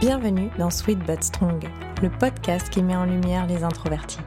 Bienvenue 0.00 0.48
dans 0.58 0.70
Sweet 0.70 0.98
But 1.00 1.22
Strong, 1.22 1.68
le 2.00 2.08
podcast 2.08 2.70
qui 2.70 2.82
met 2.82 2.96
en 2.96 3.04
lumière 3.04 3.46
les 3.46 3.64
introvertis. 3.64 4.20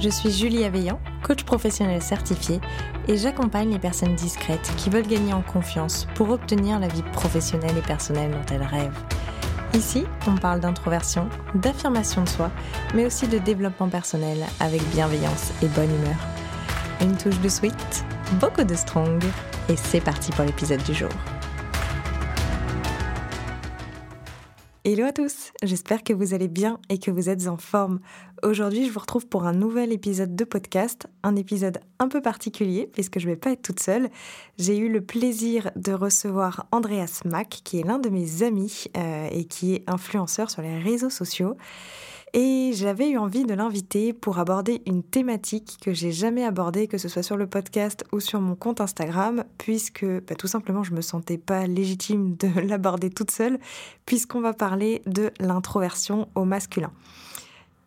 Je 0.00 0.08
suis 0.08 0.32
Julie 0.32 0.64
Aveillant, 0.64 0.98
coach 1.22 1.44
professionnel 1.44 2.02
certifié, 2.02 2.60
et 3.06 3.16
j'accompagne 3.16 3.70
les 3.70 3.78
personnes 3.78 4.16
discrètes 4.16 4.72
qui 4.76 4.90
veulent 4.90 5.06
gagner 5.06 5.32
en 5.32 5.42
confiance 5.42 6.08
pour 6.16 6.30
obtenir 6.30 6.80
la 6.80 6.88
vie 6.88 7.04
professionnelle 7.12 7.78
et 7.78 7.86
personnelle 7.86 8.32
dont 8.32 8.52
elles 8.52 8.64
rêvent. 8.64 9.04
Ici, 9.72 10.04
on 10.26 10.34
parle 10.34 10.58
d'introversion, 10.58 11.28
d'affirmation 11.54 12.24
de 12.24 12.28
soi, 12.28 12.50
mais 12.92 13.06
aussi 13.06 13.28
de 13.28 13.38
développement 13.38 13.88
personnel 13.88 14.38
avec 14.58 14.82
bienveillance 14.90 15.52
et 15.62 15.68
bonne 15.68 15.94
humeur. 15.94 16.18
Une 17.00 17.16
touche 17.16 17.38
de 17.38 17.48
sweet, 17.48 18.04
beaucoup 18.40 18.64
de 18.64 18.74
strong, 18.74 19.22
et 19.68 19.76
c'est 19.76 20.00
parti 20.00 20.32
pour 20.32 20.44
l'épisode 20.44 20.82
du 20.82 20.92
jour. 20.92 21.10
Hello 24.86 25.06
à 25.06 25.12
tous, 25.12 25.52
j'espère 25.62 26.04
que 26.04 26.12
vous 26.12 26.34
allez 26.34 26.46
bien 26.46 26.78
et 26.90 26.98
que 26.98 27.10
vous 27.10 27.30
êtes 27.30 27.48
en 27.48 27.56
forme. 27.56 28.00
Aujourd'hui, 28.42 28.86
je 28.86 28.92
vous 28.92 29.00
retrouve 29.00 29.26
pour 29.26 29.46
un 29.46 29.54
nouvel 29.54 29.92
épisode 29.92 30.36
de 30.36 30.44
podcast, 30.44 31.06
un 31.22 31.36
épisode 31.36 31.80
un 31.98 32.08
peu 32.08 32.20
particulier 32.20 32.90
puisque 32.92 33.18
je 33.18 33.26
ne 33.26 33.32
vais 33.32 33.38
pas 33.38 33.52
être 33.52 33.62
toute 33.62 33.80
seule. 33.80 34.10
J'ai 34.58 34.76
eu 34.76 34.92
le 34.92 35.00
plaisir 35.00 35.70
de 35.74 35.92
recevoir 35.92 36.66
Andreas 36.70 37.22
Mack, 37.24 37.62
qui 37.64 37.80
est 37.80 37.82
l'un 37.82 37.98
de 37.98 38.10
mes 38.10 38.42
amis 38.42 38.84
euh, 38.98 39.26
et 39.32 39.46
qui 39.46 39.74
est 39.74 39.84
influenceur 39.86 40.50
sur 40.50 40.60
les 40.60 40.78
réseaux 40.78 41.08
sociaux. 41.08 41.56
Et 42.36 42.72
j'avais 42.74 43.10
eu 43.10 43.16
envie 43.16 43.44
de 43.44 43.54
l'inviter 43.54 44.12
pour 44.12 44.40
aborder 44.40 44.82
une 44.86 45.04
thématique 45.04 45.76
que 45.80 45.92
j'ai 45.92 46.10
jamais 46.10 46.44
abordée, 46.44 46.88
que 46.88 46.98
ce 46.98 47.08
soit 47.08 47.22
sur 47.22 47.36
le 47.36 47.46
podcast 47.46 48.04
ou 48.10 48.18
sur 48.18 48.40
mon 48.40 48.56
compte 48.56 48.80
Instagram, 48.80 49.44
puisque 49.56 50.04
bah, 50.04 50.34
tout 50.34 50.48
simplement 50.48 50.82
je 50.82 50.94
me 50.94 51.00
sentais 51.00 51.38
pas 51.38 51.68
légitime 51.68 52.34
de 52.34 52.48
l'aborder 52.68 53.08
toute 53.08 53.30
seule, 53.30 53.60
puisqu'on 54.04 54.40
va 54.40 54.52
parler 54.52 55.00
de 55.06 55.30
l'introversion 55.38 56.26
au 56.34 56.44
masculin. 56.44 56.90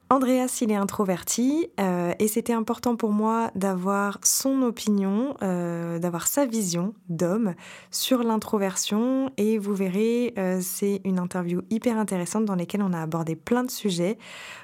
Andreas, 0.09 0.59
il 0.61 0.71
est 0.71 0.75
introverti 0.75 1.67
euh, 1.81 2.13
et 2.17 2.29
c'était 2.29 2.53
important 2.53 2.95
pour 2.95 3.11
moi 3.11 3.51
d'avoir 3.55 4.19
son 4.23 4.61
opinion, 4.61 5.35
euh, 5.43 5.99
d'avoir 5.99 6.27
sa 6.27 6.45
vision 6.45 6.93
d'homme 7.09 7.55
sur 7.91 8.23
l'introversion 8.23 9.29
et 9.35 9.57
vous 9.57 9.75
verrez, 9.75 10.33
euh, 10.37 10.59
c'est 10.61 11.01
une 11.03 11.19
interview 11.19 11.61
hyper 11.69 11.97
intéressante 11.97 12.45
dans 12.45 12.55
laquelle 12.55 12.83
on 12.83 12.93
a 12.93 13.01
abordé 13.01 13.35
plein 13.35 13.65
de 13.65 13.71
sujets. 13.71 14.17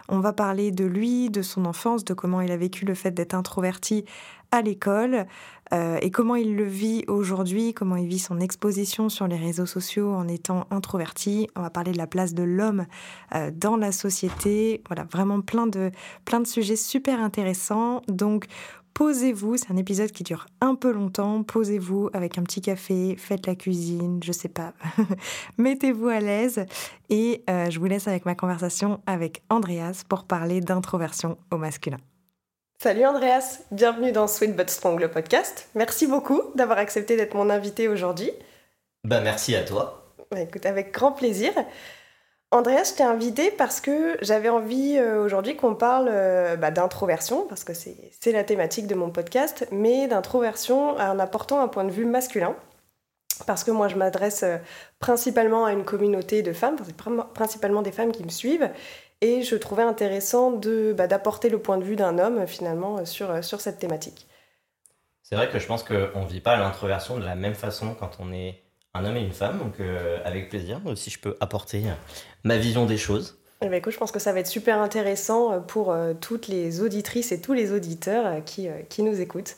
On 0.08 0.20
va 0.20 0.32
parler 0.32 0.72
de 0.72 0.86
lui, 0.86 1.30
de 1.30 1.42
son 1.42 1.66
enfance, 1.66 2.06
de 2.06 2.14
comment 2.14 2.40
il 2.40 2.52
a 2.52 2.58
vécu 2.58 2.86
le 2.86 2.94
fait 2.94 3.12
d'être 3.12 3.34
introverti 3.34 4.06
à 4.54 4.62
l'école 4.62 5.26
euh, 5.73 5.98
et 6.02 6.12
comment 6.12 6.36
il 6.36 6.56
le 6.56 6.64
vit 6.64 7.04
aujourd'hui, 7.08 7.73
comment 7.73 7.96
il 7.96 8.08
vit 8.08 8.20
son 8.20 8.40
exposition 8.40 9.09
sur 9.09 9.28
les 9.28 9.36
réseaux 9.36 9.66
sociaux 9.66 10.14
en 10.14 10.28
étant 10.28 10.68
introverti. 10.70 11.48
On 11.56 11.62
va 11.62 11.72
parler 11.72 11.92
de 11.92 11.98
la 11.98 12.06
place 12.06 12.36
de 12.36 12.44
l'homme 12.44 12.86
euh, 13.34 13.50
dans 13.52 13.76
la 13.76 13.92
société. 13.92 14.84
Voilà, 14.88 15.06
vraiment 15.12 15.42
plein 15.42 15.66
de, 15.66 15.92
plein 16.24 16.40
de 16.40 16.46
sujets 16.46 16.76
super 16.76 17.20
intéressants. 17.20 18.04
Donc, 18.08 18.46
posez-vous, 18.94 19.58
c'est 19.58 19.72
un 19.72 19.78
épisode 19.78 20.12
qui 20.12 20.24
dure 20.24 20.46
un 20.62 20.76
peu 20.76 20.92
longtemps, 20.92 21.42
posez-vous 21.42 22.12
avec 22.14 22.38
un 22.38 22.44
petit 22.44 22.62
café, 22.62 23.16
faites 23.18 23.48
la 23.48 23.56
cuisine, 23.56 24.20
je 24.24 24.31
sais 24.31 24.50
pas, 24.50 24.74
mettez-vous 25.58 26.09
à 26.09 26.20
l'aise 26.20 26.64
et 27.09 27.44
euh, 27.50 27.72
je 27.72 27.80
vous 27.80 27.86
laisse 27.86 28.08
avec 28.08 28.26
ma 28.26 28.36
conversation 28.36 29.02
avec 29.08 29.42
Andreas 29.50 30.04
pour 30.08 30.26
parler 30.26 30.62
d'introversion 30.62 31.40
au 31.50 31.58
masculin. 31.58 31.98
Salut 32.82 33.06
Andreas, 33.06 33.60
bienvenue 33.72 34.12
dans 34.12 34.28
Sweet 34.28 34.56
But 34.56 34.70
Strong, 34.70 35.00
le 35.00 35.10
podcast. 35.10 35.70
Merci 35.74 36.06
beaucoup 36.06 36.42
d'avoir 36.56 36.78
accepté 36.80 37.16
d'être 37.16 37.34
mon 37.34 37.50
invité 37.50 37.88
aujourd'hui. 37.88 38.32
Bah 39.06 39.22
merci 39.22 39.56
à 39.56 39.64
toi. 39.64 40.14
Bah, 40.32 40.42
écoute, 40.42 40.66
avec 40.66 40.92
grand 40.92 41.12
plaisir. 41.12 41.54
Andreas, 42.52 42.92
je 42.92 42.98
t'ai 42.98 43.04
invité 43.04 43.52
parce 43.52 43.82
que 43.82 44.18
j'avais 44.22 44.50
envie 44.50 44.98
euh, 44.98 45.24
aujourd'hui 45.24 45.56
qu'on 45.56 45.76
parle 45.76 46.08
euh, 46.12 46.56
bah, 46.56 46.72
d'introversion, 46.72 47.48
parce 47.48 47.64
que 47.64 47.74
c'est 47.74 48.31
la 48.31 48.44
thématique 48.44 48.86
de 48.86 48.96
mon 48.96 49.09
podcast, 49.09 49.68
mais 49.72 50.08
d'introversion 50.08 50.97
en 50.97 51.20
apportant 51.20 51.62
un 51.62 51.68
point 51.68 51.84
de 51.84 51.92
vue 51.92 52.06
masculin. 52.06 52.56
Parce 53.47 53.64
que 53.64 53.72
moi, 53.72 53.88
je 53.88 53.96
m'adresse 53.96 54.44
euh, 54.44 54.58
principalement 55.00 55.66
à 55.66 55.72
une 55.74 55.84
communauté 55.84 56.44
de 56.44 56.53
femmes, 56.53 56.76
c'est 56.86 56.96
principalement 57.34 57.81
des 57.81 57.92
femmes 57.92 58.12
qui 58.12 58.24
me 58.24 58.30
suivent, 58.30 58.70
et 59.23 59.41
je 59.41 59.56
trouvais 59.56 59.84
intéressant 59.84 60.51
de, 60.51 60.94
bah, 60.94 61.07
d'apporter 61.07 61.50
le 61.50 61.57
point 61.57 61.78
de 61.78 61.84
vue 61.84 61.95
d'un 61.95 62.19
homme 62.19 62.45
finalement 62.45 63.06
sur, 63.06 63.44
sur 63.44 63.61
cette 63.61 63.79
thématique. 63.79 64.28
C'est 65.23 65.35
vrai 65.35 65.50
que 65.50 65.57
je 65.57 65.66
pense 65.66 65.84
qu'on 65.84 66.23
ne 66.23 66.28
vit 66.28 66.41
pas 66.41 66.57
l'introversion 66.57 67.17
de 67.17 67.23
la 67.23 67.35
même 67.35 67.56
façon 67.56 67.95
quand 67.97 68.17
on 68.19 68.34
est 68.34 68.63
un 68.94 69.06
homme 69.06 69.17
et 69.17 69.22
une 69.22 69.31
femme, 69.31 69.57
donc 69.57 69.79
euh, 69.79 70.19
avec 70.25 70.50
plaisir, 70.50 70.79
si 70.95 71.09
je 71.09 71.19
peux 71.19 71.35
apporter 71.39 71.84
ma 72.44 72.57
vision 72.57 72.85
des 72.85 72.97
choses. 72.97 73.39
Eh 73.61 73.67
ben, 73.67 73.78
écoute, 73.78 73.94
je 73.94 73.97
pense 73.97 74.11
que 74.11 74.19
ça 74.19 74.34
va 74.34 74.41
être 74.41 74.47
super 74.47 74.79
intéressant 74.79 75.61
pour 75.61 75.91
euh, 75.91 76.13
toutes 76.13 76.47
les 76.47 76.81
auditrices 76.81 77.31
et 77.31 77.40
tous 77.41 77.53
les 77.53 77.72
auditeurs 77.72 78.44
qui, 78.45 78.67
euh, 78.67 78.81
qui 78.90 79.01
nous 79.01 79.22
écoutent. 79.22 79.55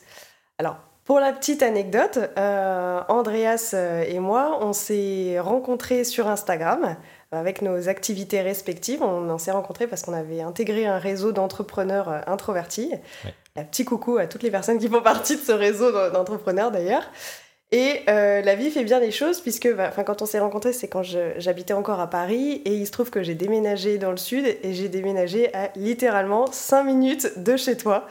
Alors, 0.58 0.78
pour 1.04 1.20
la 1.20 1.32
petite 1.32 1.62
anecdote, 1.62 2.18
Andreas 2.36 3.76
et 4.08 4.18
moi, 4.18 4.58
on 4.60 4.72
s'est 4.72 5.38
rencontrés 5.38 6.02
sur 6.02 6.26
Instagram 6.26 6.96
avec 7.32 7.62
nos 7.62 7.88
activités 7.88 8.40
respectives. 8.40 9.02
On, 9.02 9.38
s'est 9.38 9.50
rencontrés 9.50 9.86
parce 9.86 10.02
qu'on 10.02 10.12
avait 10.12 10.40
intégré 10.40 10.86
un 10.86 10.98
réseau 10.98 11.32
d'entrepreneurs 11.32 12.08
euh, 12.08 12.20
introvertis. 12.26 12.92
Un 13.56 13.64
petit 13.64 13.84
coucou 13.84 14.18
à 14.18 14.26
toutes 14.26 14.42
les 14.42 14.50
personnes 14.50 14.78
qui 14.78 14.88
font 14.88 15.02
partie 15.02 15.36
de 15.36 15.40
ce 15.40 15.52
réseau 15.52 15.90
d'entrepreneurs 16.10 16.70
d'ailleurs. 16.70 17.04
Et 17.72 18.02
euh, 18.08 18.42
la 18.42 18.54
vie 18.54 18.70
fait 18.70 18.84
bien 18.84 19.00
les 19.00 19.10
choses 19.10 19.40
puisque 19.40 19.72
bah, 19.74 19.90
quand 19.90 20.22
on 20.22 20.26
s'est 20.26 20.38
rencontrés, 20.38 20.72
c'est 20.72 20.86
quand 20.86 21.02
j'habitais 21.02 21.74
encore 21.74 21.98
à 21.98 22.08
Paris 22.08 22.62
et 22.64 22.74
il 22.74 22.86
se 22.86 22.92
trouve 22.92 23.10
que 23.10 23.22
j'ai 23.22 23.34
déménagé 23.34 23.98
dans 23.98 24.12
le 24.12 24.16
sud 24.16 24.46
et 24.46 24.72
j'ai 24.72 24.88
déménagé 24.88 25.52
à 25.54 25.72
littéralement 25.74 26.46
5 26.52 26.84
minutes 26.84 27.42
de 27.42 27.56
chez 27.56 27.76
toi. 27.76 28.06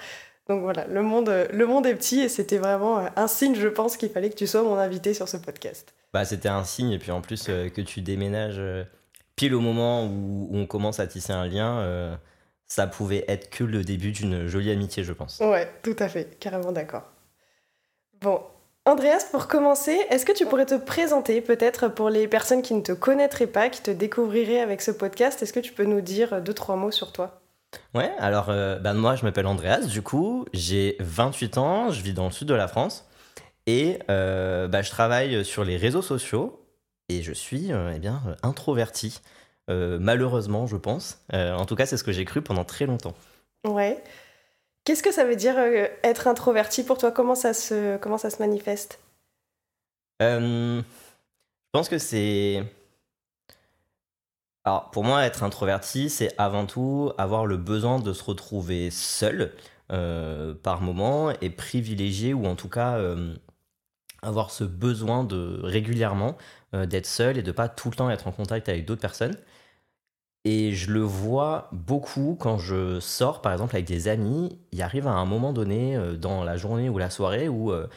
Donc 0.49 0.61
voilà, 0.61 0.85
le 0.87 1.01
monde, 1.01 1.47
le 1.51 1.65
monde 1.65 1.87
est 1.87 1.95
petit 1.95 2.19
et 2.19 2.29
c'était 2.29 2.57
vraiment 2.57 2.99
euh, 2.99 3.07
un 3.15 3.27
signe, 3.27 3.55
je 3.55 3.69
pense, 3.69 3.95
qu'il 3.95 4.09
fallait 4.09 4.29
que 4.29 4.35
tu 4.35 4.45
sois 4.45 4.61
mon 4.61 4.75
invité 4.75 5.13
sur 5.13 5.29
ce 5.29 5.37
podcast. 5.37 5.93
Bah, 6.13 6.25
c'était 6.25 6.49
un 6.49 6.65
signe 6.65 6.91
et 6.91 6.99
puis 6.99 7.11
en 7.11 7.21
plus 7.21 7.45
que 7.45 7.81
tu 7.81 8.01
déménages 8.01 8.61
pile 9.35 9.53
au 9.53 9.59
moment 9.59 10.05
où, 10.05 10.49
on 10.51 10.65
commence 10.65 10.99
à 10.99 11.07
tisser 11.07 11.33
un 11.33 11.47
lien, 11.47 11.79
euh, 11.79 12.15
ça 12.65 12.87
pouvait 12.87 13.25
être 13.27 13.49
que 13.49 13.63
le 13.63 13.83
début 13.83 14.11
d'une 14.11 14.47
jolie 14.47 14.71
amitié, 14.71 15.03
je 15.03 15.13
pense. 15.13 15.39
Ouais, 15.39 15.69
tout 15.83 15.95
à 15.99 16.07
fait, 16.07 16.37
carrément 16.39 16.71
d'accord. 16.71 17.03
Bon, 18.21 18.41
Andreas, 18.85 19.25
pour 19.31 19.47
commencer, 19.47 19.97
est-ce 20.09 20.25
que 20.25 20.31
tu 20.31 20.45
pourrais 20.45 20.65
te 20.65 20.75
présenter 20.75 21.41
peut-être 21.41 21.87
pour 21.87 22.09
les 22.09 22.27
personnes 22.27 22.61
qui 22.61 22.73
ne 22.73 22.81
te 22.81 22.91
connaîtraient 22.91 23.47
pas, 23.47 23.69
qui 23.69 23.81
te 23.81 23.91
découvriraient 23.91 24.61
avec 24.61 24.81
ce 24.81 24.91
podcast 24.91 25.41
Est-ce 25.41 25.53
que 25.53 25.59
tu 25.59 25.73
peux 25.73 25.85
nous 25.85 26.01
dire 26.01 26.41
deux, 26.41 26.53
trois 26.53 26.75
mots 26.75 26.91
sur 26.91 27.11
toi? 27.11 27.41
Ouais, 27.93 28.11
alors 28.19 28.49
euh, 28.49 28.77
ben 28.77 28.93
moi 28.93 29.15
je 29.15 29.25
m'appelle 29.25 29.47
Andreas, 29.47 29.81
du 29.81 30.01
coup 30.01 30.45
j'ai 30.53 30.95
28 30.99 31.57
ans, 31.57 31.91
je 31.91 32.01
vis 32.01 32.13
dans 32.13 32.25
le 32.25 32.31
sud 32.31 32.47
de 32.47 32.53
la 32.53 32.67
France 32.67 33.05
et 33.67 33.99
euh, 34.09 34.67
bah, 34.67 34.81
je 34.81 34.89
travaille 34.89 35.43
sur 35.43 35.63
les 35.63 35.77
réseaux 35.77 36.01
sociaux 36.01 36.64
et 37.09 37.21
je 37.21 37.33
suis 37.33 37.71
euh, 37.71 37.93
eh 37.95 37.99
bien 37.99 38.21
euh, 38.27 38.35
introverti. 38.43 39.21
Euh, 39.69 39.97
malheureusement, 39.99 40.67
je 40.67 40.77
pense. 40.77 41.19
en 41.31 41.65
tout 41.65 41.75
cas, 41.75 41.85
c'est 41.85 41.97
ce 41.97 42.03
que 42.03 42.11
j'ai 42.11 42.25
cru 42.25 42.41
pendant 42.41 42.63
très 42.63 42.85
longtemps. 42.85 43.15
Ouais. 43.67 44.03
Qu'est-ce 44.83 45.01
que 45.01 45.11
ça 45.11 45.25
veut 45.25 45.35
dire 45.35 45.55
être 46.03 46.27
introverti 46.27 46.83
pour 46.83 46.99
toi? 46.99 47.11
Comment 47.11 47.33
ça 47.33 47.53
se, 47.55 47.97
comment 47.97 48.19
ça 48.19 48.29
se 48.29 48.37
manifeste? 48.39 48.99
Je 50.19 50.83
pense 51.71 51.89
que 51.89 51.97
c'est... 51.97 52.63
Alors, 54.63 54.91
pour 54.91 55.03
moi, 55.03 55.25
être 55.25 55.41
introverti, 55.41 56.11
c'est 56.11 56.33
avant 56.37 56.67
tout 56.67 57.11
avoir 57.17 57.47
le 57.47 57.57
besoin 57.57 57.99
de 57.99 58.13
se 58.13 58.23
retrouver 58.23 58.91
seul 58.91 59.51
par 59.87 60.81
moment 60.81 61.31
et 61.41 61.49
privilégié, 61.49 62.35
ou 62.35 62.45
en 62.45 62.55
tout 62.55 62.69
cas 62.69 62.99
avoir 64.25 64.51
ce 64.51 64.63
besoin 64.63 65.23
de 65.23 65.59
régulièrement 65.63 66.37
euh, 66.73 66.85
d'être 66.85 67.05
seul 67.05 67.37
et 67.37 67.43
de 67.43 67.51
pas 67.51 67.69
tout 67.69 67.89
le 67.89 67.95
temps 67.95 68.09
être 68.09 68.27
en 68.27 68.31
contact 68.31 68.69
avec 68.69 68.85
d'autres 68.85 69.01
personnes. 69.01 69.35
Et 70.43 70.73
je 70.73 70.91
le 70.91 71.01
vois 71.01 71.69
beaucoup 71.71 72.37
quand 72.39 72.57
je 72.57 72.99
sors, 72.99 73.41
par 73.41 73.51
exemple, 73.51 73.75
avec 73.75 73.87
des 73.87 74.07
amis. 74.07 74.59
Il 74.71 74.81
arrive 74.81 75.07
à 75.07 75.11
un 75.11 75.25
moment 75.25 75.53
donné 75.53 75.95
euh, 75.95 76.15
dans 76.15 76.43
la 76.43 76.57
journée 76.57 76.89
ou 76.89 76.97
la 76.97 77.09
soirée 77.09 77.47
où 77.47 77.71
euh, 77.71 77.87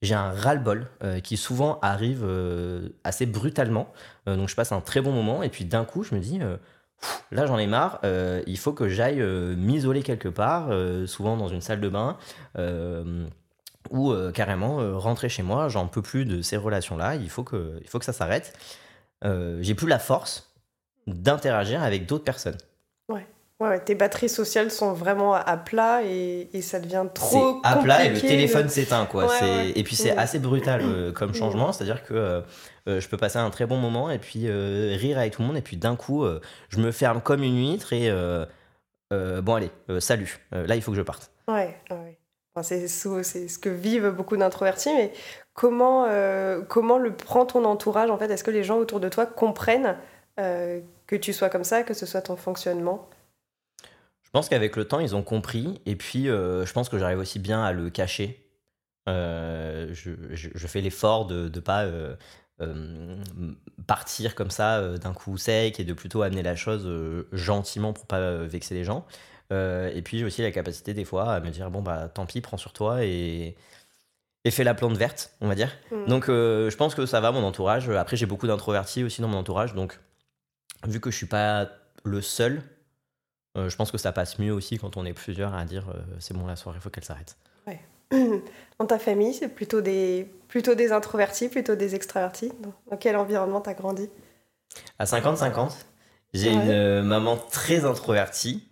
j'ai 0.00 0.14
un 0.14 0.30
ras-le-bol 0.30 0.86
qui 1.24 1.36
souvent 1.36 1.80
arrive 1.82 2.24
assez 3.02 3.26
brutalement. 3.26 3.92
donc 4.26 4.48
je 4.48 4.54
passe 4.54 4.70
un 4.70 4.80
très 4.80 5.00
bon 5.00 5.10
moment 5.10 5.42
et 5.42 5.48
puis 5.48 5.64
d'un 5.64 5.84
coup 5.84 6.04
je 6.04 6.14
me 6.14 6.20
dis 6.20 6.38
là 7.32 7.46
j'en 7.46 7.58
ai 7.58 7.66
marre, 7.66 8.00
il 8.46 8.58
faut 8.58 8.72
que 8.72 8.88
j'aille 8.88 9.20
m'isoler 9.56 10.04
quelque 10.04 10.28
part, 10.28 10.70
souvent 11.08 11.36
dans 11.36 11.48
une 11.48 11.60
salle 11.60 11.80
de 11.80 11.88
bain 11.88 12.16
ou 13.90 14.12
euh, 14.12 14.32
carrément 14.32 14.80
euh, 14.80 14.96
rentrer 14.96 15.28
chez 15.28 15.42
moi, 15.42 15.68
j'en 15.68 15.86
peux 15.86 16.02
plus 16.02 16.24
de 16.24 16.42
ces 16.42 16.56
relations-là, 16.56 17.14
il, 17.16 17.28
faut 17.30 17.44
que, 17.44 17.78
il 17.82 17.88
faut 17.88 17.98
que 17.98 18.04
ça 18.04 18.12
s'arrête. 18.12 18.52
Euh, 19.24 19.58
j'ai 19.62 19.74
plus 19.74 19.88
la 19.88 19.98
force 19.98 20.50
d'interagir 21.06 21.82
avec 21.82 22.06
d'autres 22.06 22.24
personnes. 22.24 22.58
Ouais. 23.08 23.26
Ouais, 23.60 23.80
tes 23.80 23.96
batteries 23.96 24.28
sociales 24.28 24.70
sont 24.70 24.92
vraiment 24.92 25.34
à 25.34 25.56
plat 25.56 26.02
et, 26.04 26.48
et 26.52 26.62
ça 26.62 26.78
devient 26.78 27.06
trop 27.12 27.60
C'est 27.64 27.68
à 27.68 27.76
plat 27.76 28.04
et 28.04 28.10
le 28.10 28.20
téléphone 28.20 28.66
de- 28.66 28.68
s'éteint 28.70 29.04
quoi. 29.06 29.24
Ouais, 29.26 29.34
C'est- 29.36 29.44
ouais. 29.44 29.72
Et 29.74 29.82
puis 29.82 29.96
c'est 29.96 30.14
Mm. 30.14 30.18
assez 30.20 30.38
brutal 30.38 31.12
comme 31.14 31.34
changement, 31.34 31.72
c'est-à-dire 31.72 32.04
que 32.04 32.44
je 32.86 33.06
peux 33.08 33.16
passer 33.16 33.38
un 33.38 33.50
très 33.50 33.66
bon 33.66 33.78
moment 33.78 34.10
et 34.10 34.18
puis 34.20 34.48
rire 34.48 35.18
avec 35.18 35.32
tout 35.32 35.42
le 35.42 35.48
monde 35.48 35.56
et 35.56 35.62
puis 35.62 35.76
d'un 35.76 35.96
coup 35.96 36.24
je 36.68 36.78
me 36.78 36.92
ferme 36.92 37.20
comme 37.20 37.42
une 37.42 37.58
huître 37.58 37.92
et 37.92 38.10
bon 39.10 39.54
allez, 39.56 39.70
salut, 40.00 40.38
là 40.52 40.76
il 40.76 40.80
faut 40.82 40.92
que 40.92 40.96
je 40.96 41.02
parte. 41.02 41.32
Ouais, 41.48 41.76
ouais. 41.90 42.07
C'est 42.62 42.88
ce 42.88 43.58
que 43.58 43.68
vivent 43.68 44.10
beaucoup 44.10 44.36
d'introvertis, 44.36 44.92
mais 44.94 45.12
comment, 45.54 46.04
euh, 46.06 46.62
comment 46.62 46.98
le 46.98 47.14
prend 47.14 47.46
ton 47.46 47.64
entourage 47.64 48.10
en 48.10 48.18
fait? 48.18 48.30
Est-ce 48.30 48.44
que 48.44 48.50
les 48.50 48.64
gens 48.64 48.76
autour 48.78 49.00
de 49.00 49.08
toi 49.08 49.26
comprennent 49.26 49.96
euh, 50.40 50.80
que 51.06 51.16
tu 51.16 51.32
sois 51.32 51.48
comme 51.50 51.64
ça, 51.64 51.82
que 51.82 51.94
ce 51.94 52.06
soit 52.06 52.22
ton 52.22 52.36
fonctionnement? 52.36 53.08
Je 54.22 54.30
pense 54.30 54.48
qu'avec 54.48 54.76
le 54.76 54.86
temps 54.86 55.00
ils 55.00 55.16
ont 55.16 55.22
compris 55.22 55.80
et 55.86 55.96
puis 55.96 56.28
euh, 56.28 56.66
je 56.66 56.72
pense 56.72 56.88
que 56.88 56.98
j'arrive 56.98 57.18
aussi 57.18 57.38
bien 57.38 57.62
à 57.64 57.72
le 57.72 57.90
cacher. 57.90 58.44
Je, 59.06 60.12
je- 60.32 60.66
fais 60.66 60.82
l'effort 60.82 61.24
de 61.26 61.48
ne 61.48 61.60
pas 61.60 61.86
partir 63.86 64.34
comme 64.34 64.50
ça 64.50 64.98
d'un 64.98 65.14
coup 65.14 65.38
sec 65.38 65.80
et 65.80 65.84
de 65.84 65.92
plutôt 65.94 66.20
amener 66.22 66.42
la 66.42 66.56
chose 66.56 66.86
gentiment 67.32 67.94
pour 67.94 68.06
pas 68.06 68.34
vexer 68.44 68.74
les 68.74 68.84
gens. 68.84 69.06
Euh, 69.52 69.90
et 69.94 70.02
puis 70.02 70.18
j'ai 70.18 70.24
aussi 70.24 70.42
la 70.42 70.50
capacité 70.50 70.92
des 70.94 71.04
fois 71.04 71.32
à 71.32 71.40
me 71.40 71.50
dire 71.50 71.70
bon 71.70 71.80
bah 71.80 72.08
tant 72.12 72.26
pis, 72.26 72.40
prends 72.40 72.58
sur 72.58 72.72
toi 72.72 73.04
et, 73.04 73.56
et 74.44 74.50
fais 74.50 74.64
la 74.64 74.74
plante 74.74 74.96
verte, 74.96 75.32
on 75.40 75.48
va 75.48 75.54
dire. 75.54 75.70
Mm. 75.90 76.06
Donc 76.06 76.28
euh, 76.28 76.70
je 76.70 76.76
pense 76.76 76.94
que 76.94 77.06
ça 77.06 77.20
va 77.20 77.32
mon 77.32 77.42
entourage. 77.44 77.88
Après 77.90 78.16
j'ai 78.16 78.26
beaucoup 78.26 78.46
d'introvertis 78.46 79.04
aussi 79.04 79.22
dans 79.22 79.28
mon 79.28 79.38
entourage, 79.38 79.74
donc 79.74 79.98
vu 80.86 81.00
que 81.00 81.10
je 81.10 81.16
suis 81.16 81.26
pas 81.26 81.68
le 82.04 82.20
seul, 82.20 82.62
euh, 83.56 83.68
je 83.68 83.76
pense 83.76 83.90
que 83.90 83.98
ça 83.98 84.12
passe 84.12 84.38
mieux 84.38 84.52
aussi 84.52 84.78
quand 84.78 84.96
on 84.96 85.04
est 85.04 85.14
plusieurs 85.14 85.54
à 85.54 85.64
dire 85.64 85.86
c'est 86.18 86.34
bon 86.36 86.46
la 86.46 86.56
soirée, 86.56 86.78
faut 86.80 86.90
qu'elle 86.90 87.04
s'arrête. 87.04 87.36
Dans 88.78 88.86
ta 88.86 88.98
famille, 88.98 89.34
c'est 89.34 89.48
plutôt 89.48 89.80
des, 89.80 90.30
plutôt 90.48 90.74
des 90.74 90.92
introvertis, 90.92 91.48
plutôt 91.48 91.74
des 91.74 91.94
extravertis? 91.94 92.52
Dans, 92.90 92.96
quel 92.96 93.16
environnement 93.16 93.60
t'as 93.60 93.74
grandi? 93.74 94.08
À 94.98 95.04
50-50, 95.04 95.72
j'ai 96.32 96.48
Ouais. 96.48 96.54
une 96.54 97.02
maman 97.02 97.36
très 97.36 97.84
introvertie, 97.84 98.67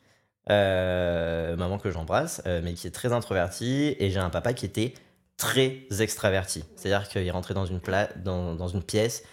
euh, 0.51 1.57
maman 1.57 1.79
que 1.79 1.91
j'embrasse, 1.91 2.43
euh, 2.47 2.61
mais 2.63 2.75
qui 2.75 2.87
est 2.87 2.91
très 2.91 3.13
introvertie, 3.13 3.97
et 3.99 4.11
j'ai 4.11 4.21
un 4.21 4.31
papa 4.31 4.53
qui 4.53 4.65
était 4.67 4.95
très 5.37 5.87
extraverti. 6.01 6.65
C'est-à-dire 6.77 7.09
qu'il 7.09 7.31
rentrait 7.31 7.55
dans 7.55 7.67
une, 7.67 7.81
pla- 7.81 8.09
dans, 8.17 8.55
dans 8.55 8.69
une 8.69 8.83
pièce, 8.83 9.25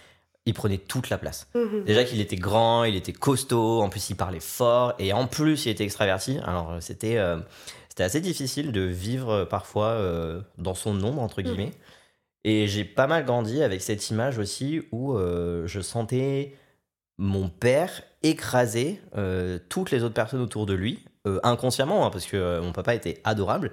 il 0.46 0.52
prenait 0.52 0.78
toute 0.78 1.08
la 1.08 1.16
place. 1.16 1.48
Mhm. 1.54 1.84
Déjà 1.84 2.04
qu'il 2.04 2.20
était 2.20 2.36
grand, 2.36 2.84
il 2.84 2.96
était 2.96 3.14
costaud, 3.14 3.80
en 3.80 3.88
plus 3.88 4.10
il 4.10 4.16
parlait 4.16 4.40
fort, 4.40 4.94
et 4.98 5.12
en 5.12 5.26
plus 5.26 5.64
il 5.64 5.70
était 5.70 5.84
extraverti. 5.84 6.38
Alors 6.44 6.76
c'était 6.80 7.16
euh, 7.16 7.38
c'était 7.88 8.02
assez 8.02 8.20
difficile 8.20 8.72
de 8.72 8.82
vivre 8.82 9.44
parfois 9.44 9.86
euh, 9.86 10.42
dans 10.58 10.74
son 10.74 11.02
ombre, 11.02 11.22
entre 11.22 11.40
guillemets. 11.40 11.72
Et 12.42 12.66
j'ai 12.68 12.84
pas 12.84 13.06
mal 13.06 13.24
grandi 13.24 13.62
avec 13.62 13.80
cette 13.80 14.10
image 14.10 14.36
aussi 14.36 14.82
où 14.92 15.16
euh, 15.16 15.66
je 15.66 15.80
sentais 15.80 16.54
mon 17.18 17.48
père 17.48 18.02
écraser 18.22 19.00
euh, 19.16 19.58
toutes 19.68 19.90
les 19.90 20.02
autres 20.02 20.14
personnes 20.14 20.40
autour 20.40 20.66
de 20.66 20.74
lui, 20.74 21.04
euh, 21.26 21.38
inconsciemment, 21.42 22.06
hein, 22.06 22.10
parce 22.10 22.26
que 22.26 22.36
euh, 22.36 22.62
mon 22.62 22.72
papa 22.72 22.94
était 22.94 23.20
adorable, 23.24 23.70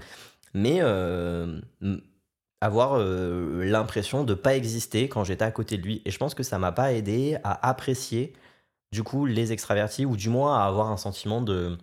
mais 0.54 0.82
avoir 2.64 3.00
l'impression 3.00 4.24
de 4.24 4.36
pas 4.36 4.56
exister 4.56 5.10
quand 5.10 5.24
j'étais 5.24 5.46
à 5.46 5.52
côté 5.52 5.78
de 5.78 5.84
lui. 5.84 6.02
Et 6.06 6.12
je 6.12 6.18
pense 6.20 6.36
que 6.36 6.44
ça 6.44 6.60
m'a 6.60 6.72
pas 6.72 6.94
aidé 6.94 7.38
à 7.44 7.68
apprécier 7.68 8.34
du 8.92 9.02
coup 9.02 9.26
les 9.26 9.52
extravertis 9.52 10.06
ou 10.06 10.16
du 10.16 10.30
moins 10.30 10.60
à 10.60 10.66
avoir 10.66 10.92
un 10.92 10.98
sentiment 10.98 11.42
de 11.42 11.78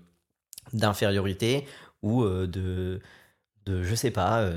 d'infériorité 0.72 1.66
ou 2.02 2.25
de 2.25 3.00
de 3.66 3.82
je 3.82 3.94
sais 3.94 4.12
pas 4.12 4.49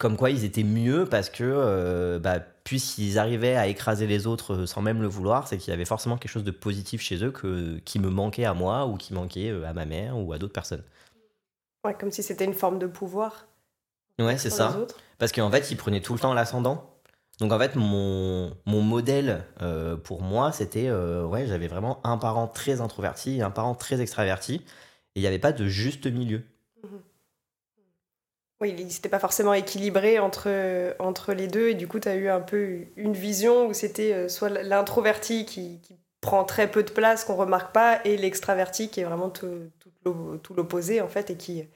comme 0.00 0.16
quoi 0.16 0.30
ils 0.30 0.44
étaient 0.44 0.64
mieux 0.64 1.04
parce 1.04 1.28
que 1.28 1.44
euh, 1.44 2.18
bah, 2.18 2.40
puisqu'ils 2.64 3.18
arrivaient 3.18 3.54
à 3.54 3.68
écraser 3.68 4.06
les 4.06 4.26
autres 4.26 4.54
euh, 4.54 4.66
sans 4.66 4.80
même 4.80 5.02
le 5.02 5.06
vouloir, 5.06 5.46
c'est 5.46 5.58
qu'il 5.58 5.70
y 5.70 5.74
avait 5.74 5.84
forcément 5.84 6.16
quelque 6.16 6.32
chose 6.32 6.42
de 6.42 6.50
positif 6.50 7.02
chez 7.02 7.22
eux 7.22 7.30
que, 7.30 7.78
qui 7.84 7.98
me 7.98 8.08
manquait 8.08 8.46
à 8.46 8.54
moi 8.54 8.86
ou 8.86 8.96
qui 8.96 9.12
manquait 9.12 9.50
euh, 9.50 9.68
à 9.68 9.74
ma 9.74 9.84
mère 9.84 10.18
ou 10.18 10.32
à 10.32 10.38
d'autres 10.38 10.54
personnes. 10.54 10.82
Ouais, 11.84 11.94
comme 11.94 12.10
si 12.10 12.22
c'était 12.22 12.46
une 12.46 12.54
forme 12.54 12.78
de 12.78 12.86
pouvoir. 12.86 13.46
Ouais, 14.18 14.38
c'est 14.38 14.50
ça. 14.50 14.76
Parce 15.18 15.32
qu'en 15.32 15.50
fait, 15.50 15.70
ils 15.70 15.76
prenaient 15.76 16.00
tout 16.00 16.14
le 16.14 16.18
temps 16.18 16.34
l'ascendant. 16.34 16.90
Donc 17.38 17.52
en 17.52 17.58
fait, 17.58 17.76
mon, 17.76 18.54
mon 18.66 18.82
modèle 18.82 19.44
euh, 19.60 19.96
pour 19.96 20.22
moi, 20.22 20.50
c'était, 20.52 20.88
euh, 20.88 21.24
ouais, 21.26 21.46
j'avais 21.46 21.68
vraiment 21.68 22.00
un 22.04 22.16
parent 22.16 22.46
très 22.46 22.80
introverti 22.80 23.36
et 23.38 23.42
un 23.42 23.50
parent 23.50 23.74
très 23.74 24.00
extraverti. 24.00 24.62
Et 25.14 25.20
il 25.20 25.22
n'y 25.22 25.26
avait 25.26 25.38
pas 25.38 25.52
de 25.52 25.66
juste 25.66 26.06
milieu. 26.06 26.42
Oui, 28.60 28.74
il 28.76 28.86
n'était 28.86 29.08
pas 29.08 29.18
forcément 29.18 29.54
équilibré 29.54 30.18
entre, 30.18 30.94
entre 30.98 31.32
les 31.32 31.48
deux, 31.48 31.70
et 31.70 31.74
du 31.74 31.88
coup, 31.88 31.98
tu 31.98 32.08
as 32.08 32.14
eu 32.14 32.28
un 32.28 32.40
peu 32.40 32.80
une 32.96 33.14
vision 33.14 33.66
où 33.66 33.72
c'était 33.72 34.12
euh, 34.12 34.28
soit 34.28 34.50
l'introverti 34.50 35.46
qui, 35.46 35.80
qui 35.80 35.96
prend 36.20 36.44
très 36.44 36.70
peu 36.70 36.82
de 36.82 36.90
place, 36.90 37.24
qu'on 37.24 37.36
remarque 37.36 37.72
pas, 37.72 38.00
et 38.04 38.18
l'extraverti 38.18 38.90
qui 38.90 39.00
est 39.00 39.04
vraiment 39.04 39.30
tout, 39.30 39.70
tout 39.78 39.90
l'o- 40.04 40.36
tout 40.36 40.52
l'opposé, 40.52 41.00
en 41.00 41.08
fait, 41.08 41.30
et 41.30 41.36
qui, 41.36 41.62
qui 41.62 41.68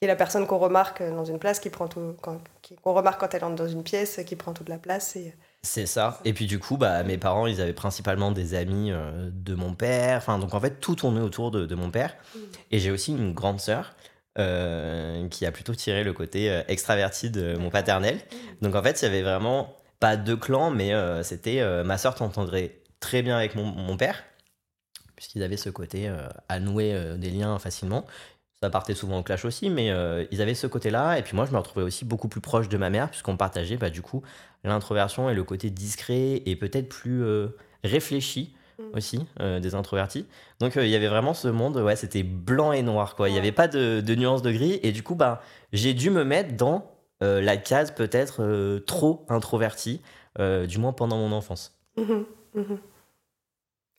est 0.00 0.08
la 0.08 0.16
personne 0.16 0.48
qu'on 0.48 0.58
remarque 0.58 1.00
dans 1.00 1.24
une 1.24 1.38
place, 1.38 1.60
qui 1.60 1.70
prend 1.70 1.86
tout, 1.86 2.16
qu'on 2.20 2.92
remarque 2.92 3.20
quand 3.20 3.32
elle 3.34 3.44
entre 3.44 3.54
dans 3.54 3.68
une 3.68 3.84
pièce, 3.84 4.18
qui 4.26 4.34
prend 4.34 4.52
toute 4.52 4.68
la 4.68 4.78
place. 4.78 5.14
Et... 5.14 5.36
C'est 5.62 5.86
ça. 5.86 6.18
Et 6.24 6.32
puis 6.32 6.46
du 6.46 6.58
coup, 6.58 6.76
bah, 6.76 7.04
mes 7.04 7.18
parents, 7.18 7.46
ils 7.46 7.60
avaient 7.60 7.72
principalement 7.72 8.32
des 8.32 8.54
amis 8.54 8.90
euh, 8.90 9.30
de 9.32 9.54
mon 9.54 9.74
père. 9.74 10.16
Enfin, 10.16 10.40
donc 10.40 10.54
en 10.54 10.60
fait, 10.60 10.80
tout 10.80 10.96
tournait 10.96 11.20
autour 11.20 11.52
de, 11.52 11.66
de 11.66 11.74
mon 11.76 11.92
père. 11.92 12.16
Et 12.72 12.80
j'ai 12.80 12.90
aussi 12.90 13.12
une 13.12 13.32
grande 13.32 13.60
sœur 13.60 13.94
euh, 14.38 15.28
qui 15.28 15.44
a 15.44 15.52
plutôt 15.52 15.74
tiré 15.74 16.04
le 16.04 16.12
côté 16.12 16.50
euh, 16.50 16.62
extraverti 16.68 17.30
de 17.30 17.56
mon 17.58 17.70
paternel. 17.70 18.18
Donc 18.62 18.74
en 18.74 18.82
fait, 18.82 19.02
il 19.02 19.04
y 19.04 19.08
avait 19.08 19.22
vraiment 19.22 19.76
pas 20.00 20.16
deux 20.16 20.36
clans, 20.36 20.70
mais 20.70 20.94
euh, 20.94 21.22
c'était 21.22 21.60
euh, 21.60 21.84
ma 21.84 21.98
sœur 21.98 22.14
t'entendrait 22.14 22.80
très 23.00 23.22
bien 23.22 23.36
avec 23.36 23.54
mon, 23.54 23.64
mon 23.64 23.96
père, 23.96 24.24
puisqu'ils 25.16 25.42
avaient 25.42 25.56
ce 25.56 25.70
côté 25.70 26.10
à 26.48 26.60
nouer 26.60 27.16
des 27.18 27.30
liens 27.30 27.58
facilement. 27.58 28.06
Ça 28.62 28.70
partait 28.70 28.94
souvent 28.94 29.18
au 29.18 29.22
clash 29.22 29.44
aussi, 29.44 29.70
mais 29.70 29.90
ils 30.30 30.40
avaient 30.40 30.54
ce 30.54 30.68
côté-là. 30.68 31.18
Et 31.18 31.22
puis 31.22 31.34
moi, 31.34 31.46
je 31.46 31.52
me 31.52 31.58
retrouvais 31.58 31.84
aussi 31.84 32.04
beaucoup 32.04 32.28
plus 32.28 32.40
proche 32.40 32.68
de 32.68 32.76
ma 32.76 32.90
mère, 32.90 33.10
puisqu'on 33.10 33.36
partageait 33.36 33.76
bah, 33.76 33.90
du 33.90 34.02
coup 34.02 34.22
l'introversion 34.62 35.28
et 35.28 35.34
le 35.34 35.42
côté 35.42 35.70
discret 35.70 36.42
et 36.46 36.56
peut-être 36.56 36.88
plus 36.88 37.24
réfléchi. 37.82 38.54
Aussi 38.94 39.26
euh, 39.40 39.60
des 39.60 39.74
introvertis. 39.74 40.26
Donc 40.60 40.76
euh, 40.76 40.84
il 40.84 40.90
y 40.90 40.96
avait 40.96 41.08
vraiment 41.08 41.34
ce 41.34 41.48
monde, 41.48 41.76
ouais, 41.76 41.96
c'était 41.96 42.22
blanc 42.22 42.72
et 42.72 42.82
noir 42.82 43.16
quoi. 43.16 43.28
Il 43.28 43.32
n'y 43.32 43.38
avait 43.38 43.52
pas 43.52 43.68
de, 43.68 44.00
de 44.00 44.14
nuances 44.14 44.42
de 44.42 44.52
gris 44.52 44.80
et 44.82 44.92
du 44.92 45.02
coup 45.02 45.14
bah 45.14 45.40
j'ai 45.72 45.94
dû 45.94 46.10
me 46.10 46.24
mettre 46.24 46.56
dans 46.56 46.90
euh, 47.22 47.40
la 47.40 47.56
case 47.56 47.92
peut-être 47.92 48.78
trop 48.86 49.24
introverti, 49.28 50.00
du 50.38 50.78
moins 50.78 50.92
pendant 50.92 51.18
mon 51.18 51.32
enfance. 51.32 51.78
Mhm, 51.96 52.24
mhm. 52.54 52.78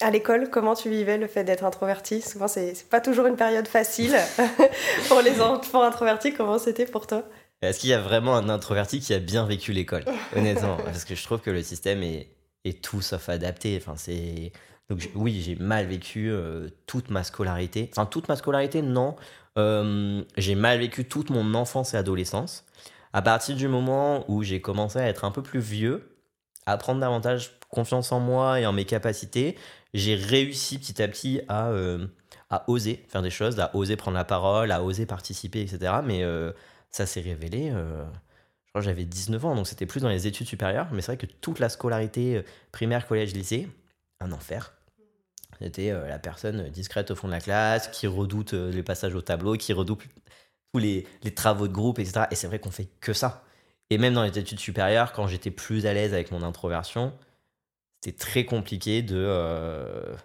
À 0.02 0.10
l'école, 0.10 0.50
comment 0.50 0.74
tu 0.74 0.89
vivais 0.89 1.18
le 1.18 1.27
fait 1.27 1.44
d'être 1.44 1.63
introverti 1.63 2.22
Souvent, 2.22 2.48
c'est 2.48 2.74
c'est 2.74 2.89
pas 2.89 3.00
toujours 3.00 3.27
une 3.27 3.38
période 3.38 3.68
facile 3.68 4.18
pour 5.08 5.22
les 5.22 5.39
enfants 5.39 5.84
introvertis. 5.84 6.34
Comment 6.34 6.60
c'était 6.60 6.86
pour 6.86 7.08
toi? 7.08 7.24
Est-ce 7.62 7.80
qu'il 7.80 7.92
y 7.92 7.94
a 7.94 8.01
vraiment 8.01 8.36
un 8.36 8.50
introverti 8.50 9.00
qui 9.00 9.13
a 9.13 9.20
bien 9.20 9.46
vécu 9.46 9.72
l'école? 9.72 10.03
Honnêtement, 10.36 10.75
parce 10.84 11.06
que 11.06 11.15
je 11.15 11.24
trouve 11.24 11.39
que 11.39 11.51
le 11.51 11.63
système 11.63 12.03
est, 12.03 12.27
est 12.65 12.84
tout 12.84 13.01
sauf 13.01 13.29
adapté. 13.29 13.77
Enfin, 13.79 13.96
c'est 13.98 14.51
donc 14.89 15.10
oui, 15.15 15.41
j'ai 15.41 15.55
mal 15.55 15.86
vécu 15.86 16.29
euh, 16.29 16.70
toute 16.86 17.10
ma 17.10 17.24
scolarité. 17.24 17.89
Enfin, 17.91 18.05
toute 18.05 18.27
ma 18.27 18.36
scolarité, 18.36 18.82
non. 18.82 19.15
Euh, 19.58 20.24
j'ai 20.38 20.55
mal 20.55 20.79
vécu 20.79 21.05
toute 21.05 21.29
mon 21.29 21.53
enfance 21.53 21.93
et 21.93 21.98
adolescence. 21.98 22.65
À 23.13 23.22
partir 23.22 23.55
du 23.55 23.67
moment 23.67 24.25
où 24.29 24.43
j'ai 24.43 24.62
commencé 24.62 25.00
à 25.00 25.08
être 25.08 25.25
un 25.25 25.32
peu 25.32 25.41
plus 25.41 25.60
vieux, 25.60 26.17
à 26.65 26.77
prendre 26.77 27.00
davantage 27.00 27.51
confiance 27.70 28.12
en 28.12 28.20
moi 28.20 28.60
et 28.60 28.65
en 28.65 28.74
mes 28.74 28.86
capacités, 28.86 29.58
j'ai 29.93 30.15
réussi 30.15 30.79
petit 30.79 31.01
à 31.01 31.08
petit 31.08 31.41
à, 31.48 31.70
euh, 31.70 32.08
à 32.50 32.70
oser 32.70 33.05
faire 33.10 33.22
des 33.22 33.29
choses, 33.29 33.60
à 33.60 33.75
oser 33.75 33.96
prendre 33.96 34.17
la 34.17 34.25
parole, 34.25 34.72
à 34.72 34.84
oser 34.84 35.05
participer, 35.05 35.62
etc. 35.62 35.93
Mais 36.03 36.24
ça 36.89 37.05
s'est 37.05 37.22
révélé. 37.22 37.72
J'avais 38.82 39.06
19 39.06 39.46
ans, 39.46 39.56
donc 39.56 39.68
c'était 39.68 39.86
plus 39.86 40.01
dans 40.01 40.10
les 40.10 40.27
études 40.27 40.48
supérieures. 40.48 40.88
Mais 40.92 41.01
c'est 41.01 41.13
vrai 41.13 41.18
que 41.18 41.32
toute 41.42 41.60
la 41.60 41.70
scolarité 41.70 42.38
euh, 42.38 42.44
primaire, 42.72 43.08
collège, 43.08 43.34
lycée, 43.34 43.68
un 44.20 44.32
enfer. 44.32 44.74
C'était 45.62 45.92
euh, 45.92 46.08
la 46.08 46.20
personne 46.20 46.70
discrète 46.70 47.12
au 47.12 47.15
fond 47.15 47.27
de 47.27 47.34
la 47.34 47.39
classe, 47.39 47.88
qui 47.89 48.08
redoute 48.08 48.53
euh, 48.53 48.72
les 48.72 48.84
passages 48.84 49.13
au 49.15 49.22
tableau, 49.22 49.56
qui 49.56 49.74
redoute 49.74 50.01
tous 50.74 50.80
les, 50.80 51.06
les 51.22 51.34
travaux 51.34 51.68
de 51.68 51.74
groupe, 51.74 52.00
etc. 52.00 52.25
Et 52.32 52.36
c'est 52.36 52.48
vrai 52.48 52.60
qu'on 52.60 52.72
fait 52.72 52.89
que 53.00 53.13
ça. 53.13 53.44
Et 53.92 53.98
même 54.00 54.13
dans 54.15 54.24
les 54.24 54.38
études 54.39 54.60
supérieures, 54.60 55.13
quand 55.13 55.27
j'étais 55.27 55.51
plus 55.51 55.86
à 55.86 55.94
l'aise 55.94 56.13
avec 56.13 56.32
mon 56.32 56.42
introversion, 56.42 57.13
c'était 58.01 58.18
très 58.18 58.46
compliqué 58.46 59.03
de. 59.03 59.15
euh, 59.18 60.15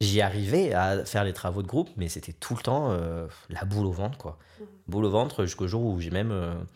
J'y 0.00 0.20
arrivais 0.20 0.74
à 0.74 1.04
faire 1.04 1.22
les 1.22 1.32
travaux 1.32 1.62
de 1.62 1.68
groupe, 1.68 1.88
mais 1.96 2.08
c'était 2.08 2.32
tout 2.32 2.56
le 2.56 2.62
temps 2.62 2.98
la 3.50 3.64
boule 3.64 3.86
au 3.86 3.92
ventre, 3.92 4.18
quoi. 4.18 4.36
Mhm. 4.58 4.66
Boule 4.88 5.04
au 5.04 5.10
ventre 5.10 5.44
jusqu'au 5.44 5.68
jour 5.68 5.84
où 5.84 6.00
j'ai 6.00 6.10
même 6.10 6.66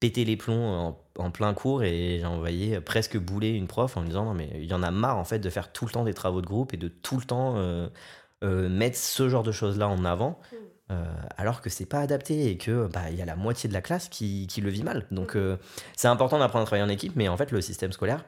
pété 0.00 0.24
les 0.24 0.36
plombs 0.36 0.64
en, 0.64 0.98
en 1.18 1.30
plein 1.30 1.54
cours 1.54 1.82
et 1.82 2.18
j'ai 2.20 2.26
envoyé 2.26 2.80
presque 2.80 3.18
bouler 3.18 3.50
une 3.50 3.66
prof 3.66 3.96
en 3.96 4.00
lui 4.00 4.08
disant 4.08 4.24
non 4.24 4.34
mais 4.34 4.50
il 4.54 4.64
y 4.64 4.74
en 4.74 4.82
a 4.82 4.90
marre 4.90 5.18
en 5.18 5.24
fait 5.24 5.38
de 5.38 5.50
faire 5.50 5.72
tout 5.72 5.84
le 5.84 5.92
temps 5.92 6.04
des 6.04 6.14
travaux 6.14 6.40
de 6.40 6.46
groupe 6.46 6.74
et 6.74 6.76
de 6.76 6.88
tout 6.88 7.16
le 7.16 7.24
temps 7.24 7.54
euh, 7.56 7.88
mettre 8.42 8.96
ce 8.96 9.28
genre 9.28 9.42
de 9.42 9.52
choses-là 9.52 9.88
en 9.88 10.04
avant. 10.04 10.38
Mm. 10.90 10.94
alors 11.36 11.60
que 11.60 11.70
c'est 11.70 11.86
pas 11.86 12.00
adapté 12.00 12.50
et 12.50 12.58
que 12.58 12.88
bah 12.88 13.10
il 13.10 13.16
y 13.16 13.22
a 13.22 13.24
la 13.24 13.36
moitié 13.36 13.68
de 13.68 13.74
la 13.74 13.82
classe 13.82 14.08
qui, 14.08 14.48
qui 14.48 14.60
le 14.60 14.70
vit 14.70 14.82
mal. 14.82 15.06
Donc 15.12 15.36
c'est 15.96 16.08
important 16.08 16.38
d'apprendre 16.38 16.64
à 16.64 16.66
travailler 16.66 16.84
en 16.84 16.92
équipe, 16.92 17.14
mais 17.14 17.28
en 17.28 17.36
fait 17.36 17.52
le 17.52 17.60
système 17.60 17.92
scolaire 17.92 18.24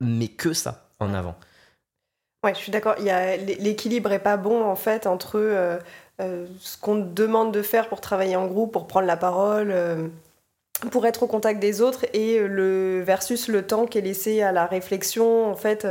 met 0.00 0.28
que 0.28 0.52
ça 0.52 0.88
en 0.98 1.14
avant. 1.14 1.36
Ouais, 2.44 2.52
je 2.52 2.58
suis 2.58 2.70
d'accord. 2.70 2.94
Il 2.98 3.06
y 3.06 3.10
a 3.10 3.38
l'équilibre 3.38 4.12
est 4.12 4.18
pas 4.18 4.36
bon 4.36 4.62
en 4.62 4.76
fait 4.76 5.06
entre 5.06 5.38
euh, 5.38 5.78
euh, 6.20 6.46
ce 6.60 6.76
qu'on 6.76 6.96
demande 6.96 7.54
de 7.54 7.62
faire 7.62 7.88
pour 7.88 8.02
travailler 8.02 8.36
en 8.36 8.46
groupe, 8.46 8.70
pour 8.70 8.86
prendre 8.86 9.06
la 9.06 9.16
parole, 9.16 9.70
euh, 9.70 10.08
pour 10.90 11.06
être 11.06 11.22
au 11.22 11.26
contact 11.26 11.60
des 11.60 11.80
autres, 11.80 12.04
et 12.12 12.38
le 12.40 13.00
versus 13.00 13.48
le 13.48 13.66
temps 13.66 13.86
qui 13.86 13.98
est 13.98 14.02
laissé 14.02 14.42
à 14.42 14.52
la 14.52 14.66
réflexion 14.66 15.50
en 15.50 15.56
fait, 15.56 15.86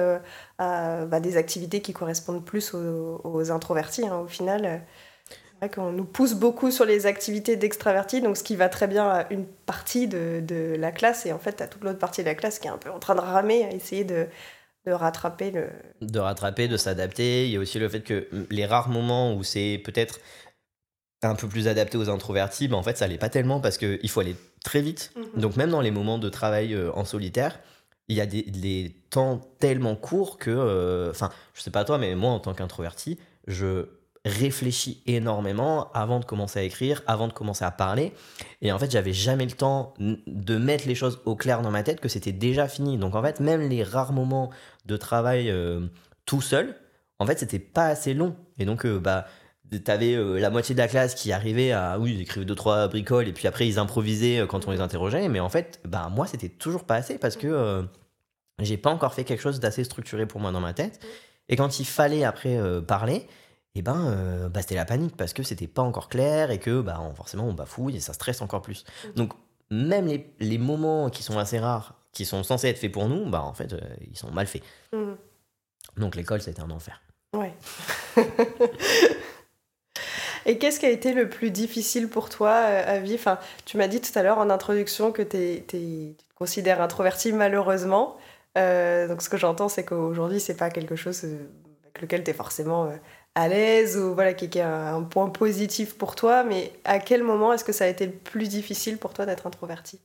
à 0.58 1.06
bah, 1.06 1.20
des 1.20 1.38
activités 1.38 1.82
qui 1.82 1.94
correspondent 1.94 2.46
plus 2.46 2.74
aux, 2.74 3.52
introvertis. 3.52 4.06
Hein, 4.06 4.20
au 4.20 4.28
final, 4.28 4.82
c'est 5.30 5.68
vrai 5.68 5.70
qu'on 5.70 5.92
nous 5.92 6.04
pousse 6.04 6.34
beaucoup 6.34 6.70
sur 6.70 6.86
les 6.86 7.06
activités 7.06 7.56
d'extravertis, 7.56 8.22
donc 8.22 8.38
ce 8.38 8.44
qui 8.44 8.56
va 8.56 8.70
très 8.70 8.88
bien 8.88 9.08
à 9.10 9.26
une 9.32 9.46
partie 9.46 10.08
de, 10.08 10.42
de 10.46 10.76
la 10.78 10.92
classe, 10.92 11.26
et 11.26 11.34
en 11.34 11.40
fait 11.40 11.62
à 11.62 11.68
toute 11.68 11.84
l'autre 11.84 12.00
partie 12.00 12.22
de 12.22 12.28
la 12.28 12.36
classe 12.36 12.60
qui 12.60 12.68
est 12.68 12.72
un 12.72 12.78
peu 12.78 12.92
en 12.92 13.00
train 13.00 13.16
de 13.16 13.22
ramer, 13.22 13.66
à 13.66 13.72
essayer 13.72 14.04
de 14.04 14.28
de 14.86 14.92
rattraper 14.92 15.52
le. 15.52 15.70
De 16.02 16.20
rattraper, 16.20 16.68
de 16.68 16.78
s'adapter. 16.78 17.46
Il 17.46 17.52
y 17.52 17.58
a 17.58 17.60
aussi 17.60 17.80
le 17.80 17.90
fait 17.90 18.02
que 18.02 18.28
les 18.50 18.66
rares 18.66 18.90
moments 18.90 19.34
où 19.34 19.44
c'est 19.44 19.82
peut-être 19.84 20.20
un 21.22 21.36
peu 21.36 21.48
plus 21.48 21.68
adapté 21.70 21.98
aux 21.98 22.10
introvertis, 22.10 22.68
ben 22.68 22.76
en 22.76 22.84
fait, 22.84 22.98
ça 22.98 23.08
l'est 23.08 23.18
pas 23.18 23.30
tellement 23.30 23.62
parce 23.62 23.78
qu'il 23.78 24.10
faut 24.10 24.20
aller 24.20 24.36
très 24.64 24.82
vite. 24.82 25.12
Mhm. 25.16 25.42
Donc, 25.42 25.56
même 25.56 25.70
dans 25.70 25.82
les 25.82 25.92
moments 25.92 26.18
de 26.18 26.30
travail 26.30 26.74
euh, 26.74 26.92
en 26.94 27.06
solitaire, 27.06 27.60
il 28.08 28.18
y 28.18 28.22
a 28.22 28.26
des, 28.26 28.96
temps 29.10 29.42
tellement 29.60 29.96
courts 29.96 30.38
que. 30.38 30.50
Euh, 30.52 31.12
enfin, 31.12 31.30
je 31.54 31.62
sais 31.62 31.72
pas 31.72 31.86
toi, 31.86 31.98
mais 31.98 32.16
moi, 32.16 32.32
en 32.32 32.40
tant 32.40 32.54
qu'introverti, 32.54 33.20
je 33.48 33.88
réfléchis 34.26 35.04
énormément 35.06 35.92
avant 35.92 36.20
de 36.20 36.26
commencer 36.26 36.60
à 36.60 36.64
écrire, 36.64 37.02
avant 37.08 37.28
de 37.28 37.34
commencer 37.34 37.66
à 37.66 37.72
parler. 37.72 38.14
Et 38.62 38.72
en 38.72 38.80
fait, 38.80 38.90
j'avais 38.90 39.14
jamais 39.14 39.46
le 39.46 39.52
temps 39.52 39.94
de 40.00 40.58
mettre 40.58 40.88
les 40.88 40.96
choses 40.96 41.22
au 41.26 41.36
clair 41.36 41.62
dans 41.62 41.72
ma 41.72 41.84
tête 41.84 42.00
que 42.00 42.08
c'était 42.08 42.32
déjà 42.32 42.68
fini. 42.68 42.98
Donc 42.98 43.16
en 43.16 43.22
fait, 43.22 43.40
même 43.40 43.68
les 43.68 43.84
rares 43.84 44.14
moments 44.14 44.50
de 44.86 44.96
travail 44.96 45.50
euh, 45.50 45.88
tout 46.26 46.42
seul, 46.42 46.76
en 47.20 47.26
fait, 47.26 47.40
c'était 47.40 47.60
pas 47.60 47.88
assez 47.88 48.14
long. 48.14 48.36
Et 48.60 48.66
donc, 48.66 48.86
euh, 48.86 49.00
bah, 49.00 49.26
t'avais 49.82 50.14
euh, 50.14 50.40
la 50.40 50.50
moitié 50.50 50.76
de 50.76 50.80
la 50.80 50.88
classe 50.88 51.16
qui 51.16 51.32
arrivait 51.32 51.72
à, 51.72 51.98
oui, 52.00 52.14
ils 52.14 52.22
écrivaient 52.22 52.46
deux, 52.46 52.56
trois 52.56 52.88
bricoles 52.88 53.28
et 53.28 53.34
puis 53.34 53.48
après 53.48 53.68
ils 53.68 53.80
improvisaient 53.80 54.46
quand 54.48 54.68
on 54.68 54.72
les 54.72 54.82
interrogeait. 54.82 55.28
Mais 55.30 55.40
en 55.40 55.50
fait, 55.50 55.80
bah, 55.86 56.10
moi, 56.12 56.28
c'était 56.28 56.50
toujours 56.50 56.84
pas 56.84 56.96
assez 56.96 57.18
parce 57.18 57.38
que 57.38 57.86
j'ai 58.60 58.78
pas 58.78 58.92
encore 58.92 59.14
fait 59.14 59.24
quelque 59.24 59.42
chose 59.42 59.60
d'assez 59.60 59.84
structuré 59.84 60.26
pour 60.26 60.40
moi 60.42 60.52
dans 60.52 60.60
ma 60.62 60.74
tête. 60.74 61.00
Et 61.50 61.56
quand 61.56 61.80
il 61.80 61.86
fallait 61.86 62.24
après 62.24 62.60
parler, 62.88 63.28
et 63.76 63.80
eh 63.80 63.82
ben 63.82 64.06
euh, 64.06 64.50
bah, 64.50 64.62
c'était 64.62 64.76
la 64.76 64.86
panique 64.86 65.18
parce 65.18 65.34
que 65.34 65.42
c'était 65.42 65.66
pas 65.66 65.82
encore 65.82 66.08
clair 66.08 66.52
et 66.52 66.60
que 66.60 66.82
bah, 66.82 67.02
forcément 67.16 67.46
on 67.46 67.54
bafouille 67.54 67.96
et 67.96 68.00
ça 68.00 68.14
stresse 68.14 68.44
encore 68.44 68.62
plus. 68.62 68.86
Donc 69.16 69.34
même 69.72 70.06
les, 70.06 70.32
les, 70.40 70.60
moments 70.60 71.10
qui 71.10 71.24
sont 71.24 71.40
assez 71.40 71.58
rares, 71.58 71.96
qui 72.12 72.24
sont 72.24 72.44
censés 72.44 72.68
être 72.68 72.78
faits 72.78 72.92
pour 72.92 73.10
nous, 73.10 73.28
bah 73.28 73.42
en 73.42 73.56
fait 73.56 73.74
euh, 73.74 73.80
ils 74.08 74.16
sont 74.16 74.30
mal 74.30 74.46
faits. 74.46 74.62
Mmh. 74.92 75.14
Donc 75.98 76.16
l'école 76.16 76.40
c'était 76.40 76.62
un 76.62 76.70
enfer. 76.70 77.02
Ouais. 77.36 77.56
et 80.46 80.58
qu'est-ce 80.58 80.80
qui 80.80 80.86
a 80.86 80.90
été 80.90 81.14
le 81.14 81.30
plus 81.30 81.52
difficile 81.52 82.10
pour 82.10 82.30
toi 82.30 82.52
euh, 82.52 82.98
à 82.98 83.00
vivre 83.00 83.20
enfin, 83.20 83.40
Tu 83.66 83.78
m'as 83.78 83.88
dit 83.88 84.02
tout 84.02 84.18
à 84.18 84.24
l'heure 84.24 84.38
en 84.38 84.50
introduction 84.50 85.12
que 85.12 85.22
tu 85.22 85.64
te 85.64 86.24
considères 86.36 86.82
introverti 86.82 87.34
malheureusement. 87.34 88.18
donc 88.56 89.22
ce 89.22 89.30
que 89.30 89.38
j'entends 89.38 89.70
c'est 89.70 89.86
qu'aujourd'hui 89.86 90.40
c'est 90.40 90.58
pas 90.58 90.70
quelque 90.70 90.96
chose 90.96 91.24
avec 91.24 92.02
lequel 92.02 92.24
tu 92.24 92.32
es 92.32 92.34
forcément 92.34 92.92
à 93.36 93.48
l'aise 93.48 93.98
ou 93.98 94.14
voilà, 94.14 94.34
qui, 94.34 94.46
est 94.46 94.62
un, 94.62 95.04
point 95.04 95.30
positif 95.30 95.98
pour 95.98 96.16
toi, 96.16 96.44
mais 96.44 96.72
à 96.84 97.00
quel 97.00 97.24
moment 97.24 97.54
est-ce 97.54 97.64
que 97.64 97.72
ça 97.72 97.86
a 97.86 97.88
été 97.88 98.06
le 98.06 98.12
plus 98.12 98.48
difficile 98.48 98.98
pour 98.98 99.14
toi 99.14 99.26
d'être 99.26 99.48
introverti 99.48 100.00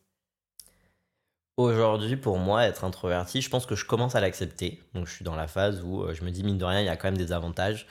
Aujourd'hui, 1.57 2.17
pour 2.17 2.39
moi, 2.39 2.65
être 2.65 2.85
introverti, 2.85 3.41
je 3.41 3.51
pense 3.51 3.67
que 3.67 3.75
je 3.75 3.85
commence 3.85 4.15
à 4.15 4.21
l'accepter. 4.21 4.81
Donc, 4.95 5.09
je 5.09 5.13
suis 5.13 5.25
dans 5.25 5.35
la 5.35 5.49
phase 5.49 5.83
où 5.83 6.03
euh, 6.03 6.15
je 6.15 6.23
me 6.23 6.31
dis, 6.31 6.45
mine 6.45 6.57
de 6.57 6.65
rien, 6.65 6.81
il 6.81 6.87
y 6.87 6.89
a 6.89 6.97
quand 6.97 7.09
même 7.09 7.19
des 7.19 7.33
avantages. 7.33 7.89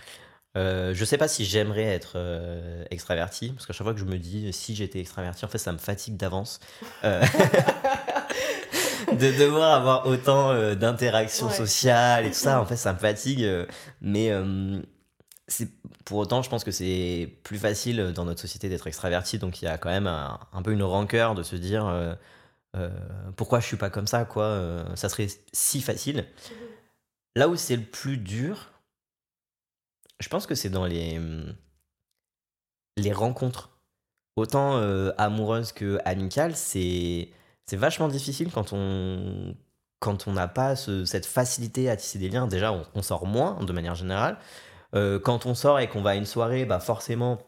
Euh, 0.57 0.93
je 0.95 1.05
sais 1.05 1.17
pas 1.17 1.27
si 1.27 1.45
j'aimerais 1.45 1.83
être 1.83 2.13
euh, 2.15 2.83
extraverti, 2.89 3.51
parce 3.51 3.67
qu'à 3.67 3.73
chaque 3.73 3.85
fois 3.85 3.93
que 3.93 3.99
je 3.99 4.05
me 4.05 4.17
dis, 4.17 4.51
si 4.53 4.75
j'étais 4.75 4.99
extraverti, 4.99 5.45
en 5.45 5.47
fait, 5.47 5.59
ça 5.59 5.71
me 5.71 5.77
fatigue 5.77 6.17
d'avance. 6.17 6.59
Euh, 7.03 7.23
de 9.11 9.37
devoir 9.39 9.75
avoir 9.75 10.07
autant 10.07 10.73
d'interactions 10.73 11.49
sociales 11.49 12.25
et 12.25 12.29
tout 12.29 12.35
ça, 12.35 12.59
en 12.59 12.65
fait, 12.69 12.75
ça 12.75 12.93
me 12.93 12.97
fatigue. 12.97 13.47
mais 14.01 14.31
pour 16.05 16.17
autant, 16.17 16.41
je 16.41 16.49
pense 16.49 16.63
que 16.63 16.71
c'est 16.71 17.37
plus 17.43 17.59
facile 17.59 18.11
dans 18.15 18.25
notre 18.25 18.41
société 18.41 18.67
d'être 18.67 18.87
extraverti, 18.87 19.37
donc 19.37 19.61
il 19.61 19.65
y 19.65 19.67
a 19.67 19.77
quand 19.77 19.89
même 19.89 20.07
un, 20.07 20.61
peu 20.63 20.71
une 20.71 20.83
rancœur 20.83 21.35
de 21.35 21.43
se 21.43 21.55
dire 21.55 22.17
pourquoi 23.35 23.59
je 23.59 23.67
suis 23.67 23.77
pas 23.77 23.91
comme 23.91 24.07
ça, 24.07 24.25
quoi. 24.25 24.85
Ça 24.95 25.07
serait 25.07 25.27
si 25.53 25.81
facile. 25.81 26.25
Là 27.35 27.47
où 27.47 27.55
c'est 27.55 27.75
le 27.75 27.83
plus 27.83 28.17
dur, 28.17 28.71
je 30.19 30.29
pense 30.29 30.47
que 30.47 30.55
c'est 30.55 30.69
dans 30.69 30.85
les 30.85 31.19
les 32.97 33.13
rencontres, 33.13 33.79
autant 34.35 34.77
amoureuses 35.17 35.71
que 35.71 35.99
amicales. 36.05 36.55
C'est 36.55 37.29
c'est 37.65 37.77
vachement 37.77 38.07
difficile 38.07 38.51
quand 38.51 38.73
on 38.73 39.55
quand 39.99 40.27
on 40.27 40.33
n'a 40.33 40.47
pas 40.47 40.75
cette 40.75 41.25
facilité 41.25 41.89
à 41.89 41.95
tisser 41.95 42.19
des 42.19 42.29
liens. 42.29 42.47
Déjà, 42.47 42.73
on 42.93 43.01
sort 43.01 43.25
moins 43.25 43.63
de 43.63 43.73
manière 43.73 43.95
générale. 43.95 44.37
Euh, 44.95 45.19
quand 45.19 45.45
on 45.45 45.53
sort 45.53 45.79
et 45.79 45.87
qu'on 45.87 46.01
va 46.01 46.11
à 46.11 46.15
une 46.15 46.25
soirée, 46.25 46.65
bah 46.65 46.79
forcément, 46.79 47.39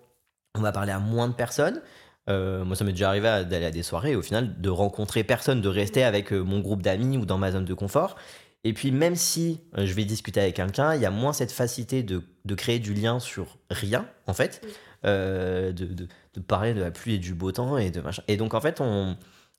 on 0.55 0.61
va 0.61 0.71
parler 0.71 0.91
à 0.91 0.99
moins 0.99 1.27
de 1.27 1.33
personnes. 1.33 1.81
Euh, 2.29 2.63
moi, 2.63 2.75
ça 2.75 2.83
m'est 2.83 2.91
déjà 2.91 3.09
arrivé 3.09 3.45
d'aller 3.45 3.65
à 3.65 3.71
des 3.71 3.83
soirées 3.83 4.11
et 4.11 4.15
au 4.15 4.21
final 4.21 4.59
de 4.61 4.69
rencontrer 4.69 5.23
personne, 5.23 5.61
de 5.61 5.69
rester 5.69 6.03
avec 6.03 6.31
euh, 6.31 6.39
mon 6.41 6.59
groupe 6.59 6.81
d'amis 6.81 7.17
ou 7.17 7.25
dans 7.25 7.37
ma 7.37 7.51
zone 7.51 7.65
de 7.65 7.73
confort. 7.73 8.15
Et 8.63 8.73
puis, 8.73 8.91
même 8.91 9.15
si 9.15 9.61
je 9.77 9.93
vais 9.93 10.03
discuter 10.03 10.41
avec 10.41 10.55
quelqu'un, 10.55 10.93
il 10.95 11.01
y 11.01 11.05
a 11.05 11.11
moins 11.11 11.31
cette 11.33 11.51
facilité 11.51 12.03
de, 12.03 12.23
de, 12.43 12.55
créer 12.55 12.79
du 12.79 12.93
lien 12.93 13.19
sur 13.19 13.57
rien, 13.69 14.07
en 14.27 14.33
fait, 14.33 14.65
de, 15.03 15.71
de, 15.71 16.07
de, 16.33 16.39
parler 16.41 16.73
de 16.73 16.81
la 16.81 16.91
pluie 16.91 17.15
et 17.15 17.19
du 17.19 17.33
beau 17.33 17.53
temps 17.53 17.77
et 17.77 17.89
de 17.89 18.01
machin. 18.01 18.21
Et 18.27 18.35
donc, 18.35 18.53
en 18.53 18.59
fait, 18.59 18.81
on 18.81 19.15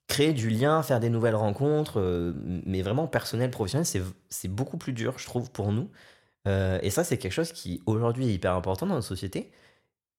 crée 0.06 0.34
du 0.34 0.50
lien, 0.50 0.82
faire 0.82 1.00
des 1.00 1.08
nouvelles 1.08 1.34
rencontres, 1.34 2.34
mais 2.66 2.82
vraiment 2.82 3.06
personnel, 3.06 3.50
professionnel, 3.50 3.86
c'est 4.28 4.48
beaucoup 4.48 4.76
plus 4.76 4.92
dur, 4.92 5.14
je 5.16 5.24
trouve, 5.24 5.50
pour 5.50 5.72
nous. 5.72 5.88
Euh, 6.48 6.78
et 6.82 6.90
ça, 6.90 7.04
c'est 7.04 7.18
quelque 7.18 7.32
chose 7.32 7.52
qui 7.52 7.82
aujourd'hui 7.86 8.28
est 8.28 8.34
hyper 8.34 8.54
important 8.54 8.86
dans 8.86 8.94
notre 8.94 9.06
société. 9.06 9.50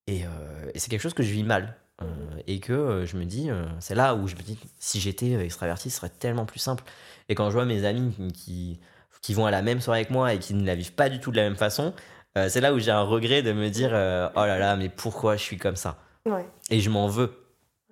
Et, 0.06 0.24
euh, 0.26 0.70
c'est 0.74 0.90
quelque 0.90 1.00
chose 1.00 1.14
que 1.14 1.22
je 1.22 1.32
vis 1.32 1.44
mal. 1.44 1.76
Euh, 2.00 2.06
et 2.46 2.58
que 2.58 3.04
je 3.06 3.16
me 3.16 3.24
dis, 3.24 3.50
c'est 3.78 3.94
là 3.94 4.14
où 4.14 4.26
je 4.26 4.34
me 4.34 4.42
dis, 4.42 4.58
si 4.78 4.98
j'étais 5.00 5.32
extraverti, 5.44 5.90
ce 5.90 5.98
serait 5.98 6.08
tellement 6.08 6.46
plus 6.46 6.58
simple. 6.58 6.84
Et 7.28 7.34
quand 7.34 7.48
je 7.50 7.54
vois 7.54 7.64
mes 7.64 7.84
amis 7.84 8.14
qui, 8.34 8.80
qui 9.20 9.34
vont 9.34 9.46
à 9.46 9.50
la 9.50 9.62
même 9.62 9.80
soirée 9.80 10.04
que 10.04 10.12
moi 10.12 10.34
et 10.34 10.38
qui 10.38 10.54
ne 10.54 10.66
la 10.66 10.74
vivent 10.74 10.94
pas 10.94 11.08
du 11.08 11.20
tout 11.20 11.30
de 11.30 11.36
la 11.36 11.44
même 11.44 11.56
façon, 11.56 11.94
c'est 12.48 12.62
là 12.62 12.72
où 12.72 12.78
j'ai 12.78 12.90
un 12.90 13.02
regret 13.02 13.42
de 13.42 13.52
me 13.52 13.68
dire, 13.68 13.90
oh 13.90 14.46
là 14.46 14.58
là, 14.58 14.76
mais 14.76 14.88
pourquoi 14.88 15.36
je 15.36 15.42
suis 15.42 15.58
comme 15.58 15.76
ça? 15.76 15.98
Et 16.70 16.80
je 16.80 16.88
m'en 16.88 17.06
veux. 17.06 17.30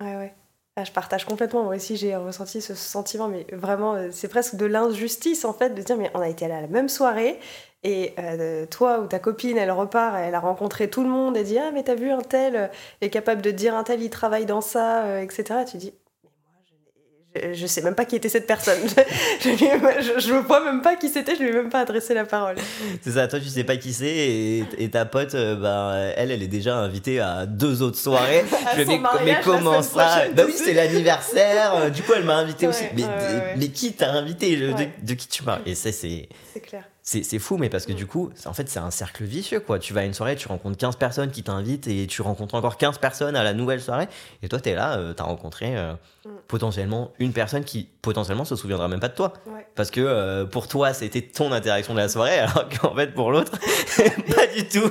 Ouais, 0.01 0.15
ouais. 0.15 0.33
Ah, 0.75 0.83
je 0.83 0.91
partage 0.91 1.25
complètement. 1.25 1.63
Moi 1.63 1.75
aussi, 1.75 1.95
j'ai 1.95 2.15
ressenti 2.15 2.59
ce 2.61 2.73
sentiment, 2.73 3.27
mais 3.27 3.45
vraiment, 3.51 3.97
c'est 4.11 4.29
presque 4.29 4.55
de 4.55 4.65
l'injustice 4.65 5.45
en 5.45 5.53
fait 5.53 5.75
de 5.75 5.81
dire, 5.81 5.97
mais 5.97 6.09
on 6.15 6.21
a 6.21 6.29
été 6.29 6.45
à 6.45 6.61
la 6.61 6.67
même 6.67 6.89
soirée 6.89 7.39
et 7.83 8.13
euh, 8.19 8.65
toi 8.67 8.99
ou 8.99 9.07
ta 9.07 9.17
copine, 9.17 9.57
elle 9.57 9.71
repart, 9.71 10.15
elle 10.19 10.35
a 10.35 10.39
rencontré 10.39 10.89
tout 10.89 11.01
le 11.03 11.09
monde 11.09 11.35
et 11.35 11.43
dit 11.43 11.57
Ah, 11.57 11.71
mais 11.71 11.83
t'as 11.83 11.95
vu 11.95 12.11
un 12.11 12.21
tel, 12.21 12.55
euh, 12.55 12.67
est 13.01 13.09
capable 13.09 13.41
de 13.41 13.49
dire 13.49 13.75
un 13.75 13.83
tel, 13.83 14.03
il 14.03 14.09
travaille 14.11 14.45
dans 14.45 14.61
ça, 14.61 15.05
euh, 15.05 15.21
etc. 15.21 15.61
Tu 15.69 15.77
dis 15.77 15.93
je, 17.35 17.53
je, 17.53 17.67
sais 17.67 17.81
même 17.81 17.95
pas 17.95 18.05
qui 18.05 18.15
était 18.15 18.29
cette 18.29 18.47
personne. 18.47 18.79
je, 19.41 20.19
je, 20.19 20.33
vois 20.33 20.63
même 20.63 20.81
pas 20.81 20.95
qui 20.95 21.09
c'était, 21.09 21.35
je 21.35 21.43
lui 21.43 21.49
ai 21.49 21.53
même 21.53 21.69
pas 21.69 21.79
adressé 21.79 22.13
la 22.13 22.25
parole. 22.25 22.55
C'est 23.01 23.11
ça, 23.11 23.27
toi 23.27 23.39
tu 23.39 23.47
sais 23.47 23.63
pas 23.63 23.77
qui 23.77 23.93
c'est 23.93 24.05
et, 24.05 24.65
et, 24.77 24.89
ta 24.89 25.05
pote, 25.05 25.35
bah, 25.35 25.95
elle, 26.17 26.31
elle 26.31 26.43
est 26.43 26.47
déjà 26.47 26.75
invitée 26.75 27.19
à 27.19 27.45
deux 27.45 27.81
autres 27.81 27.97
soirées. 27.97 28.43
je 28.77 28.83
mais, 28.83 28.99
mais 29.25 29.37
comment 29.43 29.81
ça 29.81 30.27
Bah 30.35 30.43
oui, 30.45 30.53
c'est 30.55 30.73
l'anniversaire, 30.73 31.89
du 31.91 32.01
coup 32.01 32.13
elle 32.15 32.25
m'a 32.25 32.35
invité 32.35 32.67
aussi. 32.67 32.83
Mais, 32.95 33.03
mais 33.57 33.67
qui 33.69 33.93
t'a 33.93 34.11
invité 34.11 34.55
de, 34.57 34.73
de, 35.01 35.13
qui 35.13 35.27
tu 35.27 35.43
parles? 35.43 35.61
Et 35.65 35.75
ça, 35.75 35.91
c'est. 35.91 36.27
C'est 36.53 36.59
clair 36.59 36.83
c'est 37.23 37.39
fou, 37.39 37.57
mais 37.57 37.69
parce 37.69 37.85
que 37.85 37.91
du 37.91 38.07
coup, 38.07 38.29
en 38.45 38.53
fait, 38.53 38.69
c'est 38.69 38.79
un 38.79 38.91
cercle 38.91 39.25
vicieux, 39.25 39.59
quoi. 39.59 39.79
Tu 39.79 39.91
vas 39.93 40.01
à 40.01 40.03
une 40.05 40.13
soirée, 40.13 40.37
tu 40.37 40.47
rencontres 40.47 40.77
15 40.77 40.95
personnes 40.95 41.29
qui 41.29 41.43
t'invitent 41.43 41.87
et 41.87 42.07
tu 42.07 42.21
rencontres 42.21 42.55
encore 42.55 42.77
15 42.77 42.99
personnes 42.99 43.35
à 43.35 43.43
la 43.43 43.53
nouvelle 43.53 43.81
soirée. 43.81 44.07
Et 44.41 44.47
toi, 44.47 44.61
t'es 44.61 44.75
là, 44.75 44.97
euh, 44.97 45.13
t'as 45.13 45.25
rencontré 45.25 45.75
euh, 45.77 45.93
mm. 46.25 46.29
potentiellement 46.47 47.11
une 47.19 47.33
personne 47.33 47.65
qui 47.65 47.89
potentiellement 48.01 48.45
se 48.45 48.55
souviendra 48.55 48.87
même 48.87 49.01
pas 49.01 49.09
de 49.09 49.15
toi. 49.15 49.33
Parce 49.75 49.91
que 49.91 49.99
euh, 49.99 50.45
pour 50.45 50.69
toi, 50.69 50.93
c'était 50.93 51.21
ton 51.21 51.51
interaction 51.51 51.93
de 51.93 51.99
la 51.99 52.07
soirée, 52.07 52.39
alors 52.39 52.69
qu'en 52.69 52.95
fait, 52.95 53.13
pour 53.13 53.31
l'autre, 53.31 53.51
pas 54.35 54.47
du 54.47 54.67
tout. 54.69 54.89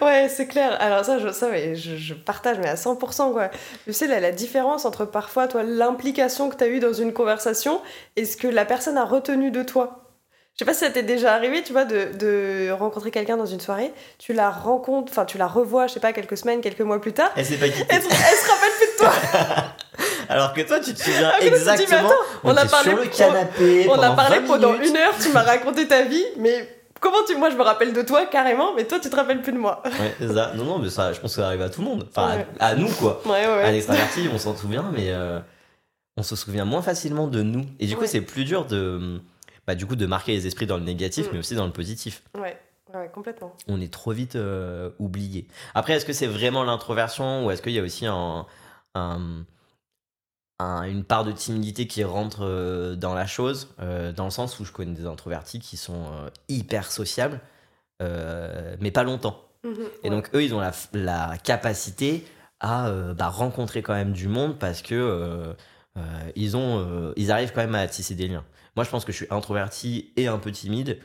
ouais, 0.02 0.28
c'est 0.28 0.46
clair. 0.46 0.76
Alors 0.80 1.04
ça, 1.04 1.18
je, 1.18 1.32
ça 1.32 1.48
je, 1.74 1.96
je, 1.96 2.14
partage, 2.14 2.58
mais 2.60 2.68
à 2.68 2.76
100%. 2.76 3.32
Quoi. 3.32 3.50
Tu 3.84 3.92
sais, 3.92 4.06
la, 4.06 4.20
la 4.20 4.30
différence 4.30 4.84
entre 4.84 5.04
parfois, 5.04 5.48
toi, 5.48 5.64
l'implication 5.64 6.48
que 6.48 6.56
tu 6.56 6.62
as 6.62 6.68
eue 6.68 6.78
dans 6.78 6.92
une 6.92 7.12
conversation 7.12 7.80
et 8.14 8.24
ce 8.24 8.36
que 8.36 8.46
la 8.46 8.64
personne 8.64 8.96
a 8.96 9.04
retenu 9.04 9.50
de 9.50 9.64
toi 9.64 10.05
Je 10.58 10.64
sais 10.64 10.64
pas 10.64 10.72
si 10.72 10.80
ça 10.80 10.90
t'est 10.90 11.02
déjà 11.02 11.34
arrivé, 11.34 11.62
tu 11.62 11.72
vois, 11.72 11.84
de, 11.84 12.16
de 12.18 12.70
rencontrer 12.70 13.10
quelqu'un 13.10 13.36
dans 13.36 13.44
une 13.44 13.60
soirée, 13.60 13.92
tu 14.18 14.32
la 14.32 14.48
rencontres, 14.50 15.12
enfin 15.12 15.26
tu 15.26 15.36
la 15.36 15.46
revois, 15.46 15.86
je 15.86 15.92
sais 15.92 16.00
pas, 16.00 16.14
quelques 16.14 16.38
semaines, 16.38 16.62
quelques 16.62 16.80
mois 16.80 16.98
plus 16.98 17.12
tard. 17.12 17.30
Elle 17.36 17.44
s'est 17.44 17.58
pas 17.58 17.68
quittée. 17.68 17.84
Elle, 17.90 18.00
se- 18.02 18.08
elle 18.08 18.14
se 18.14 18.50
rappelle 18.50 18.70
plus 18.78 18.86
de 18.86 18.98
toi. 18.98 19.12
Alors 20.30 20.54
que 20.54 20.62
toi, 20.62 20.80
tu 20.80 20.94
te 20.94 20.98
souviens 20.98 21.30
Ah, 21.34 21.44
exactement. 21.44 21.98
attends, 22.08 22.14
on 22.42 22.56
a 22.56 22.62
était 22.62 22.70
parlé 22.70 22.88
sur 22.90 22.96
le 22.98 23.06
canapé. 23.06 23.86
On 23.90 24.00
a 24.00 24.10
parlé 24.16 24.38
20 24.40 24.46
pendant 24.46 24.72
minutes. 24.72 24.88
une 24.88 24.96
heure, 24.96 25.12
tu 25.22 25.28
m'as 25.30 25.42
raconté 25.42 25.86
ta 25.88 26.02
vie, 26.04 26.24
mais 26.38 26.66
comment 27.00 27.18
tu. 27.28 27.36
Moi 27.36 27.50
je 27.50 27.56
me 27.56 27.62
rappelle 27.62 27.92
de 27.92 28.00
toi 28.00 28.24
carrément, 28.24 28.72
mais 28.74 28.84
toi 28.84 28.98
tu 28.98 29.10
te 29.10 29.14
rappelles 29.16 29.42
plus 29.42 29.52
de 29.52 29.58
moi. 29.58 29.82
Ouais, 29.84 30.14
c'est 30.18 30.32
ça. 30.34 30.52
Non, 30.56 30.64
non, 30.64 30.78
mais 30.78 30.88
ça, 30.88 31.12
je 31.12 31.20
pense 31.20 31.36
que 31.36 31.42
ça 31.42 31.48
arrive 31.48 31.60
à 31.60 31.68
tout 31.68 31.82
le 31.82 31.86
monde. 31.86 32.06
Enfin, 32.10 32.28
à- 32.30 32.36
Ouais. 32.36 32.46
à, 32.60 32.74
nous, 32.74 32.88
quoi. 32.88 33.20
Ouais, 33.26 33.46
ouais, 33.46 33.62
À 33.62 33.70
l'extraverti, 33.72 34.26
on 34.32 34.38
s'en 34.38 34.56
souvient, 34.56 34.90
mais 34.90 35.10
euh, 35.10 35.38
on 36.16 36.22
se 36.22 36.34
souvient 36.34 36.64
moins 36.64 36.80
facilement 36.82 37.26
de 37.26 37.42
nous. 37.42 37.66
Et 37.78 37.86
du 37.86 37.94
coup, 37.94 38.06
c'est 38.06 38.22
plus 38.22 38.44
dur 38.44 38.64
de, 38.64 39.20
bah, 39.66 39.74
du 39.74 39.86
coup, 39.86 39.96
de 39.96 40.06
marquer 40.06 40.32
les 40.32 40.46
esprits 40.46 40.66
dans 40.66 40.76
le 40.76 40.84
négatif, 40.84 41.26
Mm. 41.26 41.30
mais 41.32 41.38
aussi 41.38 41.54
dans 41.54 41.66
le 41.66 41.72
positif. 41.72 42.22
Ouais, 42.38 42.58
ouais, 42.94 43.10
complètement. 43.12 43.52
On 43.68 43.80
est 43.80 43.92
trop 43.92 44.12
vite 44.12 44.36
euh, 44.36 44.90
oublié. 44.98 45.48
Après, 45.74 45.94
est-ce 45.94 46.06
que 46.06 46.12
c'est 46.12 46.26
vraiment 46.26 46.62
l'introversion 46.64 47.44
ou 47.46 47.50
est-ce 47.50 47.62
qu'il 47.62 47.72
y 47.72 47.78
a 47.78 47.82
aussi 47.82 48.06
un, 48.06 48.46
un- 48.94 49.44
un- 50.58 50.82
une 50.84 51.04
part 51.04 51.24
de 51.24 51.32
timidité 51.32 51.86
qui 51.86 52.02
rentre 52.04 52.38
euh, 52.44 52.96
dans 52.96 53.14
la 53.14 53.26
chose 53.26 53.74
euh, 53.80 54.12
Dans 54.12 54.24
le 54.24 54.30
sens 54.30 54.58
où 54.60 54.64
je 54.64 54.72
connais 54.72 54.92
des 54.94 55.06
introvertis 55.06 55.58
qui 55.60 55.76
sont 55.76 56.04
euh, 56.12 56.30
hyper 56.48 56.90
sociables, 56.90 57.40
mais 58.00 58.90
pas 58.92 59.02
longtemps. 59.02 59.42
Mhm, 59.64 59.74
Et 60.02 60.08
ouais. 60.08 60.10
donc, 60.10 60.30
eux, 60.34 60.42
ils 60.44 60.54
ont 60.54 60.60
la, 60.60 60.72
la 60.92 61.36
capacité 61.42 62.24
à 62.60 62.90
bah, 63.14 63.28
rencontrer 63.28 63.82
quand 63.82 63.94
même 63.94 64.12
du 64.12 64.28
monde 64.28 64.58
parce 64.58 64.80
que 64.82 65.54
ils, 66.36 66.56
ont, 66.56 67.12
ils 67.16 67.30
arrivent 67.32 67.52
quand 67.54 67.62
même 67.62 67.74
à 67.74 67.86
tisser 67.88 68.14
des 68.14 68.28
liens. 68.28 68.44
Moi, 68.76 68.84
je 68.84 68.90
pense 68.90 69.04
que 69.04 69.12
je 69.12 69.16
suis 69.18 69.26
introverti 69.30 70.12
et 70.16 70.26
un 70.28 70.38
peu 70.38 70.52
timide. 70.52 71.00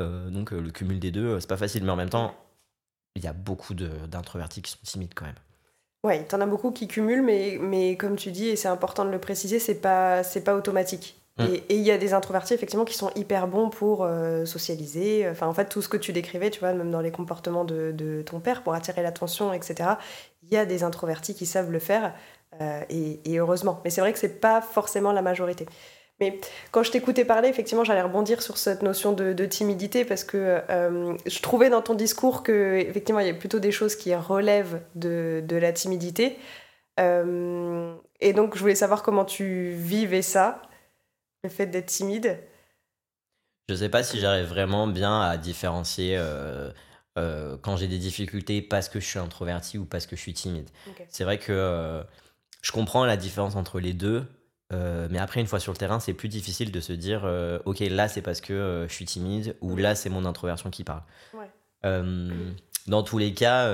euh, 0.00 0.30
donc, 0.30 0.52
euh, 0.52 0.60
le 0.60 0.70
cumul 0.70 0.98
des 1.00 1.10
deux, 1.10 1.26
euh, 1.26 1.40
c'est 1.40 1.48
pas 1.48 1.56
facile. 1.58 1.84
Mais 1.84 1.90
en 1.92 1.96
même 1.96 2.10
temps, 2.10 2.34
il 3.16 3.24
y 3.24 3.26
a 3.28 3.32
beaucoup 3.32 3.74
d'introvertis 3.74 4.62
qui 4.62 4.72
sont 4.72 4.78
timides 4.84 5.14
quand 5.14 5.26
même. 5.26 5.34
Ouais, 6.02 6.24
t'en 6.24 6.40
as 6.40 6.46
beaucoup 6.46 6.70
qui 6.72 6.88
cumulent, 6.88 7.22
mais, 7.22 7.58
mais 7.60 7.96
comme 7.96 8.16
tu 8.16 8.30
dis, 8.32 8.48
et 8.48 8.56
c'est 8.56 8.68
important 8.68 9.04
de 9.04 9.10
le 9.10 9.20
préciser, 9.20 9.58
c'est 9.58 9.74
pas, 9.80 10.22
c'est 10.22 10.42
pas 10.42 10.54
automatique. 10.54 11.20
Mm. 11.38 11.42
Et 11.44 11.54
et 11.68 11.76
il 11.76 11.82
y 11.82 11.90
a 11.90 11.98
des 11.98 12.14
introvertis, 12.14 12.54
effectivement, 12.54 12.86
qui 12.86 12.94
sont 12.94 13.10
hyper 13.16 13.46
bons 13.48 13.68
pour 13.68 14.04
euh, 14.04 14.46
socialiser. 14.46 15.28
Enfin, 15.28 15.46
en 15.46 15.52
fait, 15.52 15.68
tout 15.68 15.82
ce 15.82 15.88
que 15.90 15.98
tu 15.98 16.12
décrivais, 16.14 16.50
tu 16.50 16.60
vois, 16.60 16.72
même 16.72 16.90
dans 16.90 17.02
les 17.02 17.10
comportements 17.12 17.64
de, 17.66 17.92
de 17.92 18.22
ton 18.22 18.40
père, 18.40 18.62
pour 18.62 18.72
attirer 18.74 19.02
l'attention, 19.02 19.52
etc., 19.52 19.90
il 20.42 20.48
y 20.50 20.56
a 20.56 20.64
des 20.64 20.82
introvertis 20.84 21.34
qui 21.34 21.44
savent 21.44 21.70
le 21.70 21.78
faire, 21.80 22.14
euh, 22.62 22.82
et, 22.88 23.20
et 23.30 23.38
heureusement. 23.38 23.80
Mais 23.84 23.90
c'est 23.90 24.00
vrai 24.00 24.12
que 24.14 24.18
c'est 24.18 24.40
pas 24.40 24.62
forcément 24.62 25.12
la 25.12 25.22
majorité. 25.22 25.66
Mais 26.20 26.38
quand 26.70 26.82
je 26.82 26.90
t'écoutais 26.90 27.24
parler, 27.24 27.48
effectivement, 27.48 27.84
j'allais 27.84 28.02
rebondir 28.02 28.42
sur 28.42 28.58
cette 28.58 28.82
notion 28.82 29.12
de, 29.12 29.32
de 29.32 29.46
timidité 29.46 30.04
parce 30.04 30.22
que 30.22 30.60
euh, 30.68 31.16
je 31.26 31.40
trouvais 31.40 31.70
dans 31.70 31.82
ton 31.82 31.94
discours 31.94 32.42
que 32.42 32.76
effectivement 32.76 33.20
il 33.20 33.26
y 33.26 33.30
a 33.30 33.34
plutôt 33.34 33.58
des 33.58 33.72
choses 33.72 33.96
qui 33.96 34.14
relèvent 34.14 34.82
de, 34.94 35.42
de 35.46 35.56
la 35.56 35.72
timidité. 35.72 36.36
Euh, 36.98 37.94
et 38.20 38.32
donc 38.32 38.54
je 38.54 38.60
voulais 38.60 38.74
savoir 38.74 39.02
comment 39.02 39.24
tu 39.24 39.70
vivais 39.70 40.22
ça, 40.22 40.60
le 41.42 41.48
fait 41.48 41.66
d'être 41.66 41.86
timide. 41.86 42.38
Je 43.70 43.74
sais 43.74 43.88
pas 43.88 44.02
si 44.02 44.18
j'arrive 44.18 44.46
vraiment 44.46 44.86
bien 44.86 45.20
à 45.20 45.36
différencier 45.36 46.16
euh, 46.18 46.70
euh, 47.18 47.56
quand 47.62 47.76
j'ai 47.76 47.86
des 47.86 47.98
difficultés 47.98 48.62
parce 48.62 48.88
que 48.88 49.00
je 49.00 49.06
suis 49.06 49.18
introverti 49.18 49.78
ou 49.78 49.84
parce 49.84 50.06
que 50.06 50.16
je 50.16 50.20
suis 50.20 50.34
timide. 50.34 50.68
C'est 51.08 51.24
vrai 51.24 51.38
que 51.38 51.52
euh, 51.52 52.02
je 52.62 52.72
comprends 52.72 53.04
la 53.04 53.16
différence 53.16 53.56
entre 53.56 53.80
les 53.80 53.92
deux, 53.92 54.26
euh, 54.72 55.08
mais 55.10 55.18
après, 55.18 55.40
une 55.40 55.46
fois 55.46 55.60
sur 55.60 55.72
le 55.72 55.78
terrain, 55.78 56.00
c'est 56.00 56.14
plus 56.14 56.28
difficile 56.28 56.70
de 56.70 56.80
se 56.80 56.92
dire 56.92 57.22
euh, 57.24 57.58
ok, 57.64 57.80
là 57.80 58.08
c'est 58.08 58.22
parce 58.22 58.40
que 58.40 58.52
euh, 58.52 58.88
je 58.88 58.94
suis 58.94 59.04
timide 59.04 59.56
ou 59.60 59.76
là 59.76 59.94
c'est 59.94 60.10
mon 60.10 60.24
introversion 60.24 60.70
qui 60.70 60.84
parle. 60.84 61.02
Ouais. 61.34 61.50
Dans 62.86 63.02
tous 63.02 63.18
les 63.18 63.34
cas, 63.34 63.70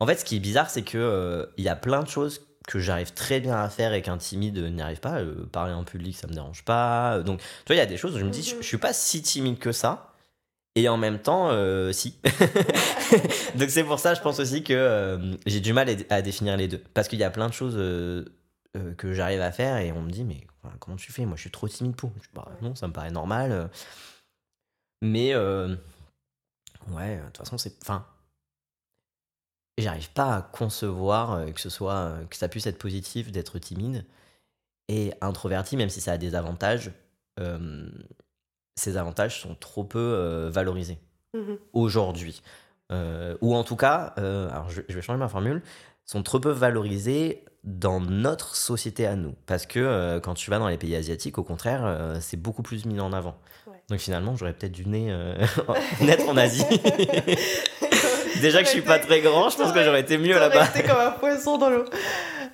en 0.00 0.06
fait, 0.06 0.16
ce 0.16 0.24
qui 0.24 0.36
est 0.36 0.40
bizarre, 0.40 0.70
c'est 0.70 0.82
que 0.82 1.48
il 1.56 1.64
y 1.64 1.68
a 1.68 1.76
plein 1.76 2.02
de 2.02 2.08
choses 2.08 2.40
que 2.66 2.78
j'arrive 2.78 3.12
très 3.12 3.40
bien 3.40 3.56
à 3.56 3.68
faire 3.68 3.92
et 3.92 4.02
qu'un 4.02 4.18
timide 4.18 4.58
n'y 4.58 4.82
arrive 4.82 5.00
pas. 5.00 5.20
Parler 5.50 5.72
en 5.72 5.84
public, 5.84 6.16
ça 6.16 6.26
me 6.26 6.32
dérange 6.32 6.64
pas. 6.64 7.20
Donc, 7.20 7.40
tu 7.40 7.46
vois, 7.68 7.76
il 7.76 7.78
y 7.78 7.82
a 7.82 7.86
des 7.86 7.96
choses 7.96 8.14
où 8.16 8.18
je 8.18 8.24
me 8.24 8.30
dis, 8.30 8.42
je, 8.42 8.56
je 8.56 8.66
suis 8.66 8.78
pas 8.78 8.92
si 8.92 9.22
timide 9.22 9.58
que 9.58 9.72
ça. 9.72 10.12
Et 10.74 10.88
en 10.88 10.96
même 10.96 11.18
temps, 11.18 11.50
euh, 11.50 11.92
si. 11.92 12.16
Donc 13.56 13.68
c'est 13.68 13.84
pour 13.84 13.98
ça, 13.98 14.14
je 14.14 14.20
pense 14.22 14.40
aussi 14.40 14.62
que 14.62 14.72
euh, 14.72 15.18
j'ai 15.44 15.60
du 15.60 15.74
mal 15.74 15.88
à, 15.90 16.14
à 16.14 16.22
définir 16.22 16.56
les 16.56 16.66
deux. 16.66 16.82
Parce 16.94 17.08
qu'il 17.08 17.18
y 17.18 17.24
a 17.24 17.30
plein 17.30 17.48
de 17.48 17.52
choses 17.52 17.74
euh, 17.76 18.24
euh, 18.76 18.94
que 18.94 19.12
j'arrive 19.12 19.40
à 19.40 19.52
faire 19.52 19.76
et 19.78 19.92
on 19.92 20.02
me 20.02 20.10
dit, 20.10 20.24
mais 20.24 20.46
comment 20.80 20.96
tu 20.96 21.12
fais? 21.12 21.26
Moi, 21.26 21.36
je 21.36 21.42
suis 21.42 21.50
trop 21.50 21.68
timide 21.68 21.96
pour. 21.96 22.12
Je 22.22 22.28
bah, 22.34 22.48
non, 22.62 22.74
ça 22.74 22.88
me 22.88 22.92
paraît 22.92 23.10
normal. 23.10 23.52
euh. 23.52 23.68
Mais, 25.02 25.34
euh, 25.34 25.74
ouais, 26.90 27.18
de 27.18 27.24
toute 27.26 27.38
façon, 27.38 27.58
c'est. 27.58 27.74
Enfin. 27.82 28.06
J'arrive 29.78 30.12
pas 30.12 30.36
à 30.36 30.42
concevoir 30.42 31.46
que 31.52 31.60
ce 31.60 31.70
soit. 31.70 32.14
que 32.30 32.36
ça 32.36 32.48
puisse 32.48 32.66
être 32.66 32.78
positif 32.78 33.32
d'être 33.32 33.58
timide 33.58 34.04
et 34.88 35.12
introverti, 35.22 35.76
même 35.76 35.88
si 35.88 36.00
ça 36.00 36.12
a 36.12 36.18
des 36.18 36.34
avantages. 36.34 36.92
euh, 37.40 37.88
ces 38.78 38.96
avantages 38.96 39.40
sont 39.40 39.54
trop 39.54 39.84
peu 39.84 40.48
valorisés 40.52 40.98
Mhm. 41.34 41.58
aujourd'hui. 41.72 42.42
Euh, 42.90 43.36
ou 43.40 43.54
en 43.54 43.64
tout 43.64 43.76
cas, 43.76 44.14
euh, 44.18 44.50
alors 44.50 44.68
je, 44.70 44.82
je 44.88 44.94
vais 44.94 45.02
changer 45.02 45.18
ma 45.18 45.28
formule, 45.28 45.62
sont 46.04 46.22
trop 46.22 46.40
peu 46.40 46.50
valorisés 46.50 47.44
dans 47.64 48.00
notre 48.00 48.56
société 48.56 49.06
à 49.06 49.14
nous. 49.14 49.34
Parce 49.46 49.66
que 49.66 49.78
euh, 49.78 50.20
quand 50.20 50.34
tu 50.34 50.50
vas 50.50 50.58
dans 50.58 50.68
les 50.68 50.78
pays 50.78 50.96
asiatiques, 50.96 51.38
au 51.38 51.44
contraire, 51.44 51.82
euh, 51.84 52.16
c'est 52.20 52.36
beaucoup 52.36 52.62
plus 52.62 52.86
mis 52.86 53.00
en 53.00 53.12
avant. 53.12 53.36
Ouais. 53.66 53.76
Donc 53.88 54.00
finalement, 54.00 54.36
j'aurais 54.36 54.52
peut-être 54.52 54.72
dû 54.72 54.86
naître, 54.86 55.10
euh, 55.10 55.74
naître 56.00 56.28
en 56.28 56.36
Asie. 56.36 56.64
Déjà 58.40 58.60
que 58.60 58.66
je 58.66 58.72
suis 58.72 58.82
pas 58.82 58.98
très 58.98 59.20
grand, 59.20 59.50
je 59.50 59.56
pense 59.56 59.72
que 59.72 59.84
j'aurais 59.84 60.00
été 60.00 60.18
mieux 60.18 60.38
là-bas. 60.38 60.66
comme 60.86 60.98
un 60.98 61.12
poisson 61.12 61.58
dans 61.58 61.70
l'eau. 61.70 61.84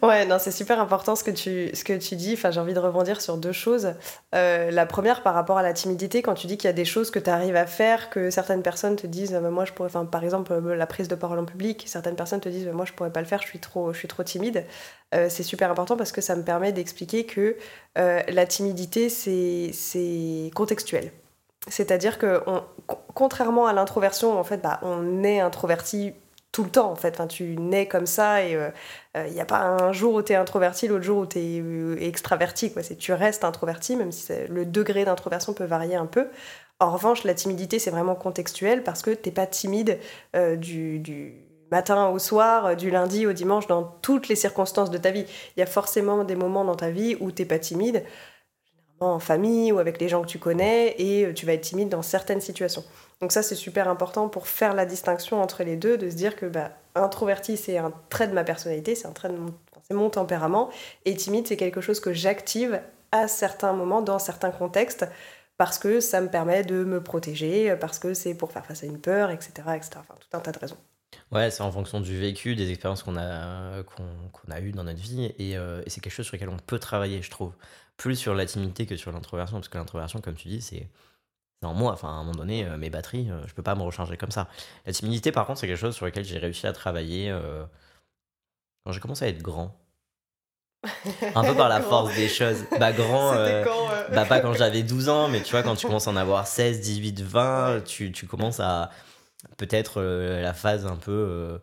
Ouais, 0.03 0.25
non, 0.27 0.39
c'est 0.39 0.53
super 0.53 0.79
important 0.81 1.17
ce 1.17 1.25
que 1.25 1.31
tu, 1.31 1.71
ce 1.75 1.83
que 1.83 1.93
tu 1.97 2.15
dis. 2.15 2.35
Enfin, 2.35 2.51
j'ai 2.53 2.61
envie 2.61 2.75
de 2.75 2.79
rebondir 2.79 3.21
sur 3.21 3.37
deux 3.37 3.51
choses. 3.53 3.95
Euh, 4.35 4.71
la 4.71 4.87
première, 4.87 5.23
par 5.25 5.35
rapport 5.35 5.59
à 5.59 5.63
la 5.63 5.73
timidité, 5.73 6.23
quand 6.23 6.35
tu 6.35 6.47
dis 6.47 6.57
qu'il 6.57 6.69
y 6.69 6.71
a 6.71 6.73
des 6.73 6.85
choses 6.85 7.11
que 7.11 7.19
tu 7.19 7.29
arrives 7.31 7.57
à 7.57 7.67
faire, 7.67 8.09
que 8.11 8.31
certaines 8.31 8.63
personnes 8.63 8.95
te 8.97 9.07
disent, 9.09 9.35
euh, 9.35 9.51
moi, 9.51 9.65
je 9.65 9.73
pourrais, 9.73 9.89
enfin, 9.89 10.05
par 10.05 10.23
exemple, 10.23 10.53
euh, 10.53 10.77
la 10.77 10.87
prise 10.87 11.09
de 11.09 11.17
parole 11.17 11.39
en 11.41 11.45
public, 11.45 11.85
certaines 11.87 12.15
personnes 12.17 12.41
te 12.41 12.49
disent, 12.49 12.69
moi, 12.69 12.85
je 12.85 12.93
pourrais 12.93 13.13
pas 13.13 13.21
le 13.21 13.27
faire, 13.27 13.43
je 13.43 13.49
suis 13.49 13.59
trop, 13.59 13.93
je 13.93 13.99
suis 13.99 14.09
trop 14.09 14.23
timide. 14.23 14.65
C'est 15.31 15.43
super 15.43 15.71
important 15.71 15.97
parce 15.97 16.13
que 16.13 16.21
ça 16.21 16.37
me 16.37 16.43
permet 16.43 16.71
d'expliquer 16.73 17.25
que 17.25 17.57
la 17.97 18.47
timidité, 18.47 19.09
c'est, 19.09 20.51
contextuel. 20.55 21.13
C'est-à-dire 21.69 22.19
que, 22.19 22.43
on- 22.47 22.63
co- 22.87 22.99
contrairement 23.15 23.67
à 23.67 23.73
l'introversion, 23.73 24.39
en 24.39 24.45
fait, 24.45 24.59
bah, 24.59 24.81
on 24.83 25.25
est 25.25 25.41
introverti 25.41 26.15
tout 26.53 26.65
le 26.65 26.71
temps, 26.71 26.91
en 26.91 26.97
fait. 26.97 27.21
Tu 27.29 27.57
nais 27.57 27.87
comme 27.87 28.07
ça 28.07 28.45
et 28.45 28.59
il 29.15 29.33
n'y 29.33 29.41
a 29.41 29.45
pas 29.45 29.61
un 29.61 29.93
jour 29.93 30.15
où 30.15 30.23
tu 30.23 30.33
es 30.33 30.37
introverti, 30.37 30.89
l'autre 30.89 31.05
jour 31.05 31.19
où 31.19 31.27
tu 31.27 31.39
es 31.39 32.07
extraverti. 32.07 32.73
Quoi. 32.73 32.83
Tu 32.83 33.13
restes 33.13 33.45
introverti, 33.45 33.97
même 33.97 34.13
si 34.13 34.33
le 34.49 34.65
degré 34.65 35.05
d'introversion 35.05 35.53
peut 35.53 35.65
varier 35.65 35.97
un 35.97 36.07
peu. 36.07 36.29
En 36.81 36.93
revanche, 36.93 37.25
la 37.25 37.35
timidité, 37.35 37.79
c'est 37.79 37.91
vraiment 37.91 38.15
contextuel 38.15 38.85
parce 38.85 39.03
que 39.03 39.11
t'es 39.11 39.33
pas 39.33 39.47
timide 39.47 39.99
euh, 40.37 40.55
du, 40.55 41.01
du 41.01 41.35
matin 41.73 42.09
au 42.09 42.21
soir, 42.21 42.67
euh, 42.67 42.75
du 42.77 42.91
lundi 42.91 43.27
au 43.27 43.33
dimanche, 43.33 43.67
dans 43.67 43.83
toutes 43.83 44.29
les 44.29 44.37
circonstances 44.37 44.91
de 44.91 44.99
ta 44.99 45.11
vie. 45.11 45.25
Il 45.57 45.61
y 45.61 45.63
a 45.63 45.67
forcément 45.67 46.23
des 46.23 46.37
moments 46.37 46.65
dans 46.65 46.77
ta 46.77 46.91
vie 46.91 47.17
où 47.19 47.33
t'es 47.33 47.45
pas 47.45 47.59
timide, 47.59 48.05
en 49.01 49.19
famille 49.19 49.73
ou 49.73 49.79
avec 49.79 50.01
les 50.01 50.09
gens 50.09 50.23
que 50.23 50.27
tu 50.27 50.39
connais, 50.39 50.95
et 50.99 51.27
euh, 51.27 51.35
tu 51.35 51.47
vas 51.47 51.53
être 51.53 51.63
timide 51.63 51.89
dans 51.89 52.03
certaines 52.03 52.41
situations. 52.41 52.85
Donc 53.21 53.33
ça, 53.33 53.43
c'est 53.43 53.55
super 53.55 53.89
important 53.89 54.29
pour 54.29 54.47
faire 54.47 54.75
la 54.75 54.87
distinction 54.87 55.41
entre 55.43 55.65
les 55.65 55.77
deux, 55.77 55.99
de 55.99 56.09
se 56.11 56.15
dire 56.15 56.37
que 56.37 56.47
bah, 56.47 56.71
introverti, 56.95 57.57
c'est 57.57 57.79
un 57.79 57.93
trait 58.11 58.29
de 58.29 58.33
ma 58.33 58.45
personnalité, 58.45 58.95
c'est 58.95 59.07
un 59.07 59.13
trait 59.13 59.29
de 59.29 59.37
mon, 59.37 59.55
c'est 59.87 59.95
mon 59.95 60.11
tempérament, 60.11 60.71
et 61.05 61.15
timide, 61.15 61.47
c'est 61.47 61.57
quelque 61.57 61.81
chose 61.81 62.01
que 62.01 62.13
j'active 62.13 62.81
à 63.13 63.29
certains 63.29 63.73
moments, 63.73 64.03
dans 64.03 64.19
certains 64.19 64.51
contextes, 64.51 65.07
parce 65.57 65.79
que 65.79 66.01
ça 66.01 66.21
me 66.21 66.29
permet 66.29 66.63
de 66.63 66.85
me 66.85 67.03
protéger, 67.03 67.75
parce 67.81 67.99
que 67.99 68.15
c'est 68.15 68.35
pour 68.35 68.53
faire 68.53 68.65
face 68.65 68.83
à 68.85 68.87
une 68.87 69.01
peur, 69.01 69.31
etc., 69.31 69.51
etc. 69.75 69.91
Enfin, 69.97 70.15
tout 70.21 70.37
un 70.37 70.41
tas 70.41 70.53
de 70.53 70.59
raisons. 70.59 70.77
Ouais, 71.31 71.51
c'est 71.51 71.63
en 71.63 71.71
fonction 71.71 72.01
du 72.01 72.19
vécu, 72.19 72.55
des 72.55 72.71
expériences 72.71 73.03
qu'on 73.03 73.17
a, 73.17 73.83
qu'on, 73.83 74.05
qu'on 74.33 74.51
a 74.51 74.61
eues 74.61 74.73
dans 74.73 74.85
notre 74.85 75.01
vie. 75.01 75.33
Et, 75.39 75.57
euh, 75.57 75.83
et 75.85 75.91
c'est 75.91 76.01
quelque 76.01 76.13
chose 76.13 76.27
sur 76.27 76.37
lequel 76.37 76.49
on 76.49 76.57
peut 76.57 76.79
travailler, 76.79 77.23
je 77.23 77.31
trouve. 77.31 77.53
Plus 77.99 78.17
sur 78.17 78.35
la 78.35 78.47
timidité 78.47 78.87
que 78.87 78.97
sur 78.97 79.13
l'introversion. 79.13 79.59
Parce 79.59 79.69
que 79.69 79.77
l'introversion, 79.77 80.21
comme 80.21 80.35
tu 80.35 80.49
dis, 80.49 80.63
c'est, 80.63 80.89
en 81.67 81.75
moi. 81.75 81.93
Enfin, 81.93 82.09
à 82.09 82.13
un 82.13 82.25
moment 82.25 82.39
donné, 82.39 82.65
euh, 82.65 82.77
mes 82.77 82.91
batteries, 82.91 83.31
euh, 83.31 83.47
je 83.47 83.55
peux 83.55 83.63
pas 83.63 83.75
me 83.75 83.83
recharger 83.83 84.17
comme 84.17 84.31
ça. 84.31 84.49
La 84.87 84.93
timidité, 84.93 85.33
par 85.33 85.47
contre, 85.47 85.61
c'est 85.61 85.67
quelque 85.67 85.81
chose 85.81 85.97
sur 85.97 86.07
lequel 86.07 86.25
j'ai 86.25 86.39
réussi 86.39 86.67
à 86.67 86.73
travailler 86.73 87.31
euh, 87.31 87.65
quand 88.85 88.93
j'ai 88.93 89.01
commencé 89.01 89.25
à 89.25 89.29
être 89.29 89.43
grand. 89.43 89.77
Un 91.35 91.43
peu 91.43 91.57
par 91.57 91.69
la 91.69 91.81
force 91.81 92.15
des 92.15 92.29
choses. 92.29 92.65
Bah, 92.79 92.93
grand. 92.93 93.35
Euh, 93.35 93.65
quand 93.65 93.89
bah, 94.15 94.25
pas 94.25 94.41
quand 94.41 94.53
j'avais 94.55 94.85
12 94.85 95.09
ans, 95.09 95.29
mais 95.29 95.43
tu 95.43 95.51
vois, 95.51 95.65
quand 95.65 95.75
tu 95.75 95.87
commences 95.87 96.07
à 96.07 96.13
en 96.13 96.17
avoir 96.17 96.47
16, 96.47 96.81
18, 96.81 97.21
20, 97.21 97.85
tu, 97.85 98.13
tu 98.13 98.27
commences 98.27 98.61
à. 98.61 98.91
Peut-être 99.57 100.03
la 100.03 100.53
phase 100.53 100.85
un 100.85 100.97
peu, 100.97 101.61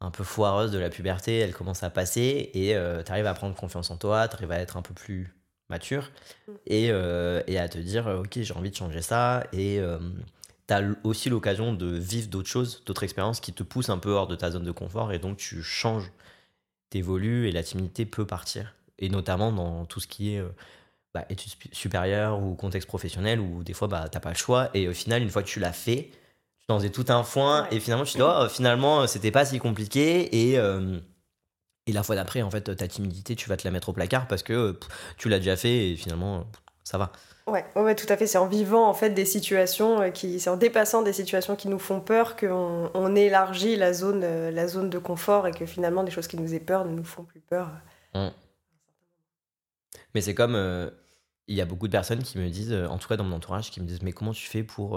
un 0.00 0.10
peu 0.10 0.24
foireuse 0.24 0.72
de 0.72 0.78
la 0.78 0.90
puberté, 0.90 1.38
elle 1.38 1.54
commence 1.54 1.84
à 1.84 1.90
passer 1.90 2.50
et 2.54 2.76
tu 3.04 3.12
arrives 3.12 3.26
à 3.26 3.34
prendre 3.34 3.54
confiance 3.54 3.90
en 3.92 3.96
toi, 3.96 4.26
tu 4.26 4.34
arrives 4.34 4.50
à 4.50 4.58
être 4.58 4.76
un 4.76 4.82
peu 4.82 4.94
plus 4.94 5.32
mature 5.70 6.10
mm. 6.48 6.52
et, 6.66 6.84
et, 6.86 7.58
à 7.58 7.68
te 7.68 7.78
dire, 7.78 8.06
ok, 8.06 8.40
j'ai 8.40 8.54
envie 8.54 8.70
de 8.70 8.76
changer 8.76 9.02
ça. 9.02 9.44
Et 9.52 9.80
tu 10.68 10.74
as 10.74 10.82
aussi 11.04 11.30
l'occasion 11.30 11.72
de 11.72 11.86
vivre 11.86 12.28
d'autres 12.28 12.48
choses, 12.48 12.82
d'autres 12.84 13.04
expériences 13.04 13.40
qui 13.40 13.52
te 13.52 13.62
poussent 13.62 13.90
un 13.90 13.98
peu 13.98 14.10
hors 14.10 14.26
de 14.26 14.36
ta 14.36 14.50
zone 14.50 14.64
de 14.64 14.72
confort. 14.72 15.12
Et 15.12 15.18
donc, 15.18 15.36
tu 15.36 15.62
changes, 15.62 16.10
t'évolues 16.90 17.48
et 17.48 17.52
la 17.52 17.62
timidité 17.62 18.06
peut 18.06 18.26
partir. 18.26 18.74
Et 18.98 19.08
notamment 19.08 19.52
dans 19.52 19.84
tout 19.86 20.00
ce 20.00 20.06
qui 20.06 20.34
est 20.34 20.42
bah, 21.14 21.24
études 21.28 21.52
supérieures 21.72 22.42
ou 22.42 22.54
contexte 22.54 22.88
professionnel 22.88 23.38
où 23.40 23.62
des 23.62 23.72
fois, 23.72 23.88
bah, 23.88 24.08
t'as 24.10 24.20
pas 24.20 24.30
le 24.30 24.36
choix. 24.36 24.70
Et 24.74 24.88
au 24.88 24.92
final, 24.92 25.22
une 25.22 25.30
fois 25.30 25.42
que 25.42 25.48
tu 25.48 25.60
l'as 25.60 25.72
fait, 25.72 26.10
tu 26.60 26.66
t'en 26.66 26.78
faisais 26.78 26.90
tout 26.90 27.06
un 27.08 27.22
foin. 27.22 27.68
Et 27.70 27.80
finalement, 27.80 28.04
tu 28.04 28.14
te 28.14 28.18
dis, 28.18 28.24
oh, 28.24 28.48
finalement, 28.48 29.06
c'était 29.06 29.30
pas 29.30 29.44
si 29.44 29.58
compliqué. 29.58 30.52
Et. 30.52 30.58
Et 31.86 31.92
la 31.92 32.02
fois 32.02 32.16
d'après, 32.16 32.42
en 32.42 32.50
fait, 32.50 32.74
ta 32.76 32.88
timidité, 32.88 33.36
tu 33.36 33.48
vas 33.48 33.56
te 33.56 33.64
la 33.64 33.70
mettre 33.70 33.90
au 33.90 33.92
placard 33.92 34.26
parce 34.26 34.42
que 34.42 34.78
tu 35.18 35.28
l'as 35.28 35.38
déjà 35.38 35.56
fait 35.56 35.90
et 35.90 35.96
finalement, 35.96 36.46
ça 36.82 36.98
va. 36.98 37.12
Ouais, 37.46 37.64
ouais, 37.76 37.94
tout 37.94 38.06
à 38.08 38.16
fait. 38.16 38.26
C'est 38.26 38.38
en 38.38 38.46
vivant 38.46 38.88
en 38.88 38.94
fait 38.94 39.10
des 39.10 39.26
situations 39.26 40.00
euh, 40.00 40.10
qui, 40.10 40.40
c'est 40.40 40.48
en 40.48 40.56
dépassant 40.56 41.02
des 41.02 41.12
situations 41.12 41.56
qui 41.56 41.68
nous 41.68 41.78
font 41.78 42.00
peur 42.00 42.36
qu'on 42.36 42.90
on 42.94 43.14
élargit 43.14 43.76
la 43.76 43.92
zone, 43.92 44.22
euh, 44.24 44.50
la 44.50 44.66
zone 44.66 44.88
de 44.88 44.98
confort 44.98 45.46
et 45.46 45.52
que 45.52 45.66
finalement 45.66 46.04
des 46.04 46.10
choses 46.10 46.26
qui 46.26 46.38
nous 46.38 46.48
font 46.48 46.64
peur 46.64 46.84
ne 46.86 46.92
nous 46.92 47.04
font 47.04 47.24
plus 47.24 47.40
peur. 47.40 47.70
Mmh. 48.14 48.28
Mais 50.14 50.22
c'est 50.22 50.34
comme, 50.34 50.54
euh, 50.54 50.88
il 51.46 51.54
y 51.56 51.60
a 51.60 51.66
beaucoup 51.66 51.86
de 51.86 51.92
personnes 51.92 52.22
qui 52.22 52.38
me 52.38 52.48
disent, 52.48 52.72
en 52.72 52.96
tout 52.96 53.08
cas 53.08 53.16
dans 53.16 53.24
mon 53.24 53.36
entourage, 53.36 53.70
qui 53.70 53.80
me 53.82 53.86
disent, 53.86 54.00
mais 54.00 54.12
comment 54.12 54.32
tu 54.32 54.46
fais 54.46 54.62
pour, 54.62 54.92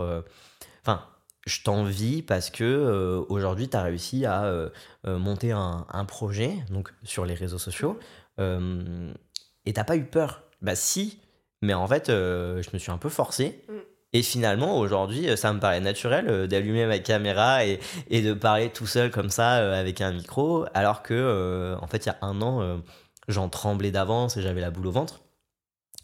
enfin, 0.81 1.05
je 1.47 1.63
t'envie 1.63 2.21
parce 2.21 2.49
que 2.49 2.63
euh, 2.63 3.23
aujourd'hui, 3.29 3.69
tu 3.69 3.77
as 3.77 3.81
réussi 3.81 4.25
à 4.25 4.43
euh, 4.43 4.69
euh, 5.07 5.17
monter 5.17 5.51
un, 5.51 6.05
projet 6.05 6.53
donc 6.69 6.93
sur 7.03 7.25
les 7.25 7.33
réseaux 7.33 7.57
sociaux 7.57 7.97
et 8.39 9.73
t'as 9.73 9.83
pas 9.83 9.95
eu 9.95 10.05
peur. 10.05 10.43
Bah 10.61 10.75
si, 10.75 11.19
mais 11.61 11.73
en 11.73 11.87
fait, 11.87 12.07
je 12.07 12.69
me 12.73 12.77
suis 12.77 12.91
un 12.91 12.97
peu 12.97 13.09
forcé. 13.09 13.63
Mm. 13.67 13.73
Et 14.13 14.23
finalement, 14.23 14.79
aujourd'hui, 14.79 15.35
ça 15.35 15.51
me 15.51 15.59
paraît 15.59 15.81
naturel 15.81 16.47
d'allumer 16.47 16.85
ma 16.85 16.99
caméra 16.99 17.65
et, 17.65 17.79
et, 18.09 18.21
de 18.21 18.33
parler 18.33 18.69
tout 18.69 18.87
seul 18.87 19.11
comme 19.11 19.29
ça 19.29 19.77
avec 19.77 19.99
un 19.99 20.13
micro, 20.13 20.65
alors 20.73 21.03
que, 21.03 21.75
en 21.81 21.87
fait, 21.87 22.05
il 22.05 22.09
y 22.09 22.11
a 22.11 22.17
un 22.21 22.41
an, 22.41 22.81
j'en 23.27 23.49
tremblais 23.49 23.91
d'avance 23.91 24.37
et 24.37 24.41
j'avais 24.41 24.61
la 24.61 24.71
boule 24.71 24.87
au 24.87 24.91
ventre. 24.91 25.21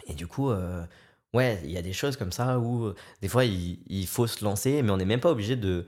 Et 0.08 0.16
du 0.16 0.28
coup, 0.28 0.52
ouais, 1.34 1.60
il 1.64 1.72
y 1.72 1.78
a 1.78 1.82
des 1.82 1.94
choses 1.94 2.18
comme 2.18 2.32
ça 2.32 2.60
où 2.60 2.86
euh, 2.86 2.96
des 3.22 3.28
fois 3.28 3.46
il, 3.46 4.08
faut 4.08 4.28
se 4.28 4.44
lancer, 4.44 4.82
mais 4.82 4.92
on 4.92 4.98
n'est 4.98 5.06
même 5.06 5.20
pas 5.20 5.32
obligé 5.32 5.56
de 5.56 5.86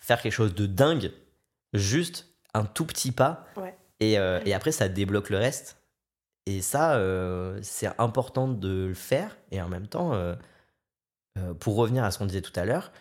faire 0.00 0.20
quelque 0.20 0.32
chose 0.32 0.54
de 0.54 0.66
dingue, 0.66 1.12
juste 1.72 2.26
un 2.54 2.64
tout 2.64 2.84
petit 2.84 3.12
pas. 3.12 3.46
Et, 4.00 4.18
euh, 4.18 4.40
et, 4.44 4.54
après, 4.54 4.70
ça 4.70 4.88
débloque 4.88 5.30
le 5.30 5.38
reste. 5.38 5.76
Et 6.46 6.62
ça, 6.62 6.94
euh, 6.94 7.58
c'est 7.62 7.90
important 7.98 8.46
de 8.48 8.86
le 8.86 8.94
faire. 8.94 9.36
Et 9.50 9.60
en 9.60 9.68
même 9.68 9.88
temps, 9.88 10.12
pour 11.58 11.76
revenir 11.76 12.04
à 12.04 12.10
ce 12.10 12.18
qu'on 12.18 12.26
disait 12.26 12.42
tout 12.42 12.58
à 12.58 12.64
l'heure, 12.64 12.92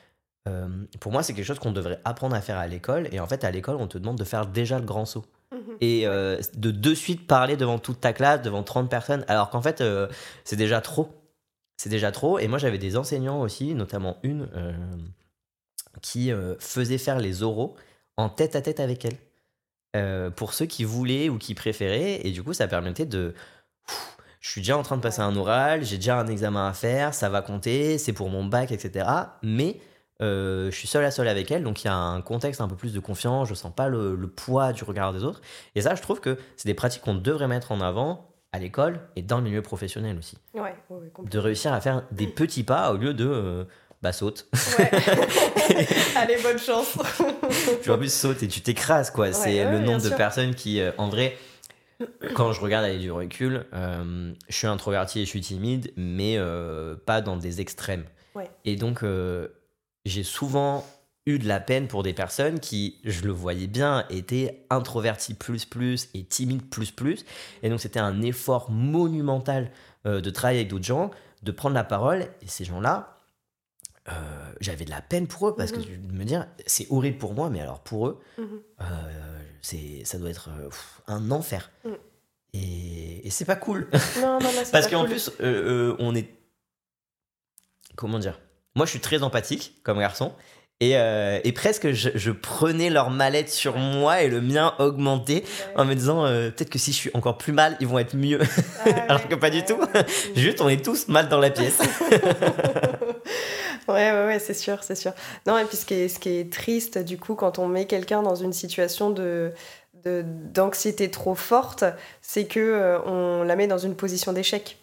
pour 0.99 1.11
moi, 1.11 1.23
c'est 1.23 1.33
quelque 1.33 1.45
chose 1.45 1.59
qu'on 1.59 1.71
devrait 1.71 1.99
apprendre 2.03 2.35
à 2.35 2.41
faire 2.41 2.57
à 2.57 2.67
l'école. 2.67 3.09
Et 3.11 3.19
en 3.19 3.27
fait, 3.27 3.43
à 3.43 3.51
l'école, 3.51 3.75
on 3.75 3.87
te 3.87 3.97
demande 3.97 4.17
de 4.17 4.23
faire 4.23 4.47
déjà 4.47 4.79
le 4.79 4.85
grand 4.85 5.05
saut. 5.05 5.25
Mmh 5.51 5.57
et 5.79 6.05
de 6.05 6.71
de 6.71 6.93
suite 6.95 7.27
parler 7.27 7.55
devant 7.55 7.77
toute 7.77 8.01
ta 8.01 8.11
classe, 8.11 8.41
devant 8.41 8.63
30 8.63 8.89
personnes, 8.89 9.23
alors 9.27 9.49
qu'en 9.51 9.61
fait, 9.61 9.83
c'est 10.43 10.55
déjà 10.55 10.81
trop 10.81 11.26
c'est 11.77 11.89
déjà 11.89 12.11
trop. 12.11 12.39
Et 12.39 12.47
moi, 12.47 12.57
j'avais 12.57 12.79
des 12.79 12.97
enseignants 12.97 13.39
aussi, 13.41 13.75
notamment 13.75 14.17
une 14.23 14.49
euh, 14.55 14.73
qui 16.01 16.31
euh, 16.31 16.55
faisait 16.59 16.97
faire 16.97 17.19
les 17.19 17.43
oraux 17.43 17.75
en 18.17 18.29
tête 18.29 18.55
à 18.55 18.61
tête 18.61 18.79
avec 18.79 19.05
elle. 19.05 19.17
Euh, 19.95 20.29
pour 20.29 20.53
ceux 20.53 20.65
qui 20.65 20.83
voulaient 20.83 21.29
ou 21.29 21.37
qui 21.37 21.53
préféraient. 21.53 22.21
Et 22.27 22.31
du 22.31 22.43
coup, 22.43 22.53
ça 22.53 22.67
permettait 22.67 23.05
de. 23.05 23.33
je 24.41 24.49
suis 24.49 24.61
déjà 24.61 24.77
en 24.77 24.83
train 24.83 24.97
de 24.97 25.01
passer 25.01 25.21
un 25.21 25.35
oral, 25.35 25.83
j'ai 25.83 25.97
déjà 25.97 26.19
un 26.19 26.27
examen 26.27 26.67
à 26.67 26.73
faire, 26.73 27.13
ça 27.13 27.29
va 27.29 27.41
compter, 27.41 27.97
c'est 27.97 28.13
pour 28.13 28.29
mon 28.29 28.43
bac, 28.43 28.71
etc. 28.71 29.07
Mais 29.43 29.79
je 30.19 30.71
suis 30.71 30.87
seul 30.87 31.05
à 31.05 31.11
seul 31.11 31.27
avec 31.27 31.51
elle, 31.51 31.63
donc 31.63 31.83
il 31.83 31.87
y 31.87 31.89
a 31.89 31.95
un 31.95 32.21
contexte 32.21 32.59
un 32.59 32.67
peu 32.67 32.75
plus 32.75 32.91
de 32.93 32.99
confiance, 32.99 33.47
je 33.47 33.53
sens 33.53 33.73
pas 33.73 33.87
le, 33.87 34.15
le 34.15 34.27
poids 34.27 34.73
du 34.73 34.83
regard 34.83 35.13
des 35.13 35.23
autres. 35.23 35.41
Et 35.75 35.81
ça, 35.81 35.95
je 35.95 36.01
trouve 36.01 36.19
que 36.19 36.37
c'est 36.57 36.67
des 36.67 36.73
pratiques 36.73 37.03
qu'on 37.03 37.15
devrait 37.15 37.47
mettre 37.47 37.71
en 37.71 37.81
avant 37.81 38.27
à 38.57 38.59
l'école 38.59 38.99
et 39.15 39.21
dans 39.21 39.37
le 39.37 39.43
milieu 39.43 39.61
professionnel 39.61 40.17
aussi. 40.17 40.37
Ouais, 40.53 40.75
de 41.23 41.39
réussir 41.39 41.73
à 41.73 41.79
faire 41.79 42.03
des 42.11 42.27
petits 42.27 42.63
pas 42.63 42.91
au 42.91 42.97
lieu 42.97 43.13
de 43.13 43.27
euh, 43.27 43.63
bah 44.01 44.11
saute. 44.11 44.47
Ouais. 44.77 44.91
Allez, 46.15 46.37
bonne 46.41 46.57
chance. 46.57 46.97
tu 47.83 47.91
en 47.91 47.97
plus 47.97 48.11
saute 48.11 48.41
et 48.43 48.47
tu 48.47 48.61
t'écrases 48.61 49.11
quoi. 49.11 49.31
c'est 49.31 49.63
le 49.71 49.79
nombre 49.79 50.01
de 50.01 50.09
personnes 50.09 50.55
qui, 50.55 50.81
euh, 50.81 50.91
en 50.97 51.07
vrai, 51.07 51.37
quand 52.33 52.51
je 52.51 52.61
regarde 52.61 52.85
avec 52.85 52.99
du 52.99 53.11
recul, 53.11 53.65
euh, 53.73 54.33
je 54.49 54.55
suis 54.55 54.67
introverti 54.67 55.21
et 55.21 55.25
je 55.25 55.29
suis 55.29 55.41
timide, 55.41 55.93
mais 55.95 56.37
pas 57.05 57.21
dans 57.21 57.37
des 57.37 57.61
extrêmes. 57.61 58.05
Et 58.65 58.75
donc, 58.75 59.03
j'ai 60.05 60.23
souvent 60.23 60.85
eu 61.27 61.39
de 61.39 61.47
la 61.47 61.59
peine 61.59 61.87
pour 61.87 62.03
des 62.03 62.13
personnes 62.13 62.59
qui, 62.59 62.97
je 63.03 63.21
le 63.23 63.31
voyais 63.31 63.67
bien, 63.67 64.05
étaient 64.09 64.65
introverties 64.69 65.33
plus 65.33 65.65
plus 65.65 66.09
et 66.13 66.23
timides 66.23 66.67
plus 66.67 66.91
plus. 66.91 67.25
Et 67.61 67.69
donc 67.69 67.81
c'était 67.81 67.99
un 67.99 68.21
effort 68.21 68.71
monumental 68.71 69.69
euh, 70.05 70.21
de 70.21 70.29
travailler 70.29 70.59
avec 70.59 70.69
d'autres 70.69 70.85
gens, 70.85 71.11
de 71.43 71.51
prendre 71.51 71.75
la 71.75 71.83
parole. 71.83 72.21
Et 72.41 72.47
ces 72.47 72.63
gens-là, 72.63 73.19
euh, 74.09 74.13
j'avais 74.61 74.85
de 74.85 74.89
la 74.89 75.01
peine 75.01 75.27
pour 75.27 75.49
eux 75.49 75.55
parce 75.55 75.71
que 75.73 75.79
mhm. 75.79 76.07
de 76.07 76.13
me 76.13 76.23
dire, 76.23 76.47
c'est 76.65 76.87
horrible 76.89 77.17
pour 77.17 77.33
moi, 77.33 77.49
mais 77.49 77.59
alors 77.59 77.81
pour 77.81 78.07
eux, 78.07 78.21
mhm. 78.37 78.61
euh, 78.81 78.85
c'est, 79.61 80.05
ça 80.05 80.17
doit 80.17 80.29
être 80.29 80.49
un 81.07 81.29
enfer. 81.31 81.69
Mm. 81.83 81.89
Et, 82.53 83.27
et 83.27 83.29
c'est 83.29 83.43
pas 83.43 83.57
cool. 83.57 83.89
Non, 84.21 84.39
non, 84.39 84.49
parce 84.71 84.87
qu'en 84.87 85.03
plus, 85.03 85.29
on 85.41 86.15
est. 86.15 86.33
Comment 87.97 88.19
dire 88.19 88.39
Moi, 88.75 88.85
je 88.85 88.91
suis 88.91 89.01
très 89.01 89.23
empathique 89.23 89.81
comme 89.83 89.99
garçon. 89.99 90.31
Euh, 90.83 91.39
et, 91.43 91.51
presque, 91.53 91.91
je, 91.91 92.31
prenais 92.31 92.91
leur 92.91 93.09
mallette 93.09 93.49
sur 93.49 93.77
moi 93.77 94.21
et 94.21 94.27
le 94.27 94.41
mien 94.41 94.75
augmentait 94.77 95.43
en 95.75 95.85
me 95.85 95.95
disant 95.95 96.25
euh, 96.25 96.51
peut-être 96.51 96.69
que 96.69 96.77
si 96.77 96.91
je 96.91 96.97
suis 96.97 97.11
encore 97.15 97.39
plus 97.39 97.51
mal, 97.51 97.75
ils 97.79 97.87
vont 97.87 97.97
être 97.97 98.15
mieux. 98.15 98.39
Alors 99.07 99.27
que 99.27 99.33
pas 99.33 99.49
du 99.49 99.63
tout. 99.63 99.79
Juste, 100.35 100.61
on 100.61 100.69
est 100.69 100.83
tous 100.83 101.07
mal 101.07 101.29
dans 101.29 101.39
la 101.39 101.49
pièce. 101.49 101.79
ouais, 103.87 104.11
ouais, 104.11 104.25
ouais, 104.27 104.39
c'est 104.39 104.53
sûr, 104.53 104.83
c'est 104.83 104.95
sûr. 104.95 105.13
Non, 105.47 105.57
et 105.57 105.65
puis 105.65 105.77
ce 105.77 105.85
qui 105.85 105.95
est, 105.95 106.09
ce 106.09 106.19
qui 106.19 106.29
est 106.29 106.53
triste, 106.53 106.99
du 106.99 107.17
coup, 107.17 107.33
quand 107.33 107.57
on 107.57 107.67
met 107.67 107.85
quelqu'un 107.85 108.21
dans 108.21 108.35
une 108.35 108.53
situation 108.53 109.09
de 109.09 109.53
d'anxiété 110.53 111.11
trop 111.11 111.35
forte, 111.35 111.83
c'est 112.21 112.45
que 112.45 112.59
euh, 112.59 112.99
on 113.01 113.43
la 113.43 113.57
met 113.57 113.67
dans 113.67 113.77
une 113.77 113.95
position 113.95 114.31
d'échec. 114.31 114.77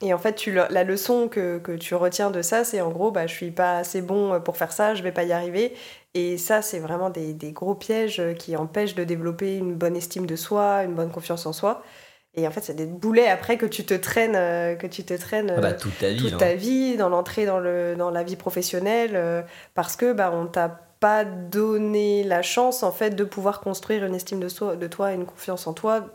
Et 0.00 0.14
en 0.14 0.18
fait, 0.18 0.34
tu, 0.34 0.52
la 0.52 0.84
leçon 0.84 1.28
que, 1.28 1.58
que, 1.58 1.72
tu 1.72 1.94
retiens 1.94 2.30
de 2.30 2.40
ça, 2.40 2.62
c'est 2.62 2.80
en 2.80 2.90
gros, 2.90 3.10
bah, 3.10 3.26
je 3.26 3.34
suis 3.34 3.50
pas 3.50 3.78
assez 3.78 4.00
bon 4.00 4.40
pour 4.40 4.56
faire 4.56 4.72
ça, 4.72 4.94
je 4.94 5.02
vais 5.02 5.10
pas 5.10 5.24
y 5.24 5.32
arriver. 5.32 5.74
Et 6.14 6.38
ça, 6.38 6.62
c'est 6.62 6.78
vraiment 6.78 7.10
des, 7.10 7.32
des, 7.34 7.50
gros 7.50 7.74
pièges 7.74 8.22
qui 8.38 8.56
empêchent 8.56 8.94
de 8.94 9.04
développer 9.04 9.56
une 9.56 9.74
bonne 9.74 9.96
estime 9.96 10.26
de 10.26 10.36
soi, 10.36 10.84
une 10.84 10.94
bonne 10.94 11.10
confiance 11.10 11.46
en 11.46 11.52
soi. 11.52 11.82
Et 12.38 12.46
en 12.46 12.50
fait, 12.50 12.60
c'est 12.60 12.74
des 12.74 12.86
boulets 12.86 13.28
après 13.28 13.56
que 13.56 13.66
tu 13.66 13.84
te 13.84 13.94
traînes, 13.94 14.36
euh, 14.36 14.76
que 14.76 14.86
tu 14.86 15.02
te 15.02 15.14
traînes 15.14 15.52
ah 15.56 15.60
bah, 15.60 15.72
toute 15.72 15.98
ta 15.98 16.10
vie, 16.10 16.18
toute 16.18 16.38
ta 16.38 16.54
vie 16.54 16.96
dans 16.96 17.08
l'entrée 17.08 17.46
dans, 17.46 17.58
le, 17.58 17.96
dans 17.96 18.10
la 18.10 18.22
vie 18.22 18.36
professionnelle, 18.36 19.12
euh, 19.14 19.42
parce 19.74 19.96
que 19.96 20.12
bah, 20.12 20.30
on 20.32 20.46
t'a 20.46 20.68
pas 21.00 21.24
donné 21.24 22.24
la 22.24 22.42
chance 22.42 22.82
en 22.82 22.92
fait 22.92 23.10
de 23.10 23.24
pouvoir 23.24 23.60
construire 23.60 24.04
une 24.04 24.14
estime 24.14 24.40
de, 24.40 24.48
soi, 24.48 24.76
de 24.76 24.86
toi, 24.86 25.12
une 25.12 25.26
confiance 25.26 25.66
en 25.66 25.72
toi, 25.72 26.06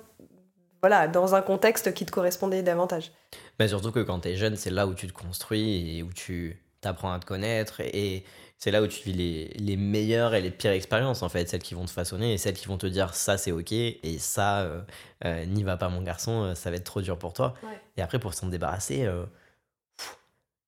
voilà, 0.82 1.08
dans 1.08 1.36
un 1.36 1.42
contexte 1.42 1.94
qui 1.94 2.06
te 2.06 2.12
correspondait 2.12 2.62
davantage. 2.62 3.12
Mais 3.60 3.68
surtout 3.68 3.92
que 3.92 4.00
quand 4.00 4.22
tu 4.22 4.30
es 4.30 4.36
jeune, 4.36 4.56
c'est 4.56 4.72
là 4.72 4.88
où 4.88 4.94
tu 4.94 5.08
te 5.08 5.14
construis 5.14 5.98
et 5.98 6.04
où 6.04 6.12
tu 6.12 6.64
t'apprends 6.84 7.14
à 7.14 7.20
te 7.20 7.26
connaître 7.26 7.82
et 7.82 8.24
c'est 8.58 8.72
là 8.72 8.82
où 8.82 8.88
tu 8.88 9.04
vis 9.04 9.14
les, 9.14 9.48
les, 9.56 9.76
meilleures 9.76 10.36
et 10.36 10.42
les 10.42 10.52
pires 10.52 10.72
expériences 10.72 11.24
en 11.24 11.30
fait, 11.30 11.50
celles 11.50 11.64
qui 11.64 11.74
vont 11.74 11.86
te 11.86 11.92
façonner 11.92 12.34
et 12.34 12.38
celles 12.38 12.54
qui 12.54 12.68
vont 12.68 12.78
te 12.78 12.86
dire 12.86 13.16
ça 13.16 13.38
c'est 13.38 13.52
ok 13.52 13.72
et 13.72 14.18
ça 14.20 14.62
euh, 14.62 14.82
euh, 15.26 15.46
n'y 15.46 15.64
va 15.64 15.76
pas 15.76 15.90
mon 15.90 16.02
garçon, 16.02 16.44
euh, 16.44 16.56
ça 16.56 16.70
va 16.70 16.78
être 16.78 16.84
trop 16.84 17.02
dur 17.02 17.18
pour 17.18 17.34
toi. 17.34 17.56
Et 17.98 18.02
après 18.02 18.20
pour 18.20 18.34
s'en 18.34 18.48
débarrasser, 18.48 19.08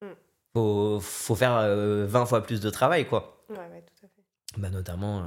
mm. 0.02 0.08
faut, 0.54 1.00
faut, 1.00 1.36
faire 1.36 1.67
20 1.67 2.26
fois 2.26 2.43
plus 2.43 2.60
de 2.60 2.69
travail 2.69 3.08
quoi. 3.08 3.45
Ouais, 3.50 3.58
ouais, 3.58 3.84
tout 3.86 4.06
à 4.06 4.08
fait. 4.08 4.24
Bah, 4.58 4.69
notamment 4.69 5.26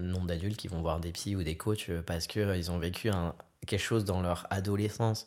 nombre 0.00 0.26
d'adultes 0.26 0.56
qui 0.56 0.68
vont 0.68 0.80
voir 0.80 0.98
des 0.98 1.12
psys 1.12 1.36
ou 1.36 1.42
des 1.42 1.56
coachs 1.56 1.90
parce 2.06 2.26
qu'ils 2.26 2.70
ont 2.70 2.78
vécu 2.78 3.10
un, 3.10 3.34
quelque 3.66 3.80
chose 3.80 4.04
dans 4.04 4.22
leur 4.22 4.46
adolescence 4.50 5.26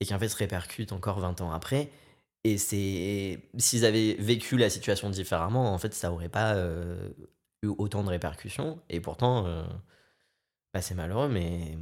et 0.00 0.06
qui 0.06 0.14
en 0.14 0.18
fait 0.18 0.28
se 0.28 0.36
répercute 0.36 0.92
encore 0.92 1.20
20 1.20 1.40
ans 1.40 1.52
après. 1.52 1.90
Et 2.44 2.56
c'est 2.56 3.38
s'ils 3.58 3.84
avaient 3.84 4.16
vécu 4.18 4.56
la 4.56 4.70
situation 4.70 5.10
différemment, 5.10 5.72
en 5.72 5.78
fait, 5.78 5.92
ça 5.94 6.10
aurait 6.10 6.30
pas 6.30 6.54
euh, 6.54 7.10
eu 7.62 7.68
autant 7.68 8.02
de 8.02 8.08
répercussions. 8.08 8.80
Et 8.88 9.00
pourtant, 9.00 9.46
euh, 9.46 9.62
bah, 10.72 10.80
c'est 10.80 10.94
malheureux, 10.94 11.28
mais 11.28 11.76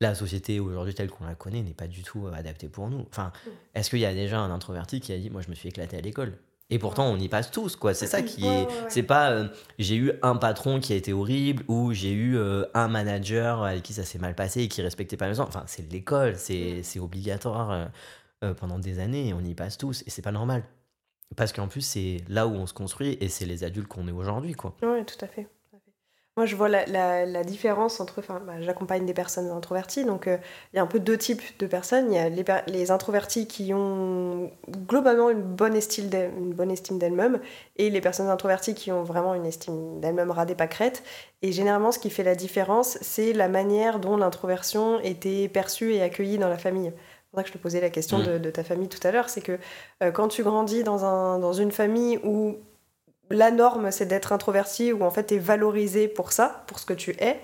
la 0.00 0.14
société 0.14 0.58
aujourd'hui 0.58 0.94
telle 0.94 1.10
qu'on 1.10 1.24
la 1.24 1.36
connaît 1.36 1.62
n'est 1.62 1.74
pas 1.74 1.86
du 1.86 2.02
tout 2.02 2.26
adaptée 2.28 2.68
pour 2.68 2.88
nous. 2.88 3.06
Enfin, 3.10 3.32
mm. 3.46 3.50
est-ce 3.76 3.90
qu'il 3.90 4.00
y 4.00 4.06
a 4.06 4.14
déjà 4.14 4.40
un 4.40 4.50
introverti 4.50 5.00
qui 5.00 5.12
a 5.12 5.18
dit, 5.18 5.30
moi, 5.30 5.40
je 5.40 5.50
me 5.50 5.54
suis 5.54 5.68
éclaté 5.68 5.96
à 5.96 6.00
l'école 6.00 6.36
et 6.70 6.78
pourtant, 6.78 7.06
on 7.06 7.18
y 7.18 7.28
passe 7.28 7.50
tous, 7.50 7.76
quoi. 7.76 7.94
C'est 7.94 8.06
ça 8.06 8.22
qui 8.22 8.46
est. 8.46 8.66
C'est 8.88 9.02
pas. 9.02 9.30
Euh, 9.30 9.48
j'ai 9.78 9.96
eu 9.96 10.12
un 10.22 10.36
patron 10.36 10.80
qui 10.80 10.92
a 10.92 10.96
été 10.96 11.12
horrible 11.12 11.64
ou 11.68 11.92
j'ai 11.92 12.12
eu 12.12 12.36
euh, 12.36 12.64
un 12.74 12.88
manager 12.88 13.64
avec 13.64 13.82
qui 13.82 13.92
ça 13.92 14.04
s'est 14.04 14.18
mal 14.18 14.34
passé 14.34 14.62
et 14.62 14.68
qui 14.68 14.82
respectait 14.82 15.16
pas 15.16 15.28
mes 15.28 15.40
enfants. 15.40 15.48
Enfin, 15.48 15.64
c'est 15.66 15.90
l'école, 15.90 16.36
c'est 16.36 16.82
obligatoire. 16.98 17.90
pendant 18.58 18.78
des 18.78 19.00
années 19.00 19.28
et 19.28 19.34
on 19.34 19.40
y 19.40 19.54
passe 19.54 19.76
tous 19.76 20.02
et 20.06 20.10
c'est 20.10 20.22
pas 20.22 20.32
normal. 20.32 20.62
Parce 21.36 21.52
qu'en 21.52 21.68
plus, 21.68 21.82
c'est 21.82 22.18
là 22.28 22.46
où 22.46 22.52
on 22.52 22.66
se 22.66 22.72
construit 22.72 23.18
et 23.20 23.28
c'est 23.28 23.44
les 23.44 23.64
adultes 23.64 23.88
qu'on 23.88 24.08
est 24.08 24.12
aujourd'hui, 24.12 24.54
quoi. 24.54 24.74
Oui, 24.82 25.04
tout 25.04 25.22
à 25.24 25.28
fait. 25.28 25.46
Moi, 26.36 26.46
je 26.46 26.54
vois 26.54 26.68
la, 26.68 26.86
la, 27.26 27.44
différence 27.44 28.00
entre. 28.00 28.20
Enfin, 28.20 28.40
bah, 28.46 28.60
j'accompagne 28.60 29.04
des 29.04 29.12
personnes 29.12 29.50
introverties, 29.50 30.04
donc 30.04 30.28
euh, 30.28 30.38
il 30.72 30.76
y 30.76 30.78
a 30.78 30.82
un 30.82 30.86
peu 30.86 31.00
deux 31.00 31.18
types 31.18 31.42
de 31.58 31.66
personnes. 31.66 32.12
Il 32.12 32.14
y 32.14 32.18
a 32.18 32.28
les, 32.28 32.44
les 32.68 32.90
introvertis 32.92 33.48
qui 33.48 33.74
ont 33.74 34.50
globalement 34.68 35.30
une 35.30 35.42
bonne 35.42 35.74
estime 35.74 36.08
d'elles-mêmes 36.08 37.40
et 37.76 37.90
les 37.90 38.00
personnes 38.00 38.28
introverties 38.28 38.74
qui 38.74 38.92
ont 38.92 39.02
vraiment 39.02 39.34
une 39.34 39.44
estime 39.44 40.00
d'elles-mêmes 40.00 40.30
radée 40.30 40.54
pâquerette. 40.54 41.02
Et 41.42 41.50
généralement, 41.50 41.90
ce 41.90 41.98
qui 41.98 42.10
fait 42.10 42.24
la 42.24 42.36
différence, 42.36 42.96
c'est 43.00 43.32
la 43.32 43.48
manière 43.48 43.98
dont 43.98 44.16
l'introversion 44.16 45.00
était 45.00 45.48
perçue 45.48 45.94
et 45.94 46.02
accueillie 46.02 46.38
dans 46.38 46.48
la 46.48 46.58
famille. 46.58 46.92
C'est 46.92 47.30
pour 47.30 47.38
ça 47.40 47.42
que 47.42 47.48
je 47.48 47.54
te 47.54 47.58
posais 47.58 47.80
la 47.80 47.90
question 47.90 48.18
mm. 48.18 48.38
de, 48.38 48.50
ta 48.50 48.62
famille 48.62 48.88
tout 48.88 49.04
à 49.06 49.10
l'heure, 49.10 49.28
c'est 49.28 49.40
que 49.40 49.58
euh, 50.02 50.10
quand 50.12 50.28
tu 50.28 50.44
grandis 50.44 50.84
dans, 50.84 51.04
un, 51.04 51.38
dans 51.38 51.52
une 51.52 51.72
famille 51.72 52.18
où 52.24 52.56
la 53.30 53.50
norme 53.50 53.90
c'est 53.90 54.06
d'être 54.06 54.32
introverti, 54.32 54.92
où 54.92 55.02
en 55.04 55.10
fait 55.10 55.26
tu 55.26 55.34
es 55.34 55.38
valorisé 55.38 56.08
pour 56.08 56.32
ça, 56.32 56.64
pour 56.66 56.78
ce 56.78 56.86
que 56.86 56.92
tu 56.92 57.12
es, 57.20 57.40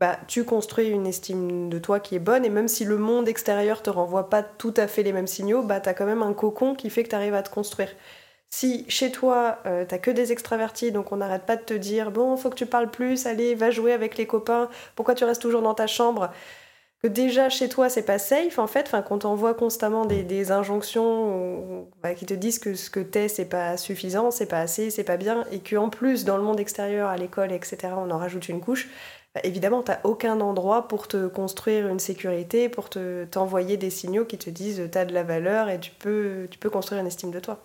bah, 0.00 0.18
tu 0.28 0.44
construis 0.44 0.88
une 0.88 1.06
estime 1.06 1.70
de 1.70 1.78
toi 1.78 2.00
qui 2.00 2.16
est 2.16 2.18
bonne, 2.20 2.44
et 2.44 2.50
même 2.50 2.68
si 2.68 2.84
le 2.84 2.98
monde 2.98 3.28
extérieur 3.28 3.82
te 3.82 3.90
renvoie 3.90 4.28
pas 4.28 4.42
tout 4.42 4.74
à 4.76 4.86
fait 4.86 5.02
les 5.02 5.12
mêmes 5.12 5.26
signaux, 5.26 5.62
bah, 5.62 5.80
as 5.84 5.94
quand 5.94 6.04
même 6.06 6.22
un 6.22 6.34
cocon 6.34 6.74
qui 6.74 6.90
fait 6.90 7.02
que 7.02 7.08
tu 7.08 7.14
arrives 7.14 7.34
à 7.34 7.42
te 7.42 7.50
construire. 7.50 7.90
Si 8.50 8.84
chez 8.88 9.10
toi, 9.10 9.58
euh, 9.66 9.84
t'as 9.86 9.98
que 9.98 10.10
des 10.10 10.32
extravertis, 10.32 10.92
donc 10.92 11.12
on 11.12 11.16
n'arrête 11.16 11.46
pas 11.46 11.56
de 11.56 11.62
te 11.62 11.74
dire 11.74 12.10
bon, 12.10 12.36
faut 12.36 12.50
que 12.50 12.54
tu 12.54 12.66
parles 12.66 12.90
plus, 12.90 13.26
allez, 13.26 13.54
va 13.54 13.70
jouer 13.70 13.92
avec 13.92 14.16
les 14.18 14.26
copains, 14.26 14.70
pourquoi 14.94 15.14
tu 15.14 15.24
restes 15.24 15.42
toujours 15.42 15.62
dans 15.62 15.74
ta 15.74 15.86
chambre? 15.86 16.30
Que 17.08 17.12
déjà 17.12 17.48
chez 17.48 17.68
toi 17.68 17.88
c'est 17.88 18.02
pas 18.02 18.18
safe 18.18 18.58
en 18.58 18.66
fait, 18.66 18.86
enfin 18.86 19.02
quand 19.02 19.24
on 19.24 19.34
voit 19.34 19.54
constamment 19.54 20.04
des, 20.06 20.52
injonctions 20.52 21.86
bah, 22.02 22.14
qui 22.14 22.26
te 22.26 22.34
disent 22.34 22.58
que 22.58 22.74
ce 22.74 22.90
que 22.90 23.00
t'es 23.00 23.28
c'est 23.28 23.48
pas 23.48 23.76
suffisant, 23.76 24.30
c'est 24.30 24.46
pas 24.46 24.60
assez, 24.60 24.90
c'est 24.90 25.04
pas 25.04 25.16
bien, 25.16 25.44
et 25.52 25.60
qu'en 25.60 25.88
plus 25.88 26.24
dans 26.24 26.36
le 26.36 26.42
monde 26.42 26.60
extérieur, 26.60 27.08
à 27.08 27.16
l'école, 27.16 27.52
etc., 27.52 27.94
on 27.96 28.10
en 28.10 28.18
rajoute 28.18 28.48
une 28.48 28.60
couche, 28.60 28.88
bah, 29.34 29.40
évidemment 29.44 29.82
t'as 29.82 30.00
aucun 30.04 30.40
endroit 30.40 30.88
pour 30.88 31.08
te 31.08 31.26
construire 31.26 31.88
une 31.88 31.98
sécurité, 31.98 32.68
pour 32.68 32.90
te 32.90 33.24
t'envoyer 33.24 33.76
des 33.76 33.90
signaux 33.90 34.24
qui 34.24 34.38
te 34.38 34.50
disent 34.50 34.88
t'as 34.90 35.04
de 35.04 35.14
la 35.14 35.22
valeur 35.22 35.68
et 35.68 35.78
tu 35.78 35.92
peux, 35.92 36.48
tu 36.50 36.58
peux 36.58 36.70
construire 36.70 37.00
une 37.00 37.06
estime 37.06 37.30
de 37.30 37.40
toi. 37.40 37.60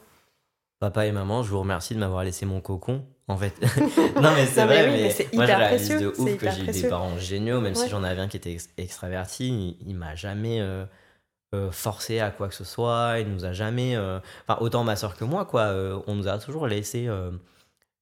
Papa 0.80 1.06
et 1.06 1.12
maman, 1.12 1.44
je 1.44 1.52
vous 1.52 1.60
remercie 1.60 1.94
de 1.94 2.00
m'avoir 2.00 2.24
laissé 2.24 2.46
mon 2.46 2.60
cocon 2.60 3.04
en 3.32 3.38
fait. 3.38 3.60
non, 4.22 4.32
mais 4.36 4.46
c'est 4.46 4.66
vrai, 4.66 4.88
mais, 4.88 5.16
moi 5.34 5.46
je 5.46 5.52
réalise 5.52 5.90
de 5.90 6.08
ouf 6.18 6.38
que 6.38 6.52
j'ai 6.52 6.64
eu 6.64 6.68
des 6.68 6.90
parents 6.90 7.18
géniaux, 7.18 7.62
même 7.62 7.76
si 7.76 7.90
j'en 7.90 8.04
avais 8.04 8.22
un 8.22 8.28
qui 8.28 8.38
était 8.38 8.58
extraverti, 8.78 9.78
il, 9.86 9.96
m'a 9.96 10.16
jamais 10.16 10.60
euh, 10.62 10.86
euh, 11.56 11.72
forcé 11.72 12.20
à 12.20 12.32
quoi 12.32 12.48
que 12.48 12.56
ce 12.56 12.64
soit, 12.64 13.16
il 13.20 13.28
nous 13.28 13.46
a 13.46 13.54
jamais. 13.54 13.96
Euh, 13.96 14.20
enfin, 14.48 14.60
autant 14.62 14.84
ma 14.84 14.96
soeur 14.96 15.16
que 15.16 15.24
moi, 15.24 15.46
quoi, 15.46 15.74
on 16.08 16.16
nous 16.16 16.28
a 16.28 16.38
toujours 16.38 16.68
laissé 16.68 17.08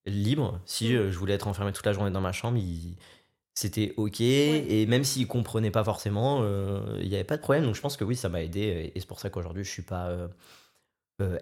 libre. 0.06 0.60
Si 0.66 0.94
mm. 0.94 1.12
je 1.12 1.18
voulais 1.18 1.36
être 1.36 1.48
enfermé 1.48 1.72
toute 1.72 1.86
la 1.86 1.94
journée 1.94 2.12
dans 2.12 2.22
ma 2.22 2.32
chambre, 2.32 2.60
c'était 3.54 3.94
ok, 3.98 4.22
et 4.22 4.86
même 4.88 5.04
s'il 5.04 5.28
comprenait 5.28 5.72
pas 5.72 5.84
forcément, 5.84 6.44
il 7.00 7.08
n'y 7.08 7.16
avait 7.16 7.24
pas 7.24 7.38
de 7.38 7.42
problème, 7.42 7.66
donc 7.66 7.76
je 7.76 7.82
pense 7.82 7.98
que 7.98 8.04
oui, 8.04 8.16
ça 8.16 8.30
m'a 8.30 8.42
aidé, 8.42 8.92
et 8.94 9.00
c'est 9.00 9.08
pour 9.08 9.20
ça 9.20 9.30
qu'aujourd'hui 9.30 9.64
je 9.64 9.70
suis 9.70 9.84
pas. 9.84 10.10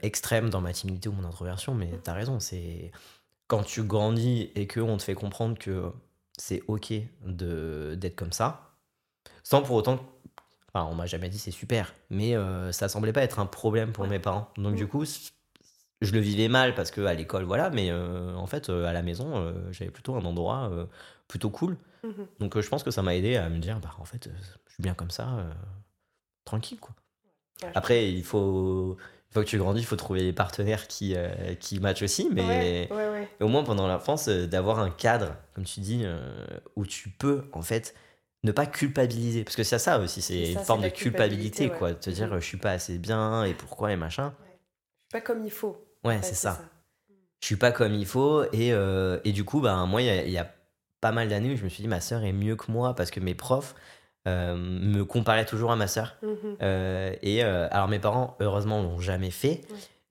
extrême 0.02 0.50
dans 0.50 0.60
ma 0.60 0.74
timidité 0.74 1.08
ou 1.08 1.14
mon 1.14 1.24
introversion, 1.24 1.76
mais 1.76 1.92
tu 2.04 2.10
as 2.10 2.14
raison, 2.14 2.40
c'est 2.40 2.92
quand 3.48 3.64
tu 3.64 3.84
grandis 3.84 4.52
et 4.56 4.68
qu'on 4.68 4.98
te 4.98 5.04
fait 5.04 5.16
comprendre 5.16 5.58
que 5.58 5.92
c'est 6.38 6.62
ok 6.68 6.94
de 7.26 7.96
d'être 7.96 8.16
comme 8.16 8.32
ça, 8.32 8.76
sans 9.44 9.62
pour 9.62 9.76
autant. 9.76 10.00
Enfin, 10.74 10.88
on 10.92 10.96
m'a 10.96 11.06
jamais 11.06 11.30
dit 11.30 11.40
c'est 11.40 11.52
super, 11.52 11.94
mais 12.10 12.36
euh, 12.36 12.72
ça 12.72 12.90
semblait 12.90 13.14
pas 13.14 13.24
être 13.24 13.40
un 13.40 13.46
problème 13.46 13.92
pour 13.94 14.06
mes 14.08 14.20
parents. 14.20 14.50
Donc, 14.58 14.76
du 14.76 14.86
coup, 14.86 15.06
je 15.06 16.12
le 16.12 16.20
vivais 16.20 16.50
mal 16.50 16.76
parce 16.76 16.92
que 16.92 17.02
à 17.02 17.14
l'école, 17.14 17.46
voilà, 17.46 17.70
mais 17.70 17.90
euh, 17.90 18.36
en 18.36 18.48
fait, 18.48 18.70
euh, 18.70 18.86
à 18.86 18.94
la 18.94 19.02
maison, 19.02 19.54
j'avais 19.72 19.92
plutôt 19.92 20.16
un 20.16 20.26
endroit 20.26 20.70
plutôt 21.28 21.50
cool. 21.50 21.78
Mmh 22.04 22.10
Donc, 22.40 22.60
je 22.60 22.70
pense 22.70 22.84
que 22.84 22.92
ça 22.92 23.02
m'a 23.02 23.16
aidé 23.16 23.38
à 23.38 23.50
me 23.50 23.60
dire, 23.60 23.80
bah, 23.80 23.96
en 24.00 24.06
fait, 24.06 24.30
je 24.68 24.74
suis 24.74 24.84
bien 24.84 24.94
comme 24.94 25.12
ça, 25.12 25.48
tranquille, 26.46 26.80
quoi. 26.80 26.94
Après, 27.74 28.12
il 28.12 28.24
faut 28.24 28.98
faut 29.34 29.42
que 29.42 29.46
tu 29.46 29.58
grandis, 29.58 29.82
il 29.82 29.86
faut 29.86 29.96
trouver 29.96 30.22
des 30.22 30.34
partenaires 30.34 30.88
qui, 30.88 31.14
euh, 31.16 31.54
qui 31.56 31.80
matchent 31.80 32.04
aussi. 32.04 32.30
Mais 32.32 32.90
au 33.40 33.48
moins 33.48 33.64
pendant 33.64 33.88
l'enfance, 33.88 34.28
euh, 34.28 34.48
d'avoir 34.48 34.80
un 34.80 34.90
cadre, 34.90 35.36
comme 35.54 35.66
tu 35.66 35.80
dis, 35.80 36.02
euh, 36.04 36.20
où 36.76 36.86
tu 36.86 37.10
peux 37.10 37.46
en 37.54 37.62
fait 37.62 37.94
ne 38.44 38.52
pas 38.52 38.66
culpabiliser. 38.66 39.44
Parce 39.44 39.56
que 39.56 39.64
c'est 39.64 39.80
ça 39.80 40.00
aussi, 40.00 40.22
c'est 40.22 40.54
une 40.54 40.60
forme 40.60 40.84
de 40.84 40.90
culpabilité, 40.90 41.70
quoi. 41.70 41.94
De 41.94 41.98
te 41.98 42.10
dire, 42.10 42.30
mm-hmm. 42.30 42.40
je 42.40 42.46
suis 42.46 42.58
pas 42.58 42.72
assez 42.72 42.98
bien 42.98 43.44
et 43.44 43.54
pourquoi 43.54 43.92
et 43.92 43.98
machin. 43.98 44.34
Je 44.40 45.18
suis 45.18 45.22
pas 45.22 45.22
comme 45.22 45.44
il 45.44 45.52
faut. 45.52 45.84
Ouais, 46.04 46.20
c'est 46.22 46.36
ça. 46.36 46.62
Je 47.42 47.46
suis 47.46 47.56
pas 47.56 47.72
comme 47.72 47.94
il 47.94 48.06
faut. 48.06 48.44
Et, 48.54 48.70
et 48.70 49.32
du 49.32 49.44
coup, 49.44 49.60
bah, 49.60 49.86
moi, 49.86 50.02
il 50.02 50.30
y, 50.30 50.38
a 50.38 50.52
pas 51.02 51.12
mal 51.12 51.28
d'années 51.28 51.54
où 51.54 51.58
je 51.58 51.64
me 51.64 51.70
suis 51.70 51.82
dit, 51.82 51.88
ma 51.88 52.02
sœur 52.02 52.24
est 52.24 52.32
mieux 52.32 52.56
que 52.56 52.72
moi 52.72 52.96
parce 52.96 53.12
que 53.12 53.20
mes 53.20 53.36
profs, 53.36 53.76
euh, 53.76 53.78
me 54.28 55.04
comparait 55.04 55.46
toujours 55.46 55.72
à 55.72 55.76
ma 55.76 55.88
sœur. 55.88 56.16
Mhm. 56.22 56.58
Euh, 56.62 57.14
et 57.22 57.44
euh, 57.44 57.68
alors 57.72 57.88
mes 57.88 58.00
parents, 58.00 58.36
heureusement, 58.40 58.82
l'ont 58.82 59.00
jamais 59.00 59.32
fait. 59.32 59.62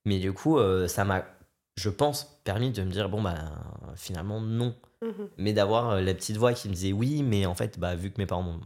Mais 0.05 0.18
du 0.18 0.33
coup, 0.33 0.59
ça 0.87 1.05
m'a, 1.05 1.24
je 1.76 1.90
pense, 1.90 2.40
permis 2.44 2.70
de 2.70 2.83
me 2.83 2.90
dire, 2.90 3.09
bon, 3.09 3.22
bah 3.22 3.35
finalement, 3.96 4.40
non. 4.40 4.74
Mhm. 5.02 5.29
Mais 5.37 5.52
d'avoir 5.52 6.00
la 6.00 6.14
petite 6.14 6.37
voix 6.37 6.52
qui 6.52 6.68
me 6.68 6.74
disait 6.74 6.92
oui, 6.92 7.22
mais 7.22 7.46
en 7.46 7.55
fait, 7.55 7.79
bah, 7.79 7.94
vu 7.94 8.11
que 8.11 8.18
mes 8.18 8.26
parents 8.26 8.59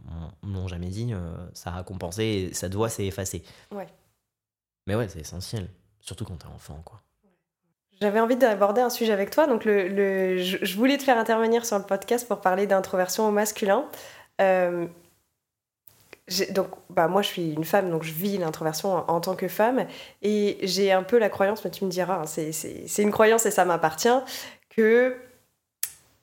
m'ont 0.43 0.67
jamais 0.67 0.87
dit, 0.87 1.13
ça 1.53 1.75
a 1.75 1.83
compensé 1.83 2.23
et 2.23 2.53
cette 2.53 2.75
voix 2.75 2.89
s'est 2.89 3.05
effacée. 3.05 3.43
Ouais. 3.71 3.87
Mais 4.87 4.95
ouais, 4.95 5.07
c'est 5.07 5.19
essentiel. 5.19 5.67
Surtout 5.99 6.25
quand 6.25 6.37
t'es 6.37 6.47
enfant, 6.47 6.81
quoi. 6.83 7.01
J'avais 8.01 8.19
envie 8.19 8.35
d'aborder 8.35 8.81
un 8.81 8.89
sujet 8.89 9.13
avec 9.13 9.29
toi. 9.29 9.45
Donc, 9.45 9.63
le, 9.63 10.37
je, 10.39 10.75
voulais 10.75 10.97
te 10.97 11.03
faire 11.03 11.19
intervenir 11.19 11.65
sur 11.65 11.77
le 11.77 11.83
podcast 11.83 12.27
pour 12.27 12.41
parler 12.41 12.65
d'introversion 12.65 13.27
au 13.27 13.31
masculin. 13.31 13.85
Euh, 14.41 14.87
donc, 16.51 16.67
bah, 16.89 17.07
moi, 17.07 17.21
je 17.21 17.27
suis 17.27 17.53
une 17.53 17.63
femme, 17.63 17.89
donc 17.89 18.03
je 18.03 18.13
vis 18.13 18.37
l'introversion 18.37 19.09
en, 19.09 19.21
tant 19.21 19.35
que 19.35 19.47
femme. 19.47 19.85
Et 20.21 20.57
j'ai 20.63 20.91
un 20.91 21.03
peu 21.03 21.17
la 21.17 21.29
croyance, 21.29 21.63
mais 21.63 21.71
tu 21.71 21.85
me 21.85 21.89
diras, 21.89 22.21
hein, 22.21 22.25
c'est 22.25 23.01
une 23.01 23.11
croyance 23.11 23.45
et 23.45 23.51
ça 23.51 23.65
m'appartient, 23.65 24.09
que 24.69 25.17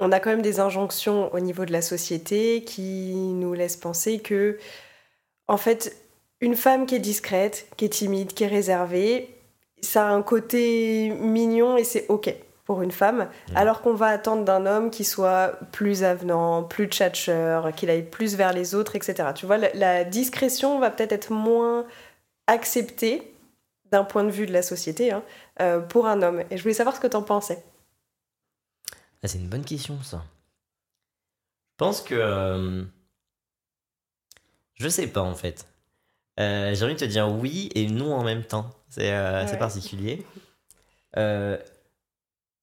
on 0.00 0.12
a 0.12 0.20
quand 0.20 0.30
même 0.30 0.42
des 0.42 0.60
injonctions 0.60 1.32
au 1.34 1.40
niveau 1.40 1.64
de 1.64 1.72
la 1.72 1.82
société 1.82 2.62
qui 2.62 3.14
nous 3.14 3.52
laissent 3.52 3.76
penser 3.76 4.20
que, 4.20 4.58
en 5.48 5.56
fait, 5.56 5.96
une 6.40 6.54
femme 6.54 6.86
qui 6.86 6.94
est 6.94 7.00
discrète, 7.00 7.68
qui 7.76 7.86
est 7.86 7.88
timide, 7.88 8.32
qui 8.32 8.44
est 8.44 8.48
réservée, 8.48 9.34
ça 9.80 10.08
a 10.08 10.10
un 10.10 10.22
côté 10.22 11.10
mignon 11.10 11.76
et 11.76 11.84
c'est 11.84 12.06
OK 12.08 12.32
pour 12.68 12.82
une 12.82 12.92
femme, 12.92 13.30
mmh. 13.48 13.56
alors 13.56 13.80
qu'on 13.80 13.94
va 13.94 14.08
attendre 14.08 14.44
d'un 14.44 14.66
homme 14.66 14.90
qui 14.90 15.02
soit 15.02 15.58
plus 15.72 16.04
avenant, 16.04 16.62
plus 16.62 16.84
tchatcheur, 16.84 17.74
qu'il 17.74 17.88
aille 17.88 18.02
plus 18.02 18.36
vers 18.36 18.52
les 18.52 18.74
autres, 18.74 18.94
etc. 18.94 19.30
Tu 19.34 19.46
vois, 19.46 19.56
la, 19.56 20.04
discrétion 20.04 20.78
va 20.78 20.90
peut-être 20.90 21.12
être 21.12 21.32
moins 21.32 21.86
acceptée 22.46 23.34
d'un 23.90 24.04
point 24.04 24.22
de 24.22 24.30
vue 24.30 24.44
de 24.44 24.52
la 24.52 24.60
société 24.60 25.12
hein, 25.12 25.22
euh, 25.62 25.80
pour 25.80 26.06
un 26.06 26.20
homme. 26.20 26.42
Et 26.50 26.58
je 26.58 26.62
voulais 26.62 26.74
savoir 26.74 26.94
ce 26.94 27.00
que 27.00 27.06
tu 27.06 27.16
en 27.16 27.22
pensais. 27.22 27.64
Ah, 29.22 29.28
c'est 29.28 29.38
une 29.38 29.48
bonne 29.48 29.64
question, 29.64 30.02
ça. 30.02 30.22
Je 31.70 31.76
pense 31.78 32.02
que... 32.02 32.14
Euh, 32.14 32.84
je 34.74 34.88
sais 34.90 35.06
pas, 35.06 35.22
en 35.22 35.34
fait. 35.34 35.66
Euh, 36.38 36.74
j'ai 36.74 36.84
envie 36.84 36.92
de 36.92 37.00
te 37.00 37.06
dire 37.06 37.32
oui 37.32 37.70
et 37.74 37.86
non 37.86 38.14
en 38.14 38.24
même 38.24 38.44
temps. 38.44 38.68
C'est 38.90 39.58
particulier. 39.58 40.26
Euh, 41.16 41.56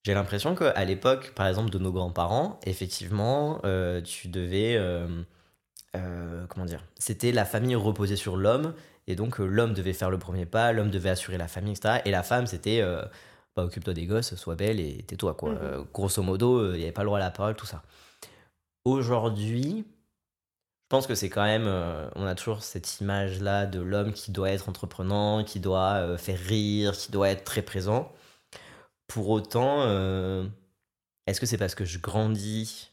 j'ai 0.06 0.13
l'impression 0.13 0.54
qu'à 0.54 0.86
l'époque, 0.86 1.32
par 1.34 1.48
exemple, 1.48 1.72
de 1.72 1.80
nos 1.80 1.91
grands-parents, 1.91 2.60
effectivement, 2.63 3.60
euh, 3.65 4.02
tu 4.02 4.28
devais. 4.28 4.76
Euh, 4.78 5.08
euh, 5.96 6.46
comment 6.48 6.68
dire 6.68 6.84
C'était 7.00 7.32
la 7.32 7.44
famille 7.44 7.74
reposée 7.74 8.15
sur 8.15 8.38
l'homme, 8.38 8.76
et 9.08 9.15
donc 9.15 9.39
l'homme 9.39 9.74
devait 9.74 9.94
faire 9.94 10.12
le 10.12 10.20
premier 10.20 10.46
pas, 10.46 10.74
l'homme 10.74 10.91
devait 10.91 11.10
assurer 11.10 11.39
la 11.39 11.48
famille, 11.48 11.74
etc. 11.74 12.02
Et 12.06 12.12
la 12.12 12.22
femme, 12.22 12.46
c'était. 12.46 12.84
Bah, 13.56 13.63
occupe-toi 13.63 13.94
des 13.96 14.06
gosses, 14.06 14.36
sois 14.36 14.56
belle 14.56 14.80
et 14.80 15.02
tais-toi, 15.08 15.34
quoi. 15.34 15.54
Mhm. 15.54 15.86
grosso 15.91 16.22
modo, 16.22 16.74
il 16.74 16.78
n'y 16.78 16.84
avait 16.84 16.91
pas 16.91 17.02
le 17.02 17.08
droit 17.08 17.18
à 17.18 17.22
la 17.22 17.32
parole, 17.32 17.56
tout 17.56 17.65
ça. 17.65 17.82
Aujourd'hui, 18.84 19.86
je 19.88 20.89
pense 20.89 21.08
que 21.08 21.15
c'est 21.15 21.30
quand 21.30 21.46
même. 21.46 21.68
on 22.15 22.28
a 22.28 22.36
toujours 22.36 22.62
cette 22.62 23.00
image-là 23.02 23.65
de 23.65 23.80
l'homme 23.80 24.13
qui 24.13 24.32
doit 24.32 24.52
être 24.52 24.70
entreprenant, 24.70 25.44
qui 25.44 25.60
doit 25.60 26.15
faire 26.20 26.38
rire, 26.38 26.91
qui 26.91 27.12
doit 27.12 27.30
être 27.30 27.44
très 27.44 27.63
présent. 27.63 28.12
Pour 29.08 29.30
autant, 29.30 29.82
euh, 29.82 30.46
est-ce 31.28 31.39
que 31.39 31.46
c'est 31.46 31.58
parce 31.58 31.76
que 31.76 31.86
je 31.86 32.00
grandis 32.00 32.91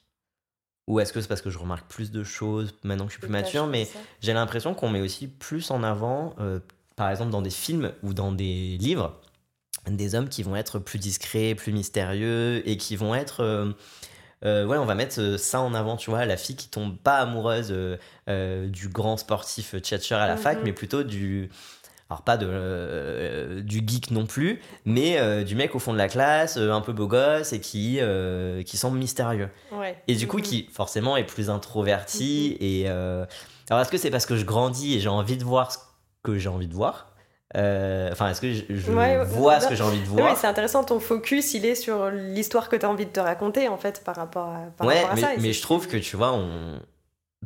ou 0.88 1.00
est-ce 1.00 1.12
que 1.12 1.20
c'est 1.20 1.28
parce 1.28 1.42
que 1.42 1.50
je 1.50 1.58
remarque 1.58 1.88
plus 1.88 2.10
de 2.10 2.24
choses 2.24 2.74
maintenant 2.82 3.06
que 3.06 3.12
je 3.12 3.14
suis 3.14 3.20
plus 3.20 3.30
mature 3.30 3.66
Mais 3.66 3.88
j'ai 4.20 4.32
l'impression 4.32 4.74
qu'on 4.74 4.88
met 4.88 5.00
aussi 5.00 5.28
plus 5.28 5.70
en 5.70 5.82
avant, 5.82 6.34
euh, 6.40 6.58
par 6.96 7.10
exemple 7.10 7.30
dans 7.30 7.42
des 7.42 7.50
films 7.50 7.92
ou 8.02 8.14
dans 8.14 8.32
des 8.32 8.76
livres, 8.78 9.20
des 9.86 10.14
hommes 10.14 10.28
qui 10.28 10.42
vont 10.42 10.56
être 10.56 10.78
plus 10.78 10.98
discrets, 10.98 11.54
plus 11.54 11.72
mystérieux 11.72 12.68
et 12.68 12.76
qui 12.76 12.96
vont 12.96 13.14
être... 13.14 13.42
Euh, 14.44 14.66
ouais, 14.66 14.76
on 14.76 14.84
va 14.84 14.96
mettre 14.96 15.38
ça 15.38 15.60
en 15.60 15.72
avant, 15.72 15.96
tu 15.96 16.10
vois, 16.10 16.26
la 16.26 16.36
fille 16.36 16.56
qui 16.56 16.68
tombe 16.68 16.98
pas 16.98 17.18
amoureuse 17.18 17.72
du 18.26 18.88
grand 18.88 19.16
sportif 19.16 19.76
tchatcher 19.78 20.16
à 20.16 20.26
la 20.26 20.36
fac, 20.36 20.58
mm-hmm. 20.58 20.64
mais 20.64 20.72
plutôt 20.72 21.04
du, 21.04 21.48
alors 22.12 22.22
pas 22.22 22.36
de, 22.36 22.46
euh, 22.48 23.60
du 23.62 23.82
geek 23.86 24.10
non 24.10 24.26
plus, 24.26 24.60
mais 24.84 25.18
euh, 25.18 25.44
du 25.44 25.54
mec 25.54 25.74
au 25.74 25.78
fond 25.78 25.92
de 25.94 25.98
la 25.98 26.08
classe, 26.08 26.56
euh, 26.58 26.70
un 26.72 26.80
peu 26.82 26.92
beau 26.92 27.06
gosse 27.06 27.52
et 27.52 27.60
qui, 27.60 27.98
qui 28.66 28.76
semble 28.76 28.98
mystérieux. 28.98 29.48
Et 30.08 30.14
du 30.14 30.26
coup, 30.26 30.38
qui 30.38 30.68
forcément 30.72 31.16
est 31.16 31.24
plus 31.24 31.48
introverti. 31.50 32.56
Et 32.60 32.86
alors, 32.88 33.80
est-ce 33.80 33.90
que 33.90 33.98
c'est 33.98 34.10
parce 34.10 34.26
que 34.26 34.36
je 34.36 34.44
grandis 34.44 34.94
et 34.96 35.00
j'ai 35.00 35.08
envie 35.08 35.36
de 35.36 35.44
voir 35.44 35.72
ce 35.72 35.78
que 36.22 36.36
j'ai 36.36 36.48
envie 36.48 36.68
de 36.68 36.74
voir? 36.74 37.08
Enfin, 37.54 38.30
est-ce 38.30 38.40
que 38.40 38.52
je, 38.52 38.64
je 38.70 38.90
Ouais, 38.92 39.18
ouais, 39.18 39.24
vois 39.24 39.60
ce 39.60 39.68
que 39.68 39.74
j'ai 39.74 39.82
envie 39.82 40.00
de 40.00 40.04
voir? 40.06 40.36
c'est 40.36 40.46
intéressant, 40.46 40.84
ton 40.84 41.00
focus, 41.00 41.54
il 41.54 41.64
est 41.66 41.74
sur 41.74 42.10
l'histoire 42.10 42.68
que 42.68 42.76
tu 42.76 42.84
as 42.86 42.90
envie 42.90 43.06
de 43.06 43.10
te 43.10 43.20
raconter, 43.20 43.68
en 43.68 43.76
fait, 43.78 44.02
par 44.04 44.16
rapport 44.16 44.48
à, 44.48 44.60
par 44.76 44.86
Ouais, 44.86 44.96
rapport 45.00 45.12
à 45.12 45.14
mais, 45.14 45.20
ça. 45.20 45.28
mais 45.38 45.52
je 45.52 45.62
trouve 45.62 45.86
que 45.88 45.96
tu 45.96 46.16
vois, 46.16 46.32
on... 46.32 46.80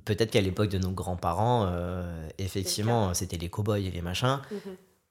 peut-être 0.05 0.31
qu'à 0.31 0.41
l'époque 0.41 0.69
de 0.69 0.79
nos 0.79 0.91
grands-parents, 0.91 1.67
euh, 1.69 2.29
effectivement, 2.39 3.15
c'était 3.15 3.37
les 3.39 3.49
cow-boys 3.49 3.79
et 3.79 3.91
les 3.91 4.03
machins. 4.03 4.41
Mhm. 4.51 4.59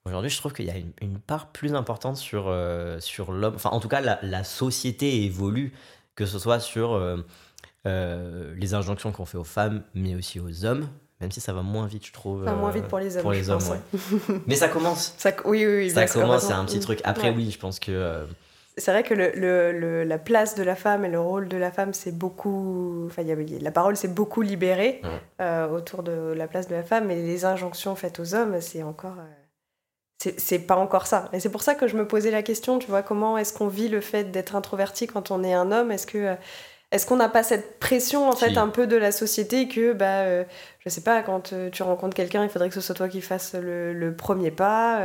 Aujourd'hui, 0.06 0.30
je 0.30 0.38
trouve 0.38 0.54
qu'il 0.54 0.66
y 0.66 0.70
a 0.70 0.78
une, 0.78 0.92
une 1.02 1.18
part 1.20 1.48
plus 1.48 1.74
importante 1.74 2.16
sur, 2.18 2.46
euh, 2.48 3.00
sur 3.00 3.32
l'homme. 3.32 3.56
Enfin, 3.56 3.72
en 3.72 3.80
tout 3.80 3.88
cas, 3.88 4.02
la, 4.02 4.20
la 4.22 4.44
société 4.44 5.24
évolue, 5.24 5.74
que 6.14 6.26
ce 6.28 6.38
soit 6.38 6.60
sur 6.60 6.94
euh, 6.94 8.54
les 8.56 8.74
injonctions 8.74 9.12
qu'on 9.12 9.26
fait 9.26 9.38
aux 9.38 9.44
femmes, 9.44 9.84
mais 9.96 10.16
aussi 10.16 10.40
aux 10.40 10.66
hommes, 10.66 10.88
même 11.22 11.32
si 11.32 11.42
ça 11.42 11.54
va 11.54 11.62
moins 11.64 11.88
vite, 11.88 12.06
je 12.06 12.14
trouve. 12.14 12.44
Enfin, 12.44 12.56
moins 12.56 12.72
vite 12.72 12.86
pour 12.88 13.00
les 13.00 13.16
hommes, 13.18 13.22
pour 13.24 13.32
les 13.32 13.44
je 13.44 13.52
hommes, 13.52 13.60
pense, 13.60 13.70
ouais. 13.70 14.42
Mais 14.48 14.56
ça 14.56 14.68
commence. 14.68 15.14
Ça, 15.18 15.32
oui, 15.46 15.66
oui, 15.66 15.76
oui. 15.78 15.90
Ça 15.90 16.06
bien 16.06 16.14
commence, 16.14 16.44
c'est 16.44 16.54
un 16.54 16.66
petit 16.66 16.80
truc. 16.80 17.00
Après, 17.04 17.30
Ouais. 17.30 17.36
oui, 17.38 17.52
je 17.52 17.58
pense 17.58 17.80
que. 17.80 18.26
C'est 18.78 18.92
vrai 18.92 19.04
que 19.04 19.14
le, 19.14 19.32
le- 19.36 19.72
le- 19.72 20.04
la 20.04 20.18
place 20.18 20.56
de 20.56 20.64
la 20.64 20.76
femme 20.76 21.06
et 21.06 21.10
le 21.10 21.20
rôle 21.20 21.48
de 21.48 21.58
la 21.58 21.72
femme, 21.72 21.94
c'est 21.94 22.12
beaucoup. 22.12 23.06
Enfin, 23.08 23.22
il 23.22 23.28
y 23.30 23.32
a- 23.32 23.60
la 23.62 23.72
parole 23.72 23.96
s'est 23.96 24.10
beaucoup 24.10 24.42
libérée 24.42 25.02
euh, 25.42 25.68
autour 25.70 26.04
de 26.04 26.34
la 26.36 26.48
place 26.48 26.68
de 26.68 26.76
la 26.76 26.84
femme, 26.84 27.10
et 27.12 27.16
les 27.16 27.46
injonctions 27.46 27.96
faites 27.96 28.20
aux 28.20 28.36
hommes, 28.36 28.60
c'est 28.62 28.84
encore. 28.84 29.16
euh, 29.20 30.32
c'est- 30.38 30.60
pas 30.60 30.76
encore 30.76 31.08
ça. 31.08 31.30
Et 31.34 31.40
c'est 31.40 31.52
pour 31.52 31.62
ça 31.62 31.76
que 31.76 31.88
je 31.88 31.96
me 31.96 32.08
posais 32.08 32.32
la 32.32 32.42
question, 32.42 32.80
tu 32.80 32.88
vois, 32.88 33.04
comment 33.04 33.38
est-ce 33.38 33.54
qu'on 33.54 33.68
vit 33.68 33.90
le 33.90 34.02
fait 34.02 34.26
d'être 34.32 34.56
introverti 34.56 35.08
quand 35.08 35.30
on 35.32 35.44
est 35.44 35.54
un 35.54 35.72
homme? 35.72 35.92
Est-ce 35.92 36.08
que. 36.08 36.18
euh, 36.18 36.36
Est-ce 36.92 37.06
qu'on 37.08 37.18
n'a 37.18 37.30
pas 37.30 37.44
cette 37.44 37.80
pression 37.80 38.30
en 38.30 38.34
fait 38.34 38.58
un 38.58 38.70
peu 38.70 38.88
de 38.88 38.96
la 38.96 39.12
société 39.12 39.68
que 39.68 39.92
bah 39.92 40.22
euh, 40.22 40.44
je 40.80 40.88
sais 40.90 41.02
pas 41.02 41.24
quand 41.24 41.52
euh, 41.52 41.70
tu 41.70 41.82
rencontres 41.84 42.16
quelqu'un 42.16 42.44
il 42.44 42.50
faudrait 42.50 42.70
que 42.70 42.76
ce 42.76 42.80
soit 42.80 42.96
toi 42.96 43.10
qui 43.10 43.22
fasses 43.22 43.56
le, 43.56 43.92
le 43.92 44.16
premier 44.16 44.52
pas 44.52 45.02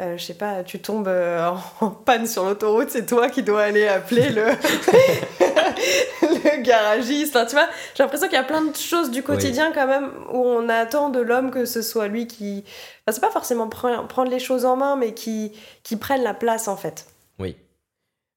euh, 0.00 0.16
je 0.16 0.24
sais 0.24 0.34
pas, 0.34 0.62
tu 0.64 0.80
tombes 0.80 1.08
euh, 1.08 1.50
en, 1.80 1.90
panne 1.90 2.26
sur 2.26 2.44
l'autoroute, 2.44 2.90
c'est 2.90 3.06
toi 3.06 3.28
qui 3.28 3.42
dois 3.42 3.62
aller 3.62 3.86
appeler 3.88 4.30
le, 4.30 4.44
le 6.22 6.62
garagiste. 6.62 7.34
Enfin, 7.36 7.46
tu 7.46 7.52
vois, 7.56 7.68
j'ai 7.94 8.02
l'impression 8.02 8.26
qu'il 8.28 8.36
y 8.36 8.40
a 8.40 8.44
plein 8.44 8.62
de 8.62 8.76
choses 8.76 9.10
du 9.10 9.22
quotidien 9.22 9.72
quand 9.72 9.86
même 9.86 10.10
où 10.32 10.38
on 10.38 10.68
attend 10.68 11.08
de 11.10 11.20
l'homme 11.20 11.50
que 11.50 11.64
ce 11.64 11.82
soit 11.82 12.08
lui 12.08 12.26
qui. 12.26 12.64
Enfin, 13.06 13.14
c'est 13.14 13.20
pas 13.20 13.30
forcément 13.30 13.68
pre- 13.68 14.06
prendre 14.06 14.30
les 14.30 14.38
choses 14.38 14.64
en 14.64 14.76
main, 14.76 14.96
mais 14.96 15.14
qui, 15.14 15.52
qui 15.82 15.96
prenne 15.96 16.22
la 16.22 16.34
place 16.34 16.68
en 16.68 16.76
fait. 16.76 17.06
Oui. 17.38 17.56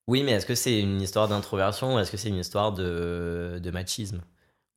Oui, 0.08 0.24
mais 0.24 0.32
est-ce 0.34 0.46
que 0.46 0.56
c'est 0.56 0.80
une 0.80 1.00
histoire 1.02 1.28
d'introversion 1.28 1.96
ou 1.96 2.00
est-ce 2.00 2.12
que 2.12 2.18
c'est 2.18 2.30
une 2.30 2.38
histoire 2.40 2.72
de, 2.72 3.60
de 3.62 3.72
machisme? 3.72 4.22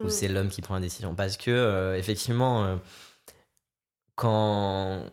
Où 0.03 0.07
Mm. 0.07 0.11
c'est 0.11 0.29
l'homme 0.29 0.49
qui 0.49 0.61
prend 0.61 0.75
la 0.75 0.81
décision? 0.81 1.15
Parce 1.15 1.37
que, 1.37 1.51
euh, 1.51 1.97
effectivement, 1.97 2.65
euh, 2.65 2.77
quand. 4.17 5.05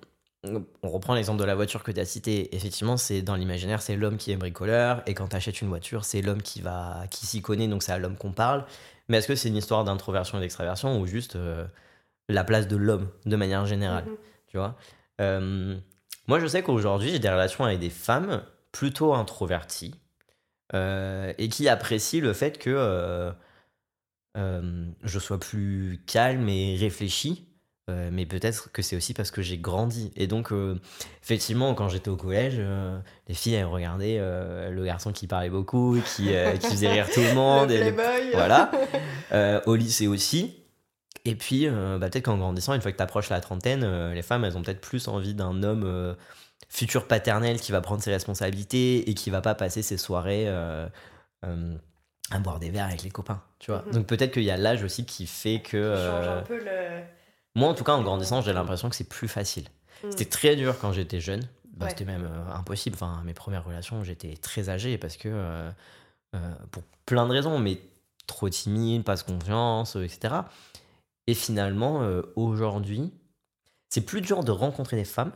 On 0.44 0.90
reprend 0.90 1.14
l'exemple 1.14 1.40
de 1.40 1.46
la 1.46 1.54
voiture 1.54 1.84
que 1.84 1.92
tu 1.92 2.00
as 2.00 2.06
cité. 2.06 2.56
Effectivement, 2.56 2.98
c'est 2.98 3.22
dans 3.22 3.36
l'imaginaire, 3.36 3.82
c'est 3.82 3.96
l'homme 3.96 4.18
qui 4.18 4.32
est 4.32 4.38
bricoleur. 4.38 5.04
Et 5.06 5.14
quand 5.14 5.28
tu 5.28 5.36
achètes 5.36 5.62
une 5.62 5.68
voiture, 5.68 6.04
c'est 6.04 6.22
l'homme 6.24 6.42
qui, 6.42 6.62
va, 6.62 7.04
qui 7.12 7.28
s'y 7.28 7.44
connaît, 7.44 7.68
donc 7.68 7.84
c'est 7.84 7.92
à 7.92 8.00
l'homme 8.00 8.18
qu'on 8.18 8.32
parle. 8.32 8.66
Mais 9.08 9.18
est-ce 9.18 9.28
que 9.28 9.36
c'est 9.36 9.50
une 9.50 9.58
histoire 9.58 9.84
d'introversion 9.84 10.40
et 10.40 10.42
d'extraversion 10.42 11.00
ou 11.00 11.06
juste 11.06 11.36
euh, 11.36 11.66
la 12.28 12.44
place 12.44 12.68
de 12.68 12.76
l'homme 12.76 13.10
de 13.26 13.36
manière 13.36 13.68
générale 13.68 14.06
Mhm. 14.06 14.18
tu 14.48 14.58
vois? 14.58 14.76
Euh, 15.20 15.78
moi, 16.28 16.40
je 16.40 16.48
sais 16.48 16.64
qu'aujourd'hui, 16.64 17.12
j'ai 17.12 17.20
des 17.20 17.30
relations 17.30 17.64
avec 17.64 17.78
des 17.80 17.92
femmes 17.92 18.42
plutôt 18.72 19.14
introverties 19.14 19.94
euh, 20.74 21.34
et 21.38 21.50
qui 21.50 21.70
apprécient 21.70 22.22
le 22.22 22.34
fait 22.34 22.58
que 22.58 23.32
je 24.36 25.20
sois 25.20 25.40
plus 25.40 26.02
calme 26.08 26.50
et 26.50 26.78
réfléchi. 26.78 27.46
Euh, 27.92 28.10
mais 28.12 28.26
peut-être 28.26 28.72
que 28.72 28.82
c'est 28.82 28.96
aussi 28.96 29.14
parce 29.14 29.30
que 29.32 29.42
j'ai 29.42 29.58
grandi. 29.58 30.12
Et 30.16 30.26
donc, 30.28 30.52
euh, 30.52 30.80
effectivement, 31.22 31.74
quand 31.76 31.90
j'étais 31.90 32.10
au 32.10 32.16
collège, 32.16 32.56
euh, 32.58 32.98
les 33.28 33.34
filles, 33.36 33.56
elles 33.56 33.66
regardaient 33.66 34.18
le 34.20 34.84
garçon 34.86 35.12
qui 35.12 35.28
parlait 35.28 35.50
beaucoup, 35.50 35.98
qui, 36.16 36.30
qui 36.60 36.68
faisait 36.68 36.92
rire 36.92 37.10
tout 37.14 37.20
le 37.22 37.34
monde. 37.36 37.70
Le 37.70 37.76
et 37.76 37.84
les- 37.92 38.32
voilà. 38.34 38.72
Au 39.68 39.76
lycée 39.76 40.08
aussi. 40.08 40.56
Et 41.26 41.36
puis, 41.36 41.68
bah, 41.70 42.10
peut-être 42.10 42.26
qu'en 42.26 42.38
grandissant, 42.38 42.74
une 42.74 42.82
fois 42.82 42.92
que 42.92 42.98
tu 42.98 43.04
approches 43.04 43.30
la 43.30 43.42
trentaine, 43.42 44.12
les 44.14 44.22
femmes, 44.24 44.44
elles 44.46 44.58
ont 44.58 44.64
peut-être 44.64 44.82
plus 44.82 45.08
envie 45.08 45.34
d'un 45.36 45.62
homme 45.64 46.16
futur 46.70 47.06
paternel 47.08 47.60
qui 47.60 47.72
va 47.72 47.82
prendre 47.82 48.02
ses 48.02 48.12
responsabilités 48.12 49.10
et 49.10 49.14
qui 49.14 49.30
va 49.30 49.42
pas 49.42 49.54
passer 49.56 49.82
ses 49.84 49.98
soirées 49.98 50.48
à 52.32 52.40
boire 52.40 52.60
des 52.60 52.70
verres 52.70 52.86
avec 52.86 53.04
les 53.04 53.10
copains. 53.12 53.42
Tu 53.60 53.72
vois 53.72 53.84
Mhm. 53.88 53.94
Donc 53.94 54.08
peut-être 54.08 54.32
qu'il 54.32 54.44
y 54.44 54.52
a 54.52 54.58
l'âge 54.58 54.84
aussi 54.84 55.06
qui 55.06 55.28
fait 55.28 55.60
que... 55.62 55.96
Change 55.96 56.28
un 56.28 56.42
peu 56.42 56.58
le. 56.58 57.02
Moi, 57.56 57.70
en 57.70 57.74
tout 57.74 57.84
cas, 57.84 57.94
en 57.94 58.02
grandissant, 58.02 58.42
j'ai 58.42 58.54
l'impression 58.54 58.90
que 58.90 58.96
c'est 58.96 59.10
plus 59.10 59.28
facile. 59.28 59.66
Mm. 60.04 60.12
C'était 60.12 60.26
très 60.26 60.56
dur 60.56 60.78
quand 60.80 60.94
j'étais 60.94 61.20
jeune. 61.20 61.42
Bah, 61.74 61.86
Ouais. 61.86 61.90
C'était 61.90 62.06
même 62.06 62.26
euh, 62.26 62.54
impossible. 62.54 62.96
Enfin, 62.96 63.22
mes 63.26 63.34
premières 63.34 63.66
relations, 63.66 64.04
j'étais 64.04 64.36
très 64.36 64.70
âgé 64.70 64.98
parce 64.98 65.18
que, 65.18 65.30
euh, 65.30 65.72
euh, 66.36 66.54
pour 66.72 66.84
plein 67.06 67.28
de 67.28 67.32
raisons, 67.32 67.60
mais 67.60 67.80
trop 68.28 68.50
timide, 68.50 69.04
pas 69.04 69.16
de 69.16 69.24
confiance, 69.24 69.96
etc. 69.96 70.36
Et 71.28 71.34
finalement, 71.34 72.02
aujourd'hui, 72.36 73.12
c'est 73.90 74.02
plus 74.02 74.22
dur 74.22 74.44
de 74.44 74.52
rencontrer 74.52 74.96
des 74.96 75.06
femmes. 75.06 75.32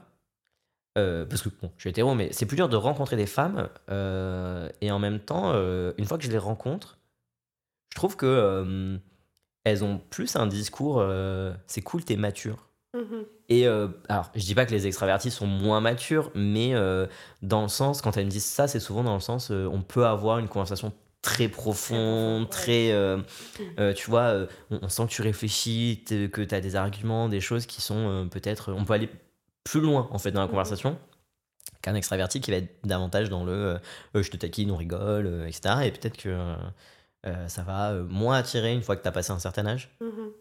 parce 0.96 1.42
que 1.42 1.50
bon, 1.50 1.72
je 1.76 1.82
suis 1.82 1.90
hétéro, 1.90 2.16
mais 2.16 2.32
c'est 2.32 2.46
plus 2.46 2.56
dur 2.56 2.70
de 2.70 2.78
rencontrer 2.78 3.18
des 3.18 3.26
femmes. 3.26 3.70
et 3.90 4.92
en 4.92 5.00
même 5.00 5.20
temps, 5.20 5.54
une 5.54 6.06
fois 6.06 6.18
que 6.18 6.24
je 6.24 6.32
les 6.32 6.38
rencontre, 6.38 6.98
je 7.92 7.96
trouve 7.96 8.16
que 8.16 9.00
elles 9.66 9.84
ont 9.84 10.00
plus 10.10 10.38
un 10.38 10.48
discours. 10.48 11.00
euh, 11.00 11.54
c'est 11.68 11.82
cool, 11.82 12.04
t'es 12.06 12.16
mature. 12.16 12.70
Mhm. 12.96 13.26
Et 13.50 13.68
euh, 13.68 13.90
alors, 14.10 14.32
je 14.34 14.42
dis 14.46 14.56
pas 14.56 14.66
que 14.66 14.72
les 14.72 14.88
extravertis 14.88 15.30
sont 15.30 15.46
moins 15.46 15.82
matures, 15.82 16.32
mais 16.34 16.74
euh, 16.74 17.06
dans 17.42 17.62
le 17.64 17.68
sens, 17.68 18.02
quand 18.02 18.16
elles 18.18 18.26
me 18.26 18.32
disent 18.32 18.46
ça, 18.46 18.68
c'est 18.68 18.80
souvent 18.80 19.04
dans 19.04 19.14
le 19.14 19.20
sens, 19.20 19.52
on 19.52 19.82
peut 19.82 20.06
avoir 20.06 20.40
une 20.40 20.48
conversation 20.48 20.94
très 21.22 21.48
profonde, 21.48 22.50
Très 22.50 22.92
euh, 22.92 23.18
tu 23.96 24.10
vois, 24.10 24.48
on, 24.72 24.80
on 24.84 24.90
sent 24.90 25.06
que 25.08 25.12
tu 25.12 25.22
réfléchis, 25.22 26.04
que 26.08 26.42
tu 26.42 26.56
as 26.56 26.62
des 26.62 26.76
arguments, 26.76 27.28
des 27.30 27.42
choses 27.42 27.66
qui 27.66 27.82
sont 27.82 28.28
peut-être, 28.32 28.72
on 28.72 28.86
peut 28.86 28.94
aller 28.94 29.10
plus 29.64 29.82
loin 29.82 30.08
en 30.12 30.20
fait 30.20 30.32
dans 30.32 30.42
la 30.42 30.46
Mhm. 30.46 30.52
conversation 30.52 30.98
qu'un 31.82 31.96
extraverti 31.96 32.42
qui 32.42 32.52
va 32.52 32.58
être 32.58 32.74
davantage 32.84 33.30
dans 33.30 33.44
le, 33.44 33.80
je 34.16 34.30
te 34.30 34.38
taquine, 34.38 34.72
on 34.72 34.76
rigole, 34.78 35.46
etc. 35.48 35.86
Et 35.86 35.92
peut-être 35.92 36.18
que 36.18 36.56
euh, 37.26 37.48
ça 37.48 37.64
va 37.64 37.92
euh, 37.92 38.04
moins 38.10 38.38
attirer 38.38 38.74
une 38.74 38.82
fois 38.82 38.96
que 38.96 39.02
tu 39.02 39.08
as 39.08 39.12
passé 39.12 39.32
un 39.32 39.40
certain 39.40 39.66
âge. 39.66 39.90
Mhm. 40.02 40.32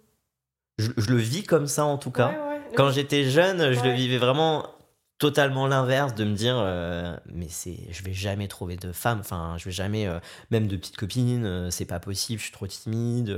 Je, 0.78 0.90
je 0.96 1.10
le 1.10 1.16
vis 1.18 1.44
comme 1.44 1.66
ça 1.66 1.84
en 1.84 1.98
tout 1.98 2.10
cas. 2.10 2.28
Ouais, 2.30 2.34
ouais. 2.38 2.60
Quand 2.76 2.90
j'étais 2.90 3.24
jeune, 3.24 3.72
je 3.72 3.82
le 3.84 3.90
vivais 3.92 4.18
vraiment 4.18 4.66
totalement 5.18 5.68
l'inverse 5.68 6.14
de 6.16 6.24
me 6.24 6.34
dire 6.34 6.56
euh, 6.58 7.16
mais 7.32 7.46
c'est 7.48 7.78
je 7.92 8.02
vais 8.02 8.12
jamais 8.12 8.48
trouver 8.48 8.74
de 8.74 8.90
femme 8.90 9.20
enfin 9.20 9.54
je 9.58 9.64
vais 9.66 9.70
jamais 9.70 10.08
même 10.50 10.66
de 10.66 10.76
petites 10.76 10.96
copines 10.96 11.44
euh, 11.46 11.70
c'est 11.70 11.84
pas 11.84 12.00
possible 12.00 12.40
je 12.40 12.46
suis 12.46 12.52
trop 12.52 12.66
timide 12.66 13.28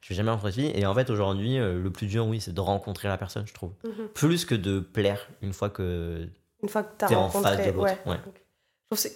je 0.00 0.08
vais 0.08 0.14
jamais 0.14 0.30
rencontrer 0.30 0.50
de 0.50 0.54
fille 0.68 0.80
et 0.80 0.86
en 0.86 0.94
fait 0.94 1.10
aujourd'hui 1.10 1.58
le 1.58 1.90
plus 1.90 2.06
dur 2.06 2.24
oui 2.28 2.40
c'est 2.40 2.52
de 2.54 2.60
rencontrer 2.60 3.08
la 3.08 3.18
personne 3.18 3.44
je 3.48 3.52
trouve 3.52 3.72
Mhm. 3.84 4.08
plus 4.14 4.44
que 4.44 4.54
de 4.54 4.78
plaire 4.78 5.26
une 5.42 5.52
fois 5.52 5.70
que 5.70 6.28
Une 6.62 6.68
fois 6.68 6.84
que 6.84 6.96
tu 6.96 7.04
as 7.04 7.08
T'es 7.08 7.14
en 7.16 7.28
face 7.28 7.66
de 7.66 7.72
l'autre. 7.72 7.92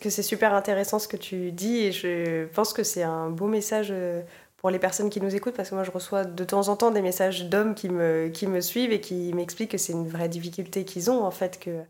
Que 0.00 0.10
c'est 0.10 0.22
super 0.22 0.54
intéressant 0.54 0.98
ce 0.98 1.08
que 1.08 1.16
tu 1.16 1.52
dis 1.52 1.78
et 1.78 1.92
je 1.92 2.46
pense 2.46 2.72
que 2.72 2.82
c'est 2.82 3.02
un 3.02 3.30
beau 3.30 3.46
message 3.46 3.88
euh, 3.90 4.22
pour 4.56 4.70
les 4.70 4.78
personnes 4.78 5.10
qui 5.10 5.20
nous 5.20 5.34
écoutent 5.34 5.54
parce 5.54 5.70
que 5.70 5.74
moi 5.74 5.84
je 5.84 5.90
reçois 5.90 6.24
de 6.24 6.44
temps 6.44 6.68
en 6.68 6.76
temps 6.76 6.90
des 6.90 7.02
messages 7.02 7.48
d'hommes 7.48 7.74
qui 7.74 7.88
me, 7.88 8.28
qui 8.28 8.46
me 8.46 8.60
suivent 8.60 8.92
et 8.92 9.00
qui 9.00 9.32
m'expliquent 9.32 9.70
que 9.70 9.78
c'est 9.78 9.92
une 9.92 10.08
vraie 10.08 10.28
difficulté 10.28 10.84
qu'ils 10.84 11.10
ont 11.10 11.24
en 11.24 11.30
fait 11.30 11.58
que 11.60 11.84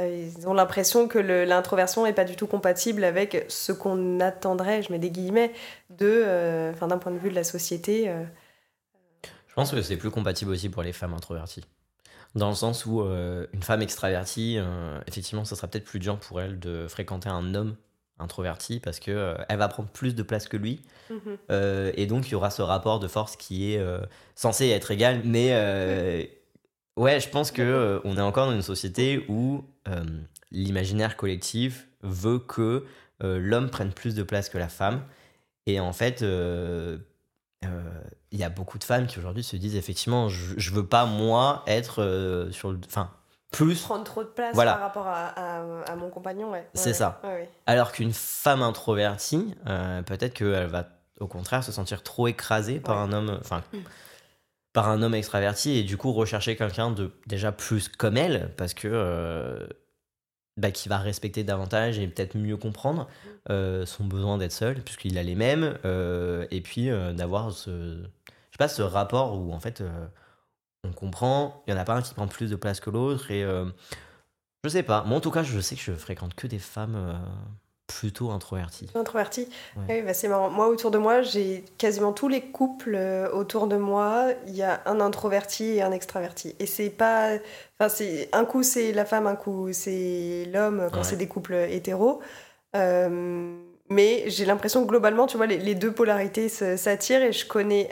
euh, 0.00 0.26
ils 0.38 0.48
ont 0.48 0.54
l'impression 0.54 1.06
que 1.06 1.18
l'introversion 1.18 2.04
n'est 2.04 2.12
pas 2.12 2.24
du 2.24 2.34
tout 2.34 2.46
compatible 2.46 3.04
avec 3.04 3.46
ce 3.48 3.70
qu'on 3.72 4.18
attendrait, 4.20 4.82
je 4.82 4.90
mets 4.90 4.98
des 4.98 5.10
guillemets, 5.10 5.52
de, 5.90 6.22
euh, 6.24 6.72
d'un 6.72 6.98
point 6.98 7.12
de 7.12 7.18
vue 7.18 7.30
de 7.30 7.34
la 7.34 7.44
société. 7.44 8.08
euh. 8.08 8.24
Je 9.46 9.54
pense 9.54 9.70
que 9.70 9.82
c'est 9.82 9.96
plus 9.96 10.10
compatible 10.10 10.50
aussi 10.50 10.68
pour 10.68 10.82
les 10.82 10.92
femmes 10.92 11.14
introverties. 11.14 11.62
Dans 12.34 12.48
le 12.48 12.54
sens 12.54 12.84
où 12.84 13.00
euh, 13.00 13.46
une 13.52 13.62
femme 13.62 13.80
extravertie, 13.80 14.56
euh, 14.58 15.00
effectivement, 15.06 15.44
ça 15.44 15.54
sera 15.54 15.68
peut-être 15.68 15.84
plus 15.84 16.00
dur 16.00 16.18
pour 16.18 16.40
elle 16.40 16.58
de 16.58 16.86
fréquenter 16.88 17.28
un 17.28 17.54
homme 17.54 17.76
introverti 18.18 18.80
parce 18.80 18.98
que 18.98 19.10
euh, 19.10 19.34
elle 19.48 19.58
va 19.58 19.68
prendre 19.68 19.88
plus 19.88 20.16
de 20.16 20.22
place 20.22 20.48
que 20.48 20.56
lui. 20.56 20.82
Mhm. 21.10 21.92
Et 21.96 22.06
donc, 22.06 22.28
il 22.28 22.32
y 22.32 22.34
aura 22.34 22.50
ce 22.50 22.62
rapport 22.62 22.98
de 22.98 23.06
force 23.06 23.36
qui 23.36 23.72
est 23.72 23.86
censé 24.34 24.68
être 24.68 24.90
égal. 24.90 25.20
Mais 25.24 25.50
euh, 25.52 26.24
ouais, 26.96 27.20
je 27.20 27.28
pense 27.28 27.52
que 27.52 28.00
on 28.04 28.16
est 28.16 28.22
encore 28.22 28.46
dans 28.46 28.54
une 28.54 28.62
société 28.62 29.24
où 29.28 29.64
l'imaginaire 30.50 31.16
collectif 31.16 31.86
veut 32.02 32.40
que 32.40 32.84
l'homme 33.20 33.70
prenne 33.70 33.92
plus 33.92 34.14
de 34.16 34.24
place 34.24 34.48
que 34.48 34.58
la 34.58 34.68
femme. 34.68 35.04
Et 35.66 35.78
en 35.78 35.92
fait, 35.92 36.24
euh, 37.66 37.68
euh, 37.68 38.00
il 38.32 38.38
y 38.38 38.44
a 38.44 38.48
beaucoup 38.50 38.78
de 38.78 38.84
femmes 38.84 39.06
qui 39.06 39.18
aujourd'hui 39.18 39.42
se 39.44 39.56
disent 39.56 39.76
effectivement, 39.76 40.28
je, 40.28 40.54
je 40.56 40.70
veux 40.72 40.86
pas 40.86 41.04
moi 41.06 41.62
être 41.66 42.02
euh, 42.02 42.50
sur 42.52 42.70
le. 42.72 42.78
Enfin, 42.86 43.10
plus. 43.52 43.82
Prendre 43.82 44.02
trop 44.04 44.24
de 44.24 44.28
place 44.28 44.54
Voilà. 44.54 44.72
par 44.72 44.80
rapport 44.82 45.06
à, 45.06 45.26
à- 45.28 45.82
à 45.92 45.96
mon 45.96 46.10
compagnon, 46.10 46.50
ouais. 46.50 46.58
Ouais, 46.58 46.68
C'est 46.74 46.88
ouais. 46.88 46.94
ça. 46.94 47.20
Ouais. 47.22 47.48
Alors 47.66 47.92
qu'une 47.92 48.12
femme 48.12 48.62
introvertie, 48.62 49.54
euh, 49.68 50.02
peut-être 50.02 50.34
qu'elle 50.34 50.66
va 50.66 50.88
au 51.20 51.28
contraire 51.28 51.62
se 51.62 51.70
sentir 51.70 52.02
trop 52.02 52.26
écrasée 52.26 52.80
par 52.80 52.98
un 52.98 53.12
homme, 53.12 53.38
enfin, 53.40 53.62
Mm. 53.72 53.78
par 54.72 54.88
un 54.88 55.02
homme 55.02 55.14
extraverti 55.14 55.78
et 55.78 55.84
du 55.84 55.96
coup 55.96 56.12
rechercher 56.12 56.56
quelqu'un 56.56 56.90
de 56.90 57.12
déjà 57.28 57.52
plus 57.52 57.88
comme 57.88 58.16
elle 58.16 58.52
parce 58.56 58.74
que 58.74 58.88
bah, 60.56 60.70
qui 60.70 60.88
va 60.88 60.98
respecter 60.98 61.42
davantage 61.42 61.98
et 61.98 62.06
peut-être 62.06 62.36
mieux 62.36 62.56
comprendre 62.56 63.08
euh, 63.50 63.84
son 63.86 64.04
besoin 64.04 64.38
d'être 64.38 64.52
seul 64.52 64.80
puisqu'il 64.82 65.18
a 65.18 65.24
les 65.24 65.34
mêmes 65.34 65.76
euh, 65.84 66.46
et 66.52 66.60
puis 66.60 66.90
euh, 66.90 67.12
d'avoir 67.12 67.50
ce, 67.50 67.70
je 67.70 68.02
sais 68.52 68.58
pas, 68.58 68.68
ce 68.68 68.82
rapport 68.82 69.36
où 69.36 69.52
en 69.52 69.58
fait 69.58 69.82
on 70.84 70.92
comprend, 70.92 71.64
il 71.66 71.72
y 71.72 71.74
en 71.74 71.80
a 71.80 71.84
pas 71.84 71.94
un 71.94 72.02
qui 72.02 72.14
prend 72.14 72.28
plus 72.28 72.50
de 72.50 72.56
place 72.56 72.78
que 72.78 72.90
l'autre 72.90 73.32
et 73.32 73.42
je 74.62 74.68
sais 74.68 74.84
pas. 74.84 75.02
Moi 75.02 75.18
en 75.18 75.20
tout 75.20 75.32
cas 75.32 75.42
je 75.42 75.58
sais 75.58 75.74
que 75.74 75.82
je 75.82 75.92
fréquente 75.92 76.34
que 76.34 76.46
des 76.46 76.60
femmes 76.60 77.20
plutôt 77.86 78.30
introverties. 78.30 78.88
Introverti. 78.94 79.48
Ouais. 79.76 79.82
Oui, 79.96 80.02
bah, 80.02 80.14
c'est 80.14 80.28
marrant. 80.28 80.50
Moi, 80.50 80.68
autour 80.68 80.90
de 80.90 80.98
moi, 80.98 81.22
j'ai 81.22 81.64
quasiment 81.78 82.12
tous 82.12 82.28
les 82.28 82.40
couples 82.40 82.94
euh, 82.94 83.30
autour 83.32 83.66
de 83.66 83.76
moi. 83.76 84.28
Il 84.46 84.54
y 84.56 84.62
a 84.62 84.80
un 84.86 85.00
introverti 85.00 85.64
et 85.64 85.82
un 85.82 85.92
extraverti. 85.92 86.54
Et 86.58 86.66
c'est 86.66 86.90
pas. 86.90 87.30
Enfin, 87.78 87.88
c'est 87.88 88.28
un 88.32 88.44
coup 88.44 88.62
c'est 88.62 88.92
la 88.92 89.04
femme, 89.04 89.26
un 89.26 89.36
coup 89.36 89.68
c'est 89.72 90.46
l'homme 90.52 90.88
quand 90.92 90.98
Ouais. 90.98 91.04
c'est 91.04 91.16
des 91.16 91.28
couples 91.28 91.54
hétéros. 91.54 92.20
Euh, 92.76 93.54
mais 93.90 94.24
j'ai 94.28 94.44
l'impression 94.46 94.82
que 94.82 94.88
globalement, 94.88 95.26
tu 95.26 95.36
vois, 95.36 95.46
les, 95.46 95.58
les 95.58 95.74
deux 95.74 95.92
polarités 95.92 96.48
s'attirent 96.48 97.22
et 97.22 97.32
je 97.32 97.46
connais 97.46 97.88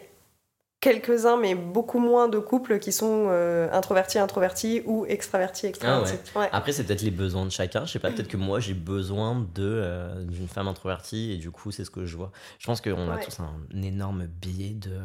quelques-uns, 0.82 1.38
mais 1.38 1.54
beaucoup 1.54 2.00
moins 2.00 2.28
de 2.28 2.38
couples 2.38 2.78
qui 2.80 2.92
sont 2.92 3.28
euh, 3.30 3.68
introvertis, 3.72 4.18
introvertis 4.18 4.82
ou 4.84 5.06
extravertis, 5.06 5.66
extravertis. 5.66 6.16
Ouais. 6.36 6.48
Après, 6.52 6.72
c'est 6.72 6.84
peut-être 6.84 7.00
les 7.02 7.10
besoins 7.12 7.46
de 7.46 7.50
chacun. 7.50 7.86
Je 7.86 7.92
sais 7.92 7.98
pas, 7.98 8.10
peut-être 8.10 8.28
que 8.28 8.36
moi, 8.36 8.60
j'ai 8.60 8.74
besoin 8.74 9.36
de 9.54 9.62
euh, 9.62 10.22
d'une 10.24 10.48
femme 10.48 10.68
introvertie 10.68 11.32
et 11.32 11.36
du 11.38 11.50
coup, 11.50 11.70
c'est 11.70 11.84
ce 11.84 11.90
que 11.90 12.04
je 12.04 12.16
vois. 12.18 12.32
Je 12.58 12.66
pense 12.66 12.82
qu'on 12.82 13.10
a 13.10 13.16
tous 13.18 13.38
un 13.40 13.82
énorme 13.82 14.26
biais 14.26 14.74
de. 14.74 14.90
euh, 14.90 14.98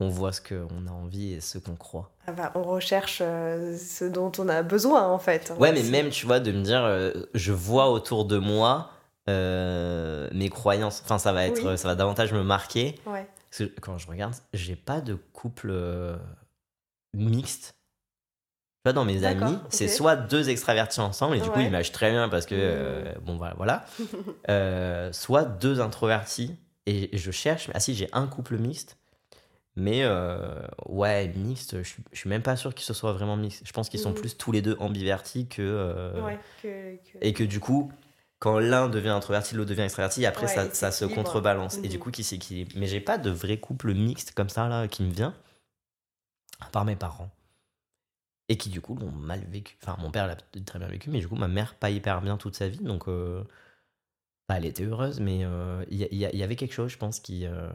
on 0.00 0.08
voit 0.08 0.32
ce 0.32 0.40
qu'on 0.40 0.86
a 0.88 0.90
envie 0.90 1.34
et 1.34 1.40
ce 1.40 1.58
qu'on 1.58 1.76
croit. 1.76 2.10
Ah 2.26 2.32
bah, 2.32 2.50
on 2.56 2.62
recherche 2.64 3.20
euh, 3.24 3.76
ce 3.76 4.04
dont 4.06 4.32
on 4.38 4.48
a 4.48 4.62
besoin, 4.64 5.06
en 5.06 5.18
fait. 5.18 5.52
Ouais, 5.60 5.70
mais 5.72 5.82
même, 5.84 6.08
tu 6.08 6.26
vois, 6.26 6.40
de 6.40 6.50
me 6.50 6.62
dire, 6.62 7.12
je 7.34 7.52
vois 7.52 7.90
autour 7.90 8.24
de 8.24 8.38
moi 8.38 8.90
mes 9.28 10.48
croyances. 10.48 11.02
Enfin, 11.04 11.18
ça 11.18 11.32
va 11.32 11.46
être, 11.46 11.62
Oui. 11.64 11.78
ça 11.78 11.88
va 11.88 11.94
davantage 11.94 12.32
me 12.32 12.42
marquer. 12.42 12.96
Parce 13.52 13.68
que 13.70 13.80
quand 13.80 13.98
je 13.98 14.06
regarde, 14.08 14.34
j'ai 14.54 14.76
pas 14.76 15.02
de 15.02 15.14
couple 15.14 15.68
euh, 15.70 16.16
mixte. 17.12 17.74
Tu 18.84 18.88
vois, 18.88 18.94
dans 18.94 19.04
mes 19.04 19.24
amis, 19.24 19.58
c'est 19.68 19.88
soit 19.88 20.16
deux 20.16 20.48
extravertis 20.48 21.00
ensemble, 21.00 21.36
et 21.36 21.40
du 21.40 21.50
coup, 21.50 21.60
ils 21.60 21.70
matchent 21.70 21.92
très 21.92 22.10
bien 22.10 22.28
parce 22.30 22.46
que, 22.46 22.54
euh, 22.56 23.12
bon, 23.22 23.36
voilà, 23.36 23.54
voilà. 23.56 23.84
Euh, 24.48 25.12
soit 25.12 25.44
deux 25.44 25.80
introvertis, 25.80 26.56
et 26.86 27.16
je 27.16 27.30
cherche, 27.30 27.70
ah 27.74 27.78
si, 27.80 27.94
j'ai 27.94 28.08
un 28.12 28.26
couple 28.26 28.58
mixte, 28.58 28.96
mais 29.76 30.00
euh, 30.02 30.66
ouais, 30.88 31.28
mixte, 31.36 31.78
je 31.80 31.88
suis- 31.88 32.02
je 32.10 32.18
suis 32.18 32.28
même 32.28 32.42
pas 32.42 32.56
sûr 32.56 32.74
qu'ils 32.74 32.84
se 32.84 32.92
soient 32.92 33.12
vraiment 33.12 33.36
mixtes. 33.36 33.62
Je 33.64 33.72
pense 33.72 33.88
qu'ils 33.88 34.00
sont 34.00 34.08
Mhm. 34.10 34.16
plus 34.16 34.36
tous 34.36 34.50
les 34.50 34.62
deux 34.62 34.76
ambivertis 34.80 35.46
que. 35.46 36.20
Ouais, 36.24 36.38
que- 36.60 36.96
que- 36.96 37.18
et 37.20 37.32
que 37.34 37.44
du 37.44 37.60
coup, 37.60 37.92
quand 38.42 38.58
l'un 38.58 38.88
devient 38.88 39.10
introverti, 39.10 39.54
l'autre 39.54 39.70
devient 39.70 39.82
extraverti, 39.82 40.26
après 40.26 40.46
Ouais, 40.48 40.68
ça, 40.72 40.90
se 40.90 41.04
contrebalance. 41.04 41.78
Et 41.84 41.88
du 41.88 41.98
Mhm. 41.98 42.02
coup, 42.02 42.10
qui 42.10 42.24
s'équilibre. 42.24 42.72
Mais 42.74 42.88
j'ai 42.88 42.98
pas 43.00 43.16
de 43.16 43.30
vrai 43.30 43.58
couple 43.58 43.94
mixte 43.94 44.32
comme 44.32 44.48
ça 44.48 44.66
là 44.66 44.88
qui 44.88 45.04
me 45.04 45.12
vient, 45.12 45.32
à 46.58 46.66
part 46.66 46.84
mes 46.84 46.96
parents. 46.96 47.30
Et 48.48 48.56
qui 48.56 48.68
du 48.68 48.80
coup 48.80 48.96
l'ont 48.96 49.12
mal 49.12 49.44
vécu. 49.48 49.76
Enfin, 49.80 49.96
mon 50.00 50.10
père 50.10 50.26
l'a 50.26 50.34
très 50.34 50.80
bien 50.80 50.88
vécu, 50.88 51.08
mais 51.08 51.20
du 51.20 51.28
coup, 51.28 51.36
ma 51.36 51.46
mère 51.46 51.76
pas 51.76 51.90
hyper 51.90 52.20
bien 52.20 52.36
toute 52.36 52.56
sa 52.56 52.66
vie. 52.66 52.80
Donc, 52.80 53.06
euh, 53.06 53.44
bah, 54.48 54.56
elle 54.56 54.66
était 54.66 54.82
heureuse, 54.82 55.20
mais 55.20 55.44
euh, 55.44 55.84
il 55.88 56.00
y, 56.00 56.42
avait 56.42 56.56
quelque 56.56 56.74
chose, 56.74 56.90
je 56.90 56.98
pense, 56.98 57.20
qui. 57.20 57.46
euh, 57.46 57.70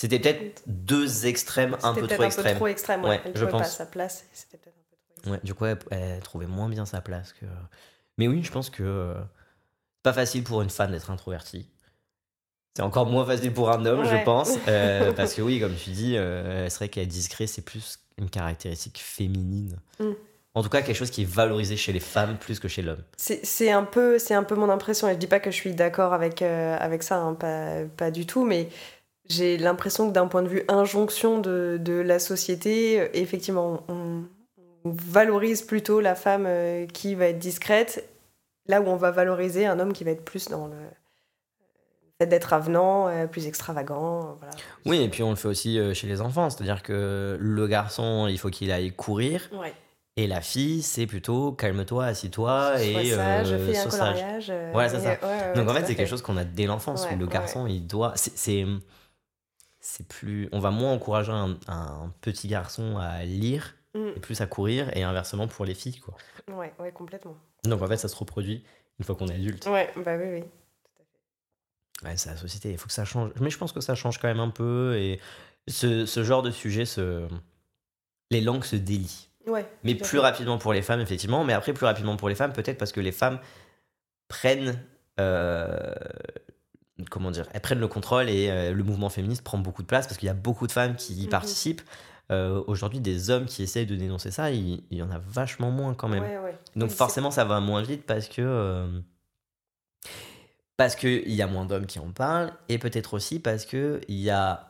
C'était 0.00 0.20
peut-être 0.20 0.62
deux 0.68 1.26
extrêmes 1.26 1.76
un 1.82 1.94
peu 1.94 2.06
trop 2.06 2.12
un 2.12 2.16
peu 2.18 2.24
extrêmes. 2.26 2.56
trop 2.56 2.66
extrême. 2.68 3.04
Ouais, 3.04 3.20
Elle 3.24 3.32
je 3.34 3.44
trouvait 3.44 3.50
pas 3.50 3.58
pense. 3.64 3.76
sa 3.76 3.86
place. 3.86 4.24
C'était 4.32 4.56
peut-être 4.58 4.76
un 4.76 4.86
peu 4.88 4.96
trop 4.96 5.14
extrême. 5.14 5.32
Ouais, 5.32 5.40
du 5.42 5.54
coup, 5.54 5.64
elle, 5.64 5.78
elle 5.90 6.22
trouvait 6.22 6.46
moins 6.46 6.68
bien 6.68 6.86
sa 6.86 7.00
place 7.00 7.32
que. 7.32 7.46
Mais 8.18 8.28
oui, 8.28 8.44
je 8.44 8.52
pense 8.52 8.70
que 8.70 9.16
pas 10.02 10.12
facile 10.12 10.44
pour 10.44 10.62
une 10.62 10.70
femme 10.70 10.90
d'être 10.92 11.10
introvertie. 11.10 11.66
C'est 12.76 12.82
encore 12.82 13.06
moins 13.06 13.26
facile 13.26 13.52
pour 13.52 13.70
un 13.70 13.84
homme, 13.86 14.04
je 14.04 14.24
pense. 14.24 14.52
euh, 14.68 15.12
parce 15.12 15.34
que 15.34 15.42
oui, 15.42 15.58
comme 15.58 15.74
tu 15.74 15.90
dis, 15.90 16.16
euh, 16.16 16.68
c'est 16.68 16.76
vrai 16.78 16.88
qu'être 16.88 17.08
discret, 17.08 17.46
c'est 17.48 17.62
plus 17.62 17.98
une 18.18 18.30
caractéristique 18.30 18.98
féminine. 18.98 19.76
Mm. 19.98 20.12
En 20.54 20.62
tout 20.62 20.68
cas, 20.68 20.82
quelque 20.82 20.96
chose 20.96 21.10
qui 21.10 21.22
est 21.22 21.30
valorisé 21.30 21.76
chez 21.76 21.92
les 21.92 22.00
femmes 22.00 22.36
plus 22.38 22.58
que 22.60 22.68
chez 22.68 22.82
l'homme. 22.82 23.02
C'est 23.16 23.70
un, 23.70 23.84
peu- 23.84 24.18
un 24.30 24.42
peu 24.44 24.54
mon 24.54 24.70
impression. 24.70 25.08
Et 25.08 25.14
je 25.14 25.18
dis 25.18 25.26
pas 25.26 25.40
que 25.40 25.50
je 25.50 25.56
suis 25.56 25.74
d'accord 25.74 26.12
avec, 26.12 26.40
euh, 26.42 26.76
avec 26.78 27.02
ça, 27.02 27.16
hein, 27.16 27.34
pas, 27.34 27.84
pas 27.96 28.10
du 28.10 28.26
tout. 28.26 28.44
Mais 28.44 28.68
j'ai 29.28 29.56
l'impression 29.58 30.08
que 30.08 30.12
d'un 30.14 30.26
point 30.26 30.42
de 30.42 30.48
vue 30.48 30.62
injonction 30.68 31.40
de, 31.40 31.78
de 31.80 31.94
la 31.94 32.18
société, 32.18 33.00
euh, 33.00 33.08
effectivement, 33.12 33.84
on, 33.88 34.24
on 34.84 34.90
valorise 34.90 35.62
plutôt 35.62 36.00
la 36.00 36.14
femme 36.14 36.48
qui 36.92 37.14
va 37.14 37.26
être 37.26 37.38
discrète, 37.38 38.08
là 38.68 38.80
où 38.80 38.86
on 38.86 38.96
va 38.96 39.10
valoriser 39.10 39.66
un 39.66 39.78
homme 39.80 39.92
qui 39.92 40.04
va 40.04 40.10
être 40.12 40.24
plus 40.24 40.48
dans 40.48 40.66
le 40.66 40.76
fait 42.20 42.26
d'être 42.26 42.52
avenant, 42.52 43.08
euh, 43.08 43.26
plus 43.26 43.46
extravagant. 43.46 44.20
euh, 44.30 44.32
Voilà. 44.38 44.54
Oui, 44.86 45.00
et 45.02 45.08
puis 45.08 45.22
on 45.22 45.30
le 45.30 45.36
fait 45.36 45.48
aussi 45.48 45.78
euh, 45.78 45.94
chez 45.94 46.06
les 46.06 46.20
enfants. 46.20 46.50
C'est-à-dire 46.50 46.82
que 46.82 47.36
le 47.40 47.66
garçon, 47.68 48.26
il 48.28 48.38
faut 48.38 48.50
qu'il 48.50 48.70
aille 48.72 48.92
courir. 48.92 49.48
Ouais. 49.52 49.72
Et 50.16 50.26
la 50.26 50.40
fille, 50.40 50.82
c'est 50.82 51.06
plutôt 51.06 51.52
calme-toi, 51.52 52.06
assis-toi 52.06 52.82
et 52.82 53.10
sage, 53.10 53.52
euh, 53.52 53.72
fais 53.72 53.78
un 53.78 53.84
coloriage. 53.88 54.46
euh, 54.50 54.70
Voilà, 54.72 54.88
c'est 54.88 54.98
ça. 54.98 55.10
ouais, 55.10 55.18
ouais, 55.22 55.28
ouais, 55.28 55.52
Donc 55.54 55.68
en 55.68 55.74
fait, 55.74 55.86
c'est 55.86 55.94
quelque 55.94 56.08
chose 56.10 56.22
qu'on 56.22 56.36
a 56.36 56.44
dès 56.44 56.66
l'enfance 56.66 57.06
où 57.14 57.16
le 57.16 57.26
garçon, 57.26 57.66
il 57.68 57.86
doit. 57.86 58.12
c'est- 58.16 58.36
C'est 58.36 58.66
c'est 59.80 60.06
plus. 60.08 60.48
On 60.52 60.58
va 60.58 60.70
moins 60.72 60.92
encourager 60.92 61.30
un, 61.32 61.56
un 61.68 62.12
petit 62.20 62.48
garçon 62.48 62.98
à 62.98 63.22
lire 63.24 63.76
Mm. 63.98 64.08
et 64.16 64.20
plus 64.20 64.40
à 64.40 64.46
courir 64.46 64.94
et 64.96 65.02
inversement 65.02 65.48
pour 65.48 65.64
les 65.64 65.74
filles, 65.74 65.98
quoi. 66.00 66.14
Ouais, 66.54 66.72
ouais, 66.78 66.92
complètement. 66.92 67.36
Donc 67.64 67.82
en 67.82 67.86
fait, 67.86 67.96
ça 67.96 68.08
se 68.08 68.16
reproduit 68.16 68.64
une 68.98 69.04
fois 69.04 69.14
qu'on 69.16 69.28
est 69.28 69.34
adulte. 69.34 69.66
Ouais, 69.66 69.90
bah 70.04 70.16
oui, 70.16 70.26
oui. 70.40 70.44
Ouais, 72.04 72.16
c'est 72.16 72.30
la 72.30 72.36
société, 72.36 72.70
il 72.70 72.78
faut 72.78 72.86
que 72.86 72.92
ça 72.92 73.04
change. 73.04 73.30
Mais 73.40 73.50
je 73.50 73.58
pense 73.58 73.72
que 73.72 73.80
ça 73.80 73.94
change 73.94 74.18
quand 74.18 74.28
même 74.28 74.40
un 74.40 74.50
peu 74.50 74.96
et 74.96 75.18
ce, 75.66 76.06
ce 76.06 76.22
genre 76.22 76.42
de 76.42 76.50
sujet, 76.52 76.84
se... 76.84 77.26
les 78.30 78.40
langues 78.40 78.64
se 78.64 78.76
délient. 78.76 79.28
Ouais. 79.46 79.66
Mais 79.82 79.94
plus 79.94 80.18
rapidement 80.18 80.58
pour 80.58 80.72
les 80.72 80.82
femmes, 80.82 81.00
effectivement. 81.00 81.42
Mais 81.44 81.54
après, 81.54 81.72
plus 81.72 81.86
rapidement 81.86 82.16
pour 82.16 82.28
les 82.28 82.34
femmes, 82.34 82.52
peut-être 82.52 82.78
parce 82.78 82.92
que 82.92 83.00
les 83.00 83.12
femmes 83.12 83.40
prennent. 84.28 84.80
euh, 85.18 85.92
comment 87.10 87.30
dire 87.30 87.48
Elles 87.52 87.60
prennent 87.60 87.80
le 87.80 87.88
contrôle 87.88 88.28
et 88.28 88.50
euh, 88.50 88.72
le 88.72 88.82
mouvement 88.84 89.08
féministe 89.08 89.42
prend 89.42 89.58
beaucoup 89.58 89.82
de 89.82 89.86
place 89.86 90.06
parce 90.06 90.18
qu'il 90.18 90.26
y 90.26 90.30
a 90.30 90.34
beaucoup 90.34 90.66
de 90.66 90.72
femmes 90.72 90.96
qui 90.96 91.14
y 91.14 91.24
Mhm. 91.24 91.30
participent. 91.30 91.82
Euh, 92.30 92.62
Aujourd'hui, 92.66 93.00
des 93.00 93.30
hommes 93.30 93.46
qui 93.46 93.62
essayent 93.62 93.86
de 93.86 93.96
dénoncer 93.96 94.30
ça, 94.30 94.50
il, 94.50 94.82
il 94.90 94.98
y 94.98 95.02
en 95.02 95.10
a 95.10 95.18
vachement 95.18 95.70
moins 95.70 95.94
quand 95.94 96.08
même. 96.08 96.22
Ouais, 96.22 96.38
ouais. 96.38 96.58
Donc 96.76 96.90
forcément, 96.90 97.30
ça 97.30 97.44
va 97.44 97.60
moins 97.60 97.82
vite 97.82 98.04
parce 98.04 98.28
que. 98.28 98.42
euh, 98.42 99.00
parce 100.76 100.94
qu'il 100.94 101.32
y 101.32 101.42
a 101.42 101.46
moins 101.46 101.64
d'hommes 101.64 101.86
qui 101.86 101.98
en 101.98 102.10
parlent 102.12 102.52
et 102.68 102.78
peut-être 102.78 103.14
aussi 103.14 103.40
parce 103.40 103.64
qu'il 103.64 104.00
y 104.08 104.30
a. 104.30 104.64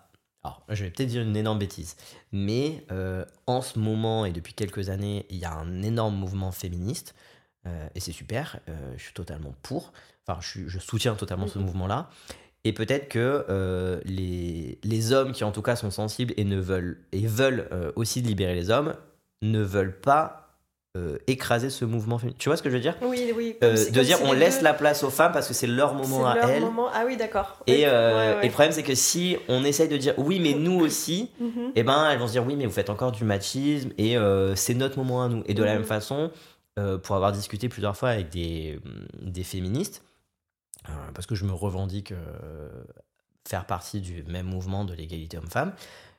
Alors, 0.44 0.62
je 0.68 0.84
vais 0.84 0.90
peut-être 0.90 1.08
dire 1.08 1.22
une 1.22 1.36
énorme 1.36 1.58
bêtise, 1.58 1.96
mais 2.32 2.86
euh, 2.92 3.24
en 3.46 3.60
ce 3.60 3.78
moment 3.78 4.24
et 4.24 4.32
depuis 4.32 4.54
quelques 4.54 4.88
années, 4.88 5.26
il 5.30 5.36
y 5.36 5.44
a 5.44 5.52
un 5.52 5.82
énorme 5.82 6.14
mouvement 6.14 6.52
féministe 6.52 7.14
euh, 7.66 7.88
et 7.94 8.00
c'est 8.00 8.12
super. 8.12 8.60
euh, 8.68 8.94
je 8.96 9.02
suis 9.02 9.12
totalement 9.12 9.52
pour. 9.62 9.92
Enfin, 10.26 10.40
je, 10.40 10.78
soutiens 10.78 11.14
totalement 11.16 11.48
ce 11.48 11.58
mouvement-là. 11.58 12.08
Et 12.64 12.72
peut-être 12.72 13.08
que 13.08 13.44
euh, 13.48 14.00
les, 14.04 14.78
les 14.82 15.12
hommes 15.12 15.32
qui 15.32 15.44
en 15.44 15.52
tout 15.52 15.62
cas 15.62 15.76
sont 15.76 15.90
sensibles 15.90 16.34
et 16.36 16.44
ne 16.44 16.58
veulent 16.58 16.98
et 17.12 17.26
veulent 17.26 17.68
euh, 17.72 17.92
aussi 17.96 18.20
libérer 18.20 18.54
les 18.54 18.70
hommes 18.70 18.94
ne 19.42 19.60
veulent 19.62 19.98
pas 19.98 20.44
euh, 20.96 21.16
écraser 21.28 21.70
ce 21.70 21.84
mouvement 21.84 22.18
féministe. 22.18 22.40
Tu 22.40 22.48
vois 22.48 22.56
ce 22.56 22.62
que 22.62 22.68
je 22.70 22.74
veux 22.74 22.80
dire? 22.82 22.96
Oui, 23.02 23.32
oui. 23.36 23.56
Euh, 23.62 23.68
comme 23.68 23.76
si- 23.76 23.92
De 23.92 24.02
dire 24.02 24.16
si 24.16 24.22
on 24.24 24.32
laisse 24.32 24.58
deux- 24.58 24.64
la 24.64 24.74
place 24.74 25.04
aux 25.04 25.10
femmes 25.10 25.30
parce 25.32 25.46
que 25.46 25.54
c'est 25.54 25.68
leur 25.68 25.94
moment 25.94 26.26
à 26.26 26.34
leur 26.34 26.50
elles. 26.50 26.60
moment. 26.62 26.88
Ah 26.92 27.04
oui, 27.06 27.16
d'accord. 27.16 27.58
Et, 27.68 27.72
Oui, 27.72 27.78
ouais, 27.84 27.88
ouais. 27.90 28.38
et 28.42 28.46
le 28.46 28.52
problème 28.52 28.72
c'est 28.72 28.82
que 28.82 28.94
si 28.96 29.36
on 29.48 29.62
essaye 29.64 29.88
de 29.88 29.96
dire 29.96 30.14
oui 30.18 30.40
mais 30.40 30.54
nous 30.54 30.80
aussi, 30.80 31.30
Mhm. 31.40 31.72
eh 31.76 31.82
ben 31.84 32.10
elles 32.10 32.18
vont 32.18 32.26
se 32.26 32.32
dire 32.32 32.44
oui 32.44 32.56
mais 32.56 32.66
vous 32.66 32.72
faites 32.72 32.90
encore 32.90 33.12
du 33.12 33.22
machisme 33.24 33.90
et 33.98 34.16
c'est 34.56 34.74
notre 34.74 34.98
moment 34.98 35.22
à 35.22 35.28
nous. 35.28 35.44
Et 35.46 35.54
de 35.54 35.62
la 35.62 35.72
Mhm. 35.72 35.78
même 35.78 35.86
façon, 35.86 36.30
pour 37.04 37.14
avoir 37.16 37.30
discuté 37.32 37.68
plusieurs 37.68 37.96
fois 37.96 38.08
avec 38.10 38.30
des, 38.30 38.80
des 39.22 39.44
féministes, 39.44 40.02
parce 41.14 41.26
que 41.26 41.34
je 41.34 41.44
me 41.44 41.52
revendique 41.52 42.12
euh, 42.12 42.68
faire 43.46 43.64
partie 43.66 44.00
du 44.00 44.22
même 44.24 44.46
mouvement 44.46 44.84
de 44.84 44.94
l'égalité 44.94 45.38
homme-femme, 45.38 45.72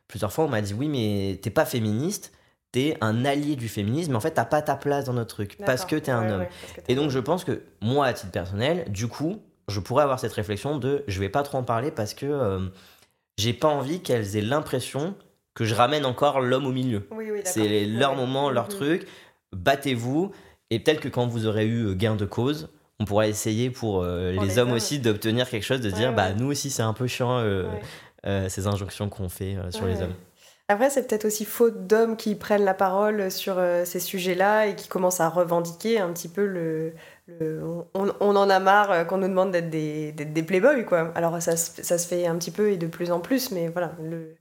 plusieurs 0.08 0.32
fois 0.34 0.46
on 0.46 0.50
m'a 0.50 0.62
dit 0.62 0.74
oui 0.74 0.88
mais 0.88 1.40
t'es 1.42 1.50
pas 1.52 1.66
féministe, 1.66 2.34
t'es 2.72 2.98
un 3.02 3.26
allié 3.26 3.56
du 3.56 3.68
féminisme, 3.70 4.12
mais 4.12 4.18
en 4.18 4.22
fait 4.22 4.32
t'as 4.32 4.46
pas 4.46 4.62
ta 4.62 4.76
place 4.76 5.06
dans 5.06 5.14
notre 5.14 5.36
truc 5.36 5.58
parce 5.66 5.86
que 5.86 5.96
t'es 5.96 6.12
un 6.12 6.26
Ouais, 6.28 6.32
homme. 6.34 6.42
ouais, 6.42 6.50
Et 6.88 6.96
donc 6.96 7.10
je 7.12 7.20
pense 7.20 7.44
que 7.44 7.62
moi, 7.82 8.06
à 8.08 8.14
titre 8.14 8.32
personnel, 8.32 8.86
du 8.92 9.08
coup, 9.08 9.42
je 9.68 9.80
pourrais 9.80 10.04
avoir 10.04 10.20
cette 10.20 10.34
réflexion 10.34 10.78
de 10.78 11.04
je 11.08 11.20
vais 11.20 11.30
pas 11.30 11.44
trop 11.44 11.60
en 11.60 11.64
parler 11.64 11.92
parce 11.92 12.14
que 12.14 12.26
euh, 12.26 12.60
j'ai 13.38 13.54
pas 13.54 13.68
envie 13.68 14.02
qu'elles 14.02 14.36
aient 14.36 14.42
l'impression 14.42 15.16
que 15.54 15.66
je 15.66 15.76
ramène 15.76 16.06
encore 16.06 16.40
l'homme 16.42 16.66
au 16.66 16.72
milieu. 16.72 17.08
Oui, 17.12 17.30
oui. 17.32 17.42
C'est 17.44 17.86
leur 17.86 18.12
Ouais. 18.12 18.18
moment, 18.18 18.50
leur 18.50 18.66
Mhm. 18.66 18.70
truc. 18.76 19.08
battez-vous. 19.54 20.32
Et 20.70 20.80
peut-être 20.80 21.00
que 21.02 21.08
quand 21.10 21.26
vous 21.28 21.48
aurez 21.48 21.66
eu 21.68 21.96
gain 21.96 22.16
de 22.16 22.26
cause, 22.26 22.70
on 23.00 23.06
pourra 23.06 23.28
essayer 23.28 23.70
pour, 23.70 24.04
les, 24.04 24.34
les 24.40 24.58
hommes 24.60 24.70
hommes. 24.70 24.76
aussi 24.76 25.00
d'obtenir 25.00 25.50
quelque 25.50 25.64
chose, 25.64 25.82
de 25.82 25.90
Ouais, 25.90 25.96
dire, 25.96 26.14
bah 26.14 26.34
nous 26.34 26.48
aussi 26.48 26.70
c'est 26.70 26.82
un 26.84 26.94
peu 26.94 27.08
chiant 27.08 27.40
euh, 27.40 27.64
Ouais. 27.70 27.82
euh, 28.26 28.50
ces 28.50 28.68
injonctions 28.68 29.10
qu'on 29.10 29.30
fait 29.30 29.56
euh, 29.56 29.72
sur 29.72 29.86
les 29.86 30.02
hommes. 30.02 30.14
Après, 30.72 30.92
c'est 30.92 31.08
peut-être 31.08 31.26
aussi 31.26 31.46
faute 31.46 31.88
d'hommes 31.88 32.16
qui 32.16 32.36
prennent 32.36 32.64
la 32.64 32.76
parole 32.76 33.32
sur 33.32 33.58
euh, 33.58 33.86
ces 33.86 34.00
sujets-là 34.00 34.68
et 34.68 34.76
qui 34.76 34.88
commencent 34.88 35.20
à 35.20 35.28
revendiquer 35.28 36.00
un 36.00 36.14
petit 36.14 36.28
peu 36.28 36.46
le. 36.46 36.94
le- 37.26 37.64
on, 37.96 38.14
on 38.20 38.36
en 38.36 38.50
a 38.52 38.60
marre 38.60 38.92
euh, 38.92 39.04
qu'on 39.04 39.18
nous 39.18 39.28
demande 39.28 39.50
d'être 39.52 39.72
des, 39.72 40.12
des 40.12 40.44
playboys, 40.44 40.86
quoi. 40.86 41.12
Alors, 41.16 41.42
ça, 41.42 41.58
se- 41.58 41.82
ça 41.82 41.98
se 41.98 42.08
fait 42.08 42.28
un 42.28 42.36
petit 42.38 42.52
peu 42.52 42.70
et 42.72 42.78
de 42.78 42.86
plus 42.86 43.10
en 43.12 43.20
plus, 43.20 43.50
mais 43.50 43.68
voilà. 43.70 43.94
Le, 44.04 44.36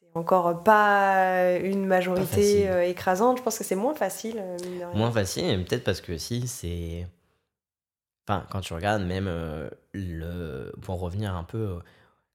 c'est 0.00 0.16
encore 0.16 0.62
pas 0.62 1.56
une 1.58 1.84
majorité 1.84 2.68
euh, 2.68 2.84
écrasante. 2.86 3.38
Je 3.38 3.42
pense 3.42 3.58
que 3.58 3.64
c'est 3.64 3.74
moins 3.74 3.94
facile, 3.96 4.36
euh, 4.38 4.56
mine 4.64 4.78
de 4.78 4.84
rien. 4.84 4.94
Moins 4.96 5.10
facile, 5.10 5.64
peut-être 5.64 5.82
parce 5.82 6.00
que 6.00 6.16
si 6.16 6.46
c'est. 6.46 7.08
Enfin, 8.26 8.46
quand 8.50 8.60
tu 8.60 8.72
regardes, 8.72 9.02
même 9.02 9.26
euh, 9.28 9.68
le. 9.92 10.72
Pour 10.82 11.00
revenir 11.00 11.34
un 11.36 11.44
peu. 11.44 11.58
euh, 11.58 11.78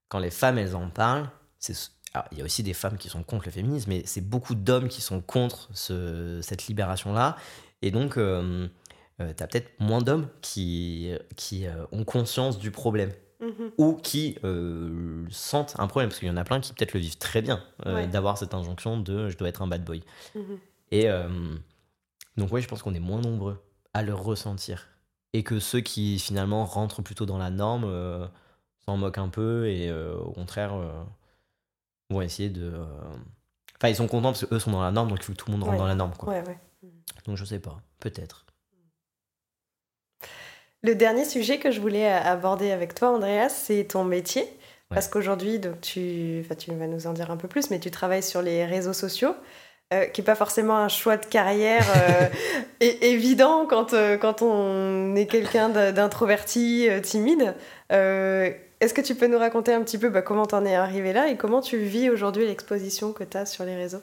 Quand 0.07 0.19
les 0.19 0.31
femmes, 0.31 0.57
elles 0.57 0.75
en 0.75 0.89
parlent, 0.89 1.29
c'est. 1.59 1.75
alors, 2.13 2.27
il 2.31 2.37
y 2.39 2.41
a 2.41 2.45
aussi 2.45 2.63
des 2.63 2.73
femmes 2.73 2.97
qui 2.97 3.09
sont 3.09 3.23
contre 3.23 3.45
le 3.45 3.51
féminisme, 3.51 3.89
mais 3.89 4.03
c'est 4.05 4.21
beaucoup 4.27 4.55
d'hommes 4.55 4.87
qui 4.87 5.01
sont 5.01 5.21
contre 5.21 5.69
ce- 5.73 6.39
cette 6.43 6.67
libération-là. 6.67 7.35
Et 7.81 7.91
donc, 7.91 8.17
euh, 8.17 8.67
euh, 9.21 9.33
t'as 9.35 9.47
peut-être 9.47 9.71
moins 9.79 10.01
d'hommes 10.01 10.27
qui, 10.41 11.11
qui 11.35 11.65
ont 11.91 12.03
conscience 12.03 12.57
du 12.59 12.71
problème 12.71 13.11
Mhm. 13.41 13.71
ou 13.77 13.93
qui 13.95 14.37
euh, 14.43 15.25
sentent 15.29 15.75
un 15.79 15.87
problème, 15.87 16.09
parce 16.09 16.19
qu'il 16.19 16.27
y 16.27 16.31
en 16.31 16.35
a 16.37 16.43
plein 16.43 16.59
qui 16.59 16.73
peut-être 16.73 16.93
le 16.93 16.99
vivent 16.99 17.17
très 17.17 17.41
bien, 17.41 17.63
euh, 17.85 17.95
Ouais. 17.95 18.07
d'avoir 18.07 18.37
cette 18.37 18.53
injonction 18.53 18.99
de 18.99 19.29
je 19.29 19.37
dois 19.37 19.47
être 19.47 19.61
un 19.61 19.67
bad 19.67 19.83
boy. 19.85 20.03
Mhm. 20.35 20.57
Et 20.91 21.09
euh, 21.09 21.29
donc, 22.37 22.51
oui, 22.51 22.61
je 22.61 22.67
pense 22.67 22.81
qu'on 22.83 22.93
est 22.93 22.99
moins 22.99 23.21
nombreux 23.21 23.63
à 23.93 24.01
le 24.03 24.13
ressentir. 24.13 24.87
Et 25.33 25.43
que 25.43 25.59
ceux 25.59 25.81
qui 25.81 26.17
finalement 26.19 26.65
rentrent 26.65 27.01
plutôt 27.01 27.25
dans 27.25 27.37
la 27.37 27.49
norme 27.51 27.83
euh, 27.85 28.25
s'en 28.85 28.97
moquent 28.97 29.19
un 29.19 29.29
peu 29.29 29.67
et 29.67 29.89
euh, 29.89 30.15
au 30.17 30.31
contraire 30.31 30.73
euh, 30.73 30.91
vont 32.09 32.21
essayer 32.21 32.49
de. 32.49 32.73
Enfin, 33.77 33.89
ils 33.89 33.95
sont 33.95 34.07
contents 34.07 34.31
parce 34.31 34.45
qu'eux 34.45 34.59
sont 34.59 34.71
dans 34.71 34.81
la 34.81 34.91
norme, 34.91 35.09
donc 35.09 35.19
il 35.21 35.23
faut 35.23 35.33
que 35.33 35.37
tout 35.37 35.45
le 35.47 35.53
monde 35.53 35.63
rentre 35.63 35.73
Ouais. 35.73 35.79
dans 35.79 35.87
la 35.87 35.95
norme. 35.95 36.13
Quoi. 36.17 36.33
Ouais, 36.33 36.43
ouais. 36.47 36.57
Donc, 37.25 37.37
je 37.37 37.45
sais 37.45 37.59
pas, 37.59 37.79
peut-être. 37.99 38.45
Le 40.81 40.95
dernier 40.95 41.25
sujet 41.25 41.59
que 41.59 41.71
je 41.71 41.79
voulais 41.81 42.07
aborder 42.11 42.71
avec 42.71 42.95
toi, 42.95 43.09
Andreas, 43.11 43.49
c'est 43.49 43.85
ton 43.85 44.03
métier. 44.03 44.45
Parce 44.89 45.07
qu'aujourd'hui, 45.07 45.61
tu, 45.83 46.41
enfin, 46.43 46.55
tu 46.55 46.73
vas 46.73 46.87
nous 46.87 47.05
en 47.05 47.13
dire 47.13 47.29
un 47.29 47.37
peu 47.37 47.47
plus, 47.47 47.69
mais 47.69 47.79
tu 47.79 47.91
travailles 47.91 48.23
sur 48.23 48.41
les 48.41 48.65
réseaux 48.65 48.93
sociaux, 48.93 49.35
euh, 49.93 50.05
qui 50.05 50.21
n'est 50.21 50.25
pas 50.25 50.35
forcément 50.35 50.77
un 50.77 50.87
choix 50.87 51.17
de 51.17 51.25
carrière 51.25 51.85
euh, 51.97 52.29
évident 53.01 53.65
quand, 53.67 53.93
euh, 53.93 54.17
quand 54.17 54.41
on 54.41 55.15
est 55.15 55.25
quelqu'un 55.25 55.69
d'introverti, 55.69 56.87
euh, 56.89 56.99
timide. 56.99 57.55
Euh, 57.91 58.51
Est-ce 58.81 58.93
que 58.93 59.01
tu 59.01 59.15
peux 59.15 59.27
nous 59.27 59.39
raconter 59.39 59.73
un 59.73 59.81
petit 59.81 59.97
peu 59.97 60.09
bah, 60.09 60.21
comment 60.21 60.45
t'en 60.45 60.63
es 60.65 60.75
arrivé 60.75 61.11
là 61.11 61.29
et 61.29 61.37
comment 61.37 61.61
tu 61.61 61.79
vis 61.79 62.09
aujourd'hui 62.09 62.45
l'exposition 62.45 63.13
que 63.13 63.23
tu 63.23 63.35
as 63.37 63.45
sur 63.45 63.65
les 63.65 63.75
réseaux? 63.75 64.01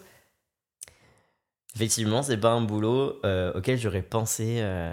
Effectivement, 1.77 2.23
c'est 2.23 2.39
pas 2.39 2.51
un 2.51 2.63
boulot 2.63 3.21
euh, 3.25 3.53
auquel 3.55 3.79
j'aurais 3.79 4.03
pensé 4.03 4.57
euh, 4.61 4.93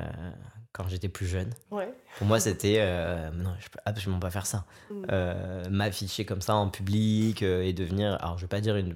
quand 0.73 0.87
j'étais 0.89 1.07
plus 1.07 1.25
jeune. 1.25 1.49
Ouais. 1.71 1.87
Pour 2.17 2.27
moi, 2.27 2.39
c'était 2.39 2.77
euh, 2.79 3.31
non, 3.31 3.51
je 3.59 3.69
peux 3.69 3.79
absolument 3.85 4.19
pas 4.19 4.29
faire 4.29 4.45
ça. 4.45 4.65
Mm. 4.91 5.05
Euh, 5.11 5.63
M'afficher 5.71 6.25
comme 6.25 6.41
ça 6.41 6.55
en 6.55 6.69
public 6.69 7.41
euh, 7.41 7.63
et 7.63 7.73
devenir, 7.73 8.17
alors 8.21 8.37
je 8.37 8.43
vais 8.43 8.49
pas 8.49 8.59
dire 8.59 8.75
une 8.75 8.95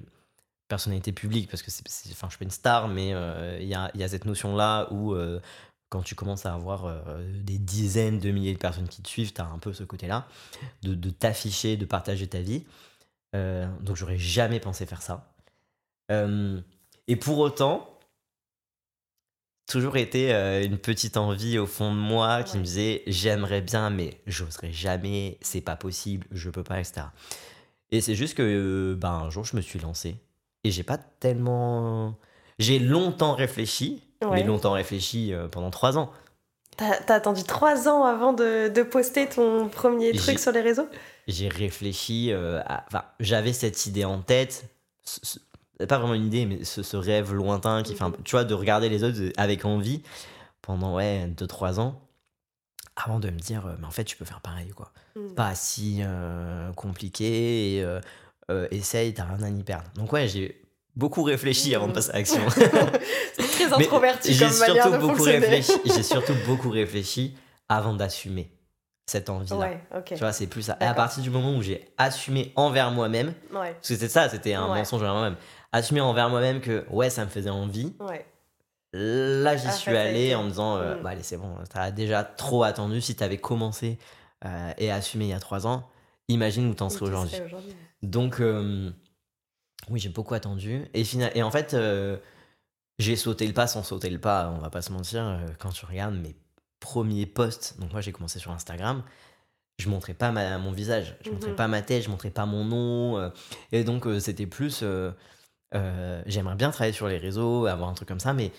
personnalité 0.68 1.12
publique 1.12 1.50
parce 1.50 1.62
que 1.62 1.70
c'est, 1.70 1.82
enfin, 2.12 2.28
je 2.28 2.32
suis 2.32 2.38
pas 2.38 2.44
une 2.44 2.50
star, 2.50 2.88
mais 2.88 3.12
euh, 3.14 3.58
il 3.60 3.66
y, 3.68 3.74
a, 3.74 3.90
il 3.94 4.00
y 4.00 4.04
a 4.04 4.08
cette 4.08 4.24
notion-là 4.26 4.88
où 4.92 5.14
euh, 5.14 5.40
quand 5.88 6.02
tu 6.02 6.14
commences 6.14 6.46
à 6.46 6.54
avoir 6.54 6.84
euh, 6.84 7.00
des 7.42 7.58
dizaines 7.58 8.18
de 8.20 8.30
milliers 8.30 8.52
de 8.52 8.58
personnes 8.58 8.88
qui 8.88 9.02
te 9.02 9.08
suivent, 9.08 9.32
tu 9.32 9.40
as 9.40 9.46
un 9.46 9.58
peu 9.58 9.72
ce 9.72 9.84
côté-là 9.84 10.26
de, 10.82 10.94
de 10.94 11.10
t'afficher, 11.10 11.76
de 11.76 11.84
partager 11.86 12.26
ta 12.28 12.40
vie. 12.40 12.64
Donc 13.34 13.96
j'aurais 13.96 14.18
jamais 14.18 14.58
pensé 14.60 14.86
faire 14.86 15.02
ça. 15.02 15.34
Et 16.10 17.16
pour 17.16 17.38
autant, 17.38 17.98
toujours 19.66 19.96
été 19.98 20.32
une 20.64 20.78
petite 20.78 21.16
envie 21.18 21.58
au 21.58 21.66
fond 21.66 21.92
de 21.94 21.98
moi 22.00 22.42
qui 22.42 22.54
Ouais. 22.54 22.60
me 22.60 22.64
disait 22.64 23.02
j'aimerais 23.06 23.60
bien, 23.60 23.90
mais 23.90 24.20
j'oserais 24.26 24.72
jamais, 24.72 25.38
c'est 25.42 25.60
pas 25.60 25.76
possible, 25.76 26.26
je 26.32 26.48
peux 26.50 26.64
pas, 26.64 26.80
etc. 26.80 27.06
Et 27.90 28.00
c'est 28.00 28.14
juste 28.14 28.34
que 28.34 28.96
ben, 28.98 29.10
un 29.10 29.30
jour 29.30 29.44
je 29.44 29.56
me 29.56 29.60
suis 29.60 29.78
lancé 29.78 30.16
et 30.64 30.70
j'ai 30.70 30.82
pas 30.82 30.98
tellement. 30.98 32.14
J'ai 32.58 32.78
longtemps 32.78 33.34
réfléchi, 33.34 34.02
Ouais. 34.22 34.30
mais 34.40 34.42
longtemps 34.44 34.72
réfléchi 34.72 35.32
euh, 35.32 35.48
pendant 35.48 35.70
trois 35.70 35.96
ans. 35.98 36.10
T'as 36.76 37.14
attendu 37.14 37.42
trois 37.42 37.88
ans 37.88 38.04
avant 38.04 38.32
de, 38.32 38.68
de 38.68 38.82
poster 38.84 39.28
ton 39.28 39.68
premier 39.68 40.12
truc 40.12 40.38
sur 40.38 40.52
les 40.52 40.60
réseaux? 40.60 40.88
J'ai 41.26 41.48
réfléchi, 41.48 42.30
euh, 42.32 42.60
à- 42.66 42.84
enfin, 42.86 43.02
j'avais 43.18 43.52
cette 43.52 43.86
idée 43.86 44.04
en 44.04 44.20
tête, 44.20 44.68
ce- 45.04 45.18
ce- 45.24 45.84
pas 45.86 45.98
vraiment 45.98 46.14
une 46.14 46.26
idée, 46.26 46.46
mais 46.46 46.62
ce, 46.64 46.82
ce 46.84 46.96
rêve 46.96 47.32
lointain 47.34 47.82
qui 47.82 47.94
fait 47.96 48.04
un 48.04 48.10
peu- 48.12 48.22
tu 48.22 48.32
vois, 48.32 48.44
de 48.44 48.54
regarder 48.54 48.88
les 48.88 49.02
autres 49.02 49.18
avec 49.36 49.64
envie 49.64 50.02
pendant, 50.62 50.94
ouais, 50.94 51.26
2-3 51.36 51.80
ans, 51.80 52.00
avant 52.96 53.18
de 53.18 53.30
me 53.30 53.38
dire, 53.38 53.66
euh, 53.66 53.74
mais 53.80 53.86
en 53.86 53.90
fait, 53.90 54.04
tu 54.04 54.16
peux 54.16 54.24
faire 54.24 54.40
pareil, 54.40 54.70
quoi. 54.70 54.92
Mm. 55.16 55.34
Pas 55.34 55.54
si 55.56 55.98
euh, 56.02 56.72
compliqué, 56.74 57.76
et 57.76 57.82
euh, 57.82 58.00
euh, 58.50 58.66
essaye, 58.70 59.12
t'as 59.14 59.24
rien 59.24 59.42
à 59.42 59.48
y 59.50 59.62
perdre. 59.62 59.84
Donc, 59.94 60.12
ouais, 60.12 60.28
j'ai 60.28 60.62
beaucoup 60.96 61.22
réfléchi 61.22 61.74
avant 61.74 61.88
de 61.88 61.92
passer 61.92 62.10
à 62.10 62.16
l'action. 62.16 62.42
C'est 63.34 63.42
très 63.50 63.72
introverti 63.72 64.32
j'ai 64.32 64.46
comme 64.46 64.58
manière 64.58 64.82
surtout 64.84 64.90
de 64.98 64.98
beaucoup 65.06 65.22
réfléchi, 65.22 65.72
j'ai 65.84 66.02
surtout 66.02 66.34
beaucoup 66.46 66.70
réfléchi 66.70 67.36
avant 67.68 67.94
d'assumer 67.94 68.50
cette 69.06 69.30
envie-là. 69.30 69.56
Ouais. 69.56 69.80
Tu 70.06 70.16
vois, 70.16 70.32
c'est 70.32 70.46
plus 70.48 70.62
ça. 70.62 70.76
Et 70.80 70.84
à 70.84 70.92
partir 70.94 71.22
du 71.22 71.30
moment 71.30 71.56
où 71.56 71.62
j'ai 71.62 71.88
assumé 71.98 72.52
envers 72.56 72.90
moi-même, 72.90 73.28
Ouais, 73.52 73.72
parce 73.72 73.88
que 73.88 73.94
c'était 73.94 74.08
ça, 74.08 74.28
c'était 74.28 74.54
un 74.54 74.70
Ouais. 74.70 74.78
mensonge 74.78 75.00
envers 75.02 75.14
moi-même, 75.14 75.36
assumer 75.72 76.00
envers 76.02 76.28
moi-même 76.28 76.60
que 76.60 76.84
ouais, 76.90 77.08
ça 77.10 77.24
me 77.24 77.30
faisait 77.30 77.48
envie, 77.50 77.94
là 78.92 79.56
j'y 79.56 79.66
Ah, 79.68 79.72
suis 79.72 79.96
allé 79.96 80.34
en 80.34 80.44
me 80.44 80.48
disant, 80.50 80.76
euh, 80.76 80.96
Mm. 80.96 81.02
bah 81.02 81.10
allez, 81.10 81.22
c'est 81.22 81.36
bon, 81.36 81.54
t'as 81.72 81.90
déjà 81.90 82.24
trop 82.24 82.64
attendu. 82.64 83.00
Si 83.00 83.14
t'avais 83.14 83.38
commencé 83.38 83.98
euh, 84.44 84.72
et 84.78 84.90
assumé 84.90 85.26
il 85.26 85.30
y 85.30 85.34
a 85.34 85.40
trois 85.40 85.66
ans, 85.66 85.88
imagine 86.28 86.68
où 86.68 86.74
t'en 86.74 86.88
serais 86.90 87.06
aujourd'hui. 87.10 87.36
Donc, 88.02 88.40
euh, 88.40 88.90
oui, 89.90 90.00
j'ai 90.00 90.08
beaucoup 90.08 90.34
attendu. 90.34 90.84
Et, 90.94 91.04
fina- 91.04 91.34
et 91.36 91.42
en 91.42 91.50
fait, 91.50 91.74
euh, 91.74 92.16
j'ai 92.98 93.16
sauté 93.16 93.46
le 93.46 93.52
pas 93.54 93.66
sans 93.66 93.82
sauter 93.82 94.10
le 94.10 94.18
pas, 94.20 94.50
on 94.56 94.58
va 94.60 94.70
pas 94.70 94.82
se 94.82 94.92
mentir. 94.92 95.22
euh, 95.24 95.46
Quand 95.58 95.70
tu 95.70 95.84
regardes 95.86 96.14
mes 96.16 96.36
premiers 96.80 97.26
posts, 97.26 97.78
donc 97.80 97.92
moi 97.92 98.00
j'ai 98.00 98.12
commencé 98.12 98.38
sur 98.38 98.52
Instagram, 98.52 99.02
je 99.78 99.88
montrais 99.88 100.14
pas 100.14 100.30
ma- 100.32 100.58
mon 100.58 100.72
visage, 100.72 101.16
je 101.24 101.30
montrais 101.30 101.50
Mhm. 101.50 101.56
pas 101.56 101.68
ma 101.68 101.82
tête, 101.82 102.02
je 102.04 102.08
montrais 102.10 102.30
pas 102.30 102.46
mon 102.46 102.64
nom. 102.64 103.18
euh, 103.18 103.30
et 103.72 103.84
donc, 103.84 104.06
euh, 104.06 104.20
c'était 104.20 104.46
plus. 104.46 104.80
euh, 104.82 105.12
J'aimerais 106.26 106.54
bien 106.56 106.70
travailler 106.70 106.92
sur 106.94 107.08
les 107.08 107.18
réseaux, 107.18 107.66
avoir 107.66 107.88
un 107.90 107.94
truc 107.94 108.08
comme 108.08 108.20
ça, 108.20 108.32
mais 108.32 108.52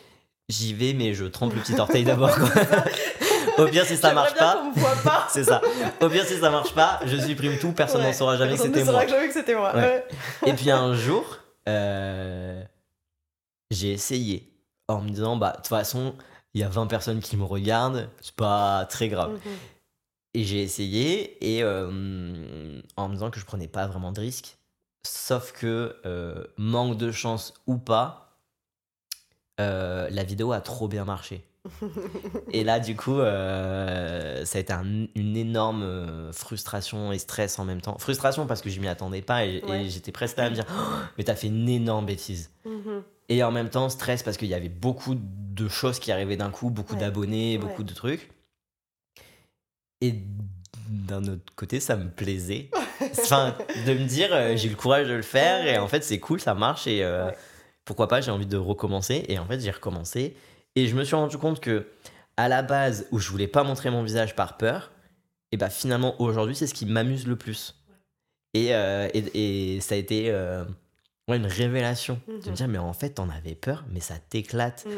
j'y 0.48 0.74
vais, 0.74 0.94
mais 0.94 1.14
je 1.14 1.26
trempe 1.26 1.54
le 1.54 1.62
petit 1.62 1.74
orteil 1.80 2.04
d'abord. 2.04 2.38
Au 3.58 3.66
pire, 3.68 3.86
si 3.86 3.98
ça 3.98 4.14
marche 4.14 4.36
pas. 4.36 4.64
C'est 5.30 5.44
ça. 5.44 5.62
Au 6.02 6.10
pire, 6.10 6.26
si 6.26 6.38
ça 6.40 6.50
marche 6.50 6.74
pas, 6.74 7.00
je 7.06 7.18
supprime 7.18 7.58
tout, 7.60 7.72
personne 7.72 8.02
n'en 8.02 8.08
Ouais. 8.08 8.14
saura 8.14 8.38
jamais 8.38 8.52
que 8.54 8.58
Personne 8.58 8.72
ne 8.72 8.76
c'était 8.76 8.86
saura 8.86 9.04
moi. 9.04 9.08
jamais 9.10 9.28
que 9.28 9.34
c'était 9.34 9.56
moi. 9.56 9.76
Ouais. 9.76 10.06
Et 10.46 10.54
puis 10.54 10.72
un 10.72 10.94
jour, 10.96 11.38
euh, 11.68 12.64
j'ai 13.72 13.92
essayé 13.92 14.52
en 14.88 15.02
me 15.02 15.10
disant, 15.10 15.36
bah, 15.38 15.52
de 15.52 15.56
toute 15.58 15.68
façon, 15.68 16.16
il 16.54 16.62
y 16.62 16.64
a 16.64 16.70
20 16.70 16.88
personnes 16.88 17.20
qui 17.20 17.38
me 17.38 17.44
regardent, 17.44 18.10
c'est 18.22 18.36
pas 18.36 18.86
très 18.86 19.08
grave. 19.10 19.32
Mhm. 19.34 19.40
Et 20.36 20.44
j'ai 20.44 20.62
essayé, 20.62 21.56
et 21.58 21.64
euh, 21.64 22.82
en 22.98 23.08
me 23.08 23.14
disant 23.14 23.32
que 23.32 23.40
je 23.40 23.46
prenais 23.46 23.68
pas 23.68 23.88
vraiment 23.88 24.12
de 24.12 24.20
risques, 24.22 24.58
sauf 25.06 25.52
que, 25.54 25.96
euh, 26.06 26.44
manque 26.58 26.98
de 26.98 27.12
chance 27.12 27.54
ou 27.68 27.78
pas, 27.78 28.38
euh, 29.60 30.08
la 30.12 30.24
vidéo 30.24 30.52
a 30.52 30.62
trop 30.62 30.88
bien 30.88 31.04
marché. 31.06 31.44
Et 32.52 32.64
là, 32.64 32.80
du 32.80 32.96
coup, 32.96 33.20
euh, 33.20 34.44
ça 34.46 34.58
a 34.58 34.62
été 34.62 34.74
un- 34.74 35.08
une 35.16 35.38
énorme 35.38 35.84
euh, 35.84 36.32
frustration 36.32 37.12
et 37.12 37.20
stress 37.20 37.60
en 37.60 37.66
même 37.66 37.82
temps. 37.82 37.98
Frustration 37.98 38.48
parce 38.48 38.62
que 38.62 38.70
je 38.70 38.80
m'y 38.80 38.88
attendais 38.88 39.22
pas 39.22 39.46
et, 39.46 39.62
j'étais 39.90 40.12
presque 40.12 40.40
à 40.40 40.50
me 40.50 40.56
dire 40.56 40.66
Oh, 40.70 40.82
Mais 41.18 41.24
t'as 41.24 41.36
fait 41.36 41.48
une 41.48 41.68
énorme 41.70 42.06
bêtise. 42.06 42.52
Mhm. 42.66 43.04
Et 43.30 43.44
en 43.44 43.52
même 43.52 43.70
temps, 43.70 43.90
stress 43.90 44.24
parce 44.24 44.38
qu'il 44.38 44.48
y 44.48 44.54
avait 44.54 44.70
beaucoup 44.70 45.16
de 45.16 45.68
choses 45.68 46.00
qui 46.00 46.12
arrivaient 46.12 46.38
d'un 46.38 46.50
coup, 46.50 46.70
beaucoup 46.70 46.94
Ouais. 46.94 47.00
d'abonnés, 47.00 47.58
Ouais. 47.58 47.64
beaucoup 47.64 47.84
de 47.84 47.94
trucs. 47.94 48.32
Et 50.02 50.16
d'un 50.90 51.24
autre 51.26 51.54
côté, 51.56 51.80
ça 51.80 51.96
me 51.98 52.10
plaisait. 52.10 52.70
enfin, 53.20 53.56
de 53.86 53.94
me 53.94 54.06
dire 54.06 54.30
euh, 54.32 54.56
J'ai 54.56 54.70
le 54.70 54.76
courage 54.76 55.08
de 55.08 55.14
le 55.14 55.22
faire 55.22 55.68
et 55.68 55.78
en 55.78 55.88
fait, 55.88 56.04
c'est 56.04 56.20
cool, 56.20 56.40
ça 56.40 56.54
marche 56.56 56.88
et 56.88 57.04
euh, 57.04 57.30
pourquoi 57.86 58.08
pas, 58.08 58.22
j'ai 58.22 58.32
envie 58.32 58.46
de 58.48 58.58
recommencer. 58.58 59.26
Et 59.28 59.38
en 59.38 59.46
fait, 59.46 59.60
j'ai 59.60 59.72
recommencé. 59.72 60.36
Et 60.80 60.88
je 60.88 60.96
me 60.96 61.04
suis 61.04 61.16
rendu 61.16 61.38
compte 61.38 61.60
que, 61.60 61.88
à 62.38 62.48
la 62.48 62.62
base, 62.62 63.06
où 63.12 63.20
je 63.20 63.30
voulais 63.30 63.48
pas 63.48 63.64
montrer 63.64 63.90
mon 63.92 64.02
visage 64.02 64.34
par 64.34 64.56
peur, 64.56 64.92
et 65.52 65.58
bah 65.58 65.70
finalement, 65.70 66.16
aujourd'hui, 66.22 66.56
c'est 66.56 66.68
ce 66.68 66.74
qui 66.74 66.86
m'amuse 66.86 67.28
le 67.28 67.36
plus. 67.36 67.76
Et, 68.54 68.74
euh, 68.74 69.10
et, 69.14 69.76
et 69.76 69.82
ça 69.82 69.96
a 69.96 69.98
été 69.98 70.32
euh, 70.32 70.64
ouais, 71.28 71.36
une 71.36 71.46
révélation. 71.46 72.22
De 72.28 72.34
Mhm. 72.34 72.42
me 72.52 72.56
dire, 72.56 72.68
mais 72.70 72.78
en 72.78 72.94
fait, 72.94 73.10
t'en 73.10 73.30
avais 73.30 73.56
peur, 73.56 73.84
mais 73.92 74.00
ça 74.00 74.16
t'éclate. 74.30 74.86
Mm. 74.86 74.90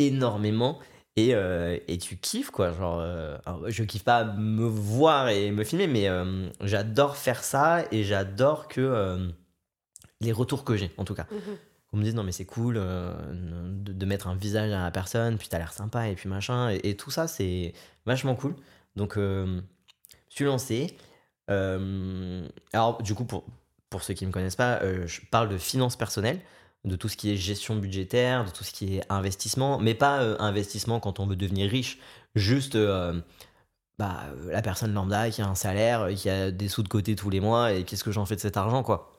énormément 0.00 0.78
et, 1.16 1.34
euh, 1.34 1.76
et 1.88 1.98
tu 1.98 2.16
kiffes 2.16 2.50
quoi. 2.52 2.70
Genre, 2.72 3.02
je 3.66 3.82
kiffe 3.84 4.04
pas 4.04 4.22
me 4.24 4.64
voir 4.64 5.28
et 5.28 5.50
me 5.50 5.64
filmer, 5.64 5.86
mais 5.88 6.08
j'adore 6.60 7.16
faire 7.16 7.42
ça 7.42 7.84
et 7.90 8.04
j'adore 8.04 8.68
que 8.68 9.28
les 10.20 10.30
retours 10.32 10.62
que 10.64 10.76
j'ai 10.76 10.90
en 10.98 11.04
tout 11.04 11.14
cas. 11.14 11.26
Mhm. 11.32 11.56
On 11.92 11.96
me 11.96 12.04
dit 12.04 12.12
non 12.12 12.22
mais 12.22 12.32
c'est 12.32 12.44
cool 12.44 12.76
euh, 12.76 13.14
de, 13.32 14.06
mettre 14.06 14.28
un 14.28 14.34
visage 14.34 14.70
à 14.72 14.82
la 14.82 14.90
personne, 14.90 15.38
puis 15.38 15.48
t'as 15.48 15.58
l'air 15.58 15.72
sympa 15.72 16.08
et 16.08 16.14
puis 16.14 16.28
machin 16.28 16.70
et, 16.70 16.96
tout 16.96 17.10
ça 17.10 17.26
c'est 17.28 17.72
vachement 18.04 18.34
cool. 18.34 18.54
Donc 18.96 19.16
euh, 19.16 19.60
je 20.28 20.34
suis 20.34 20.44
lancé. 20.44 20.96
Euh, 21.50 22.46
alors 22.74 23.02
du 23.02 23.14
coup 23.14 23.24
pour, 23.24 23.44
pour 23.88 24.02
ceux 24.02 24.12
qui 24.14 24.24
ne 24.24 24.28
me 24.28 24.32
connaissent 24.32 24.56
pas, 24.56 24.80
je 25.06 25.20
parle 25.30 25.48
de 25.48 25.56
finances 25.56 25.96
personnelles, 25.96 26.40
de 26.84 26.94
tout 26.96 27.08
ce 27.08 27.16
qui 27.16 27.30
est 27.32 27.36
gestion 27.36 27.76
budgétaire, 27.76 28.44
de 28.44 28.50
tout 28.50 28.64
ce 28.64 28.72
qui 28.72 28.96
est 28.98 29.02
investissement, 29.08 29.78
mais 29.78 29.94
pas 29.94 30.20
investissement 30.42 31.00
quand 31.00 31.20
on 31.20 31.26
veut 31.26 31.36
devenir 31.36 31.70
riche, 31.70 31.98
juste 32.34 32.76
bah, 33.98 34.24
la 34.46 34.62
personne 34.62 34.92
lambda 34.92 35.30
qui 35.30 35.40
a 35.40 35.48
un 35.48 35.54
salaire, 35.54 36.08
qui 36.14 36.28
a 36.28 36.50
des 36.50 36.68
sous 36.68 36.82
de 36.82 36.88
côté 36.88 37.16
tous 37.16 37.30
les 37.30 37.40
mois 37.40 37.72
et 37.72 37.84
qu'est-ce 37.84 38.04
que 38.04 38.12
j'en 38.12 38.26
fais 38.26 38.36
de 38.36 38.40
cet 38.40 38.58
argent 38.58 38.82
quoi. 38.82 39.17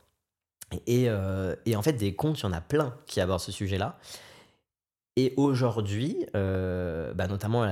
Et, 0.86 1.10
euh, 1.10 1.56
et 1.66 1.76
en 1.76 1.82
fait, 1.82 1.94
des 1.94 2.16
comptes, 2.16 2.40
il 2.40 2.44
y 2.44 2.46
en 2.46 2.54
a 2.54 2.62
plein 2.62 2.96
qui 3.08 3.20
abordent 3.22 3.42
ce 3.42 3.52
sujet-là. 3.52 3.98
Et 5.20 5.34
aujourd'hui, 5.36 6.26
euh, 6.34 7.14
bah, 7.14 7.28
notamment 7.28 7.70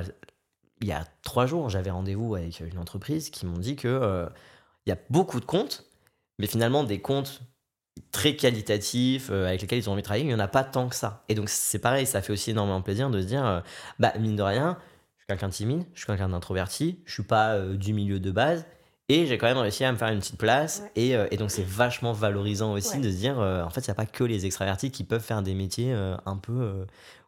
il 0.82 0.88
y 0.88 0.91
a 0.91 1.06
trois 1.24 1.45
jours, 1.45 1.70
j'avais 1.70 1.91
rendez-vous 1.91 2.36
avec 2.36 2.60
une 2.60 2.78
entreprise 2.78 3.30
qui 3.30 3.45
m'ont 3.45 3.58
dit 3.58 3.78
que 3.78 3.88
euh, 3.88 4.28
il 4.86 4.89
y 4.89 4.91
a 4.91 4.98
beaucoup 5.10 5.39
de 5.39 5.45
comptes, 5.45 5.86
mais 6.39 6.48
finalement 6.48 6.84
des 6.84 7.00
comptes 7.00 7.41
très 8.12 8.36
qualitatifs 8.36 9.30
euh, 9.32 9.48
avec 9.48 9.62
lesquels 9.62 9.80
ils 9.80 9.89
ont 9.89 9.93
envie 9.93 10.02
de 10.02 10.06
travailler, 10.06 10.26
il 10.26 10.28
n'y 10.28 10.34
en 10.34 10.39
a 10.39 10.50
pas 10.50 10.66
tant 10.66 10.89
que 10.89 10.95
ça. 10.95 11.24
Et 11.30 11.36
donc 11.36 11.48
c'est 11.48 11.80
pareil, 11.80 12.06
ça 12.06 12.22
fait 12.22 12.34
aussi 12.34 12.52
énormément 12.52 12.82
plaisir 12.82 13.10
de 13.10 13.22
se 13.22 13.28
dire, 13.28 13.64
bah 13.98 14.12
mine 14.20 14.36
de 14.36 14.43
rien, 14.43 14.78
je 15.16 15.22
suis 15.22 15.28
quelqu'un 15.28 15.48
de 15.48 15.54
timide, 15.54 15.86
je 15.93 16.00
suis 16.00 16.08
quelqu'un 16.08 16.28
d'introverti, 16.28 17.02
je 17.06 17.14
suis 17.14 17.24
pas 17.24 17.58
du 17.62 17.93
milieu 17.93 18.20
de 18.20 18.32
base, 18.32 18.66
et 19.10 19.26
j'ai 19.26 19.38
quand 19.38 19.47
même 19.47 19.58
réussi 19.58 19.84
à 19.86 19.91
me 19.91 19.97
faire 19.97 20.10
une 20.10 20.20
petite 20.20 20.38
place. 20.38 20.82
Ouais. 20.84 20.91
Et, 20.95 21.16
euh, 21.16 21.28
et 21.32 21.38
donc 21.38 21.51
c'est 21.51 21.66
vachement 21.66 22.14
valorisant 22.14 22.74
aussi 22.74 22.97
Ouais. 22.97 23.03
de 23.03 23.10
se 23.12 23.16
dire, 23.18 23.39
euh, 23.39 23.64
en 23.64 23.70
fait, 23.70 23.82
il 23.82 23.89
n'y 23.89 23.91
a 23.91 23.95
pas 23.95 24.05
que 24.05 24.24
les 24.24 24.45
extravertis 24.45 24.91
qui 24.91 25.03
peuvent 25.03 25.24
faire 25.24 25.41
des 25.41 25.53
métiers 25.55 25.93
euh, 25.93 26.16
un 26.26 26.38
peu 26.38 26.86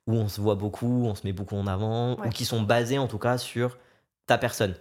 où 0.08 0.14
on 0.14 0.28
se 0.28 0.42
voit 0.42 0.56
beaucoup, 0.56 1.06
on 1.06 1.16
se 1.16 1.26
met 1.26 1.34
beaucoup 1.34 1.56
en 1.56 1.68
avant, 1.68 2.16
Ouais. 2.20 2.28
ou 2.28 2.30
qui 2.32 2.46
sont 2.46 2.62
basés 2.62 2.98
en 2.98 3.08
tout 3.08 3.20
cas 3.20 3.38
sur 3.38 3.78
ta 4.28 4.38
personne. 4.38 4.76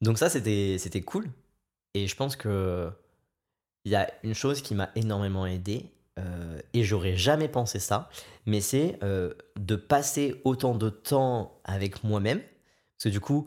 Donc 0.00 0.18
ça, 0.18 0.28
c'était 0.28 0.76
c'était 0.78 1.00
cool. 1.02 1.26
Et 1.94 2.06
je 2.06 2.16
pense 2.16 2.36
que 2.36 2.90
il 3.84 3.92
y 3.92 3.96
a 3.96 4.10
une 4.22 4.34
chose 4.34 4.62
qui 4.62 4.74
m'a 4.74 4.90
énormément 4.94 5.46
aidé, 5.46 5.90
et 6.72 6.84
j'aurais 6.84 7.16
jamais 7.16 7.48
pensé 7.48 7.78
ça, 7.78 8.08
mais 8.46 8.60
c'est 8.60 8.98
de 9.02 9.76
passer 9.76 10.40
autant 10.44 10.74
de 10.74 10.88
temps 10.90 11.60
avec 11.64 12.02
moi-même. 12.04 12.40
Parce 12.40 13.04
que 13.04 13.08
du 13.10 13.20
coup, 13.20 13.46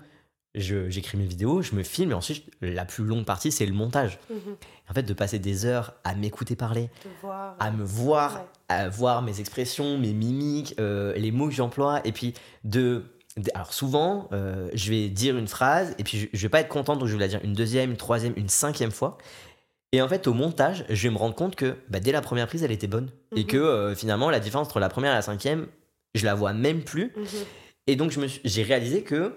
j'écris 0.60 1.18
mes 1.18 1.26
vidéos, 1.26 1.62
je 1.62 1.76
me 1.76 1.84
filme, 1.84 2.12
et 2.12 2.14
ensuite, 2.14 2.45
la 2.62 2.86
plus 2.86 3.03
longue 3.03 3.26
partie, 3.26 3.51
c'est 3.51 3.66
le 3.66 3.74
montage. 3.74 4.20
Mhm. 4.30 4.55
En 4.89 4.93
fait, 4.93 5.03
de 5.03 5.14
passer 5.14 5.39
des 5.39 5.66
heures 5.66 5.93
à 6.03 6.16
m'écouter 6.16 6.55
parler, 6.55 6.89
voir. 7.22 7.55
à 7.60 7.72
me 7.72 7.84
voir, 7.84 8.36
Ouais. 8.36 8.41
à 8.70 8.89
voir 8.89 9.22
mes 9.22 9.39
expressions, 9.39 9.97
mes 9.97 10.14
mimiques, 10.14 10.76
euh, 10.80 11.14
les 11.16 11.32
mots 11.32 11.47
que 11.47 11.53
j'emploie, 11.53 12.01
et 12.05 12.12
puis 12.12 12.34
de... 12.64 13.03
Alors 13.53 13.72
souvent, 13.72 14.28
euh, 14.32 14.68
je 14.74 14.89
vais 14.89 15.10
dire 15.10 15.38
une 15.38 15.47
phrase, 15.47 15.93
et 15.99 16.03
puis 16.03 16.18
je, 16.20 16.28
je 16.34 16.41
vais 16.41 16.49
pas 16.49 16.62
être 16.62 16.70
content, 16.70 16.95
donc 16.95 17.08
je 17.08 17.14
vais 17.14 17.20
la 17.20 17.28
dire 17.28 17.39
une 17.43 17.53
deuxième, 17.53 17.91
une 17.91 17.97
troisième, 17.97 18.34
une 18.36 18.49
cinquième 18.49 18.89
fois. 18.91 19.18
Et 19.91 20.01
en 20.01 20.08
fait, 20.08 20.26
au 20.28 20.34
montage, 20.34 20.86
je 20.89 21.08
vais 21.08 21.14
me 21.14 21.18
rendre 21.20 21.36
compte 21.36 21.55
que 21.55 21.76
bah, 21.89 21.99
dès 21.99 22.12
la 22.12 22.22
première 22.22 22.47
prise, 22.47 22.64
elle 22.64 22.72
était 22.72 22.88
bonne. 22.88 23.10
Et 23.36 23.41
Mhm. 23.41 23.45
que 23.47 23.58
euh, 23.58 23.95
finalement, 23.95 24.30
la 24.32 24.39
différence 24.39 24.68
entre 24.68 24.80
la 24.80 24.89
première 24.89 25.12
et 25.12 25.16
la 25.16 25.22
cinquième, 25.22 25.68
je 26.16 26.26
la 26.26 26.34
vois 26.34 26.53
même 26.53 26.82
plus. 26.84 27.14
Mhm. 27.16 27.26
Et 27.88 27.95
donc, 27.95 28.18
j'ai 28.43 28.64
réalisé 28.64 29.03
que, 29.03 29.34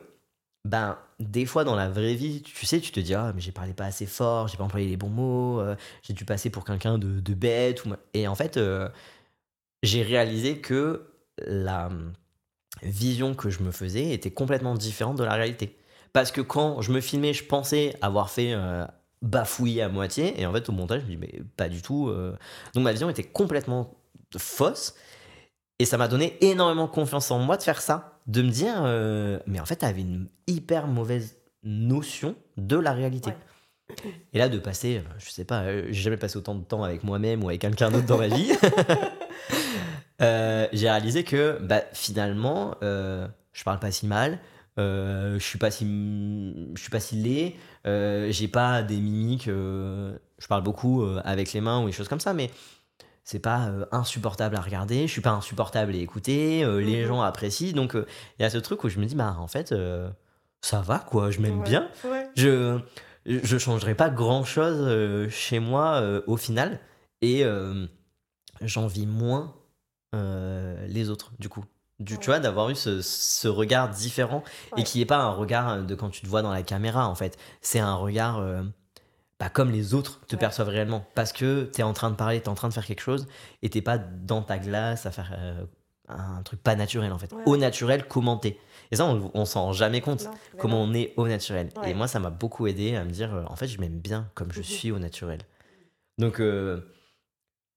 ben, 0.65 0.99
des 1.19 1.47
fois 1.47 1.65
dans 1.65 1.75
la 1.75 1.89
vraie 1.89 2.15
vie, 2.15 2.43
tu 2.43 2.67
sais, 2.67 2.81
tu 2.81 2.93
te 2.93 3.01
dis, 3.01 3.15
ah, 3.15 3.33
mais 3.35 3.41
j'ai 3.41 3.53
parlé 3.53 3.73
pas 3.73 3.87
assez 3.87 4.07
fort, 4.07 4.49
j'ai 4.49 4.57
pas 4.57 4.65
employé 4.65 4.89
les 4.89 4.97
bons 4.97 5.09
mots, 5.09 5.61
euh, 5.61 5.77
j'ai 6.03 6.13
dû 6.13 6.25
passer 6.25 6.51
pour 6.51 6.65
quelqu'un 6.65 6.99
de, 6.99 7.35
bête. 7.35 7.85
Ou... 7.85 7.95
Et 8.15 8.29
en 8.29 8.35
fait, 8.35 8.57
euh, 8.57 8.89
j'ai 9.83 10.03
réalisé 10.03 10.59
que 10.61 11.13
la 11.47 11.87
hum, 11.87 12.13
vision 12.83 13.35
que 13.35 13.51
je 13.51 13.63
me 13.63 13.71
faisais 13.71 14.11
était 14.11 14.31
complètement 14.31 14.75
différente 14.75 15.17
de 15.17 15.25
la 15.25 15.35
réalité. 15.35 15.79
Parce 16.13 16.33
que 16.33 16.41
quand 16.41 16.83
je 16.83 16.93
me 16.93 17.01
filmais, 17.01 17.33
je 17.33 17.45
pensais 17.45 17.97
avoir 18.03 18.31
fait 18.31 18.53
euh, 18.53 18.85
bafouiller 19.23 19.83
à 19.83 19.89
moitié, 19.89 20.41
et 20.41 20.47
en 20.47 20.53
fait, 20.53 20.69
au 20.69 20.73
montage, 20.73 21.03
je 21.03 21.07
me 21.07 21.11
dis, 21.11 21.17
mais 21.17 21.43
pas 21.57 21.69
du 21.69 21.83
tout. 21.83 22.09
euh. 22.09 22.37
Donc, 22.75 22.85
ma 22.85 22.93
vision 22.93 23.09
était 23.11 23.25
complètement 23.25 23.95
fausse. 24.37 24.95
Et 25.79 25.87
ça 25.87 25.97
m'a 25.97 26.09
donné 26.09 26.37
énormément 26.45 26.89
confiance 26.89 27.31
en 27.31 27.39
moi 27.39 27.57
de 27.57 27.63
faire 27.63 27.81
ça, 27.81 28.10
de 28.27 28.43
me 28.43 28.51
dire, 28.51 28.75
euh, 28.83 29.39
mais 29.47 29.61
en 29.61 29.67
fait, 29.67 29.77
t'avais 29.77 30.03
une 30.03 30.29
hyper 30.47 30.87
mauvaise 30.87 31.37
notion 31.63 32.35
de 32.57 32.77
la 32.77 32.93
réalité. 32.93 33.31
Ouais. 33.31 33.37
Et 34.33 34.39
là, 34.39 34.49
de 34.49 34.59
passer, 34.59 34.99
euh, 34.99 35.11
je 35.19 35.31
sais 35.31 35.45
pas, 35.45 35.63
euh, 35.63 35.87
j'ai 35.89 36.03
jamais 36.03 36.17
passé 36.17 36.37
autant 36.37 36.55
de 36.55 36.65
temps 36.65 36.83
avec 36.83 37.05
moi-même 37.05 37.43
ou 37.43 37.49
avec 37.49 37.61
quelqu'un 37.61 37.91
d'autre 37.91 38.07
dans 38.07 38.19
ma 38.19 38.29
vie. 38.29 38.53
Euh, 40.23 40.69
j'ai 40.75 40.91
réalisé 40.91 41.25
que 41.25 41.59
bah, 41.63 41.81
finalement, 41.95 42.75
euh, 42.83 43.27
je 43.55 43.65
parle 43.65 43.79
pas 43.79 43.91
si 43.91 44.07
mal, 44.07 44.39
euh, 44.79 45.39
je 45.39 45.45
suis 45.45 45.59
pas 45.59 45.71
si, 45.71 45.87
je 46.75 46.79
suis 46.81 46.91
pas 46.91 47.01
si 47.01 47.17
laid, 47.17 47.55
euh, 47.87 48.31
j'ai 48.31 48.47
pas 48.47 48.83
des 48.83 48.99
mimiques, 48.99 49.49
euh, 49.49 50.15
je 50.39 50.47
parle 50.47 50.63
beaucoup 50.63 51.03
avec 51.25 51.55
les 51.55 51.63
mains 51.63 51.83
ou 51.83 51.87
des 51.87 51.93
choses 51.93 52.09
comme 52.09 52.21
ça, 52.21 52.35
mais 52.35 52.51
c'est 53.31 53.39
pas 53.39 53.69
euh, 53.69 53.87
insupportable 53.93 54.57
à 54.57 54.61
regarder, 54.61 55.07
je 55.07 55.13
suis 55.13 55.21
pas 55.21 55.31
insupportable 55.31 55.93
à 55.95 55.97
écouter, 55.99 56.65
euh, 56.65 56.81
les 56.81 57.03
Mhm. 57.03 57.07
gens 57.09 57.23
apprécient, 57.23 57.73
donc 57.75 57.95
euh, 57.95 58.05
il 58.39 58.43
y 58.43 58.45
a 58.45 58.51
ce 58.51 58.59
truc 58.59 58.83
où 58.83 58.89
je 58.89 58.99
me 58.99 59.07
dis, 59.07 59.15
bah 59.15 59.37
en 59.39 59.47
fait, 59.47 59.71
euh, 59.71 60.11
ça 60.63 60.81
va 60.81 60.99
quoi, 60.99 61.31
je 61.31 61.39
m'aime 61.41 61.59
Ouais. 61.61 61.65
bien, 61.65 61.89
Ouais. 62.05 62.29
je 62.35 62.81
je 63.27 63.59
changerai 63.59 63.95
pas 63.95 64.11
grand 64.11 64.45
chose 64.45 65.29
chez 65.31 65.61
moi 65.61 66.01
euh, 66.01 66.23
au 66.27 66.37
final 66.39 66.81
et 67.21 67.45
euh, 67.45 67.87
j'envie 68.63 69.07
moins 69.07 69.55
euh, 70.15 70.87
les 70.89 71.11
autres 71.11 71.31
du 71.39 71.49
coup 71.51 71.65
du, 72.01 72.19
tu 72.19 72.27
vois 72.27 72.41
d'avoir 72.41 72.71
eu 72.71 72.75
ce, 72.75 73.03
ce 73.03 73.47
regard 73.47 73.91
différent 73.91 74.43
et 74.79 74.83
qui 74.85 75.03
est 75.03 75.07
pas 75.07 75.19
un 75.19 75.31
regard 75.33 75.83
de 75.83 75.95
quand 75.95 76.09
tu 76.09 76.23
te 76.23 76.27
vois 76.27 76.41
dans 76.41 76.51
la 76.51 76.63
caméra 76.63 77.07
en 77.09 77.15
fait 77.15 77.37
c'est 77.61 77.79
un 77.79 77.95
regard 77.95 78.39
euh, 78.39 78.63
pas 79.41 79.49
comme 79.51 79.71
les 79.73 79.95
autres 79.95 80.21
te 80.29 80.37
Ouais. 80.37 80.41
perçoivent 80.41 80.69
réellement 80.69 81.05
parce 81.17 81.33
que 81.33 81.65
t'es 81.65 81.83
en 81.83 81.93
train 81.95 82.11
de 82.11 82.15
parler 82.15 82.41
t'es 82.41 82.49
en 82.49 82.55
train 82.55 82.69
de 82.69 82.75
faire 82.75 82.87
quelque 82.87 83.01
chose 83.01 83.27
et 83.63 83.71
t'es 83.71 83.83
pas 83.83 83.99
dans 83.99 84.43
ta 84.43 84.59
glace 84.59 85.07
à 85.07 85.11
faire 85.11 85.33
euh, 85.37 85.65
un 86.09 86.43
truc 86.43 86.63
pas 86.63 86.77
naturel 86.77 87.11
en 87.13 87.19
fait 87.19 87.33
Ouais. 87.33 87.43
au 87.47 87.57
naturel 87.57 88.07
commenté 88.07 88.61
et 88.93 88.97
ça 88.97 89.07
on, 89.07 89.31
on 89.35 89.45
s'en 89.47 89.63
rend 89.65 89.73
jamais 89.73 90.01
compte 90.03 90.25
Non, 90.25 90.31
comment 90.59 90.83
on 90.83 90.93
est 90.95 91.15
au 91.17 91.27
naturel. 91.27 91.71
Ouais. 91.83 91.91
Et 91.91 91.95
moi, 91.95 92.07
ça 92.09 92.19
m'a 92.21 92.31
beaucoup 92.31 92.67
aidé 92.67 92.97
à 92.97 93.05
me 93.05 93.11
dire, 93.11 93.33
euh, 93.35 93.45
en 93.47 93.55
fait, 93.57 93.69
je 93.69 93.79
m'aime 93.81 93.99
bien 94.01 94.29
comme 94.35 94.51
je 94.53 94.59
Mhm. 94.59 94.65
suis 94.65 94.91
au 94.91 94.99
naturel. 94.99 95.39
Donc, 96.19 96.41
euh, 96.41 96.81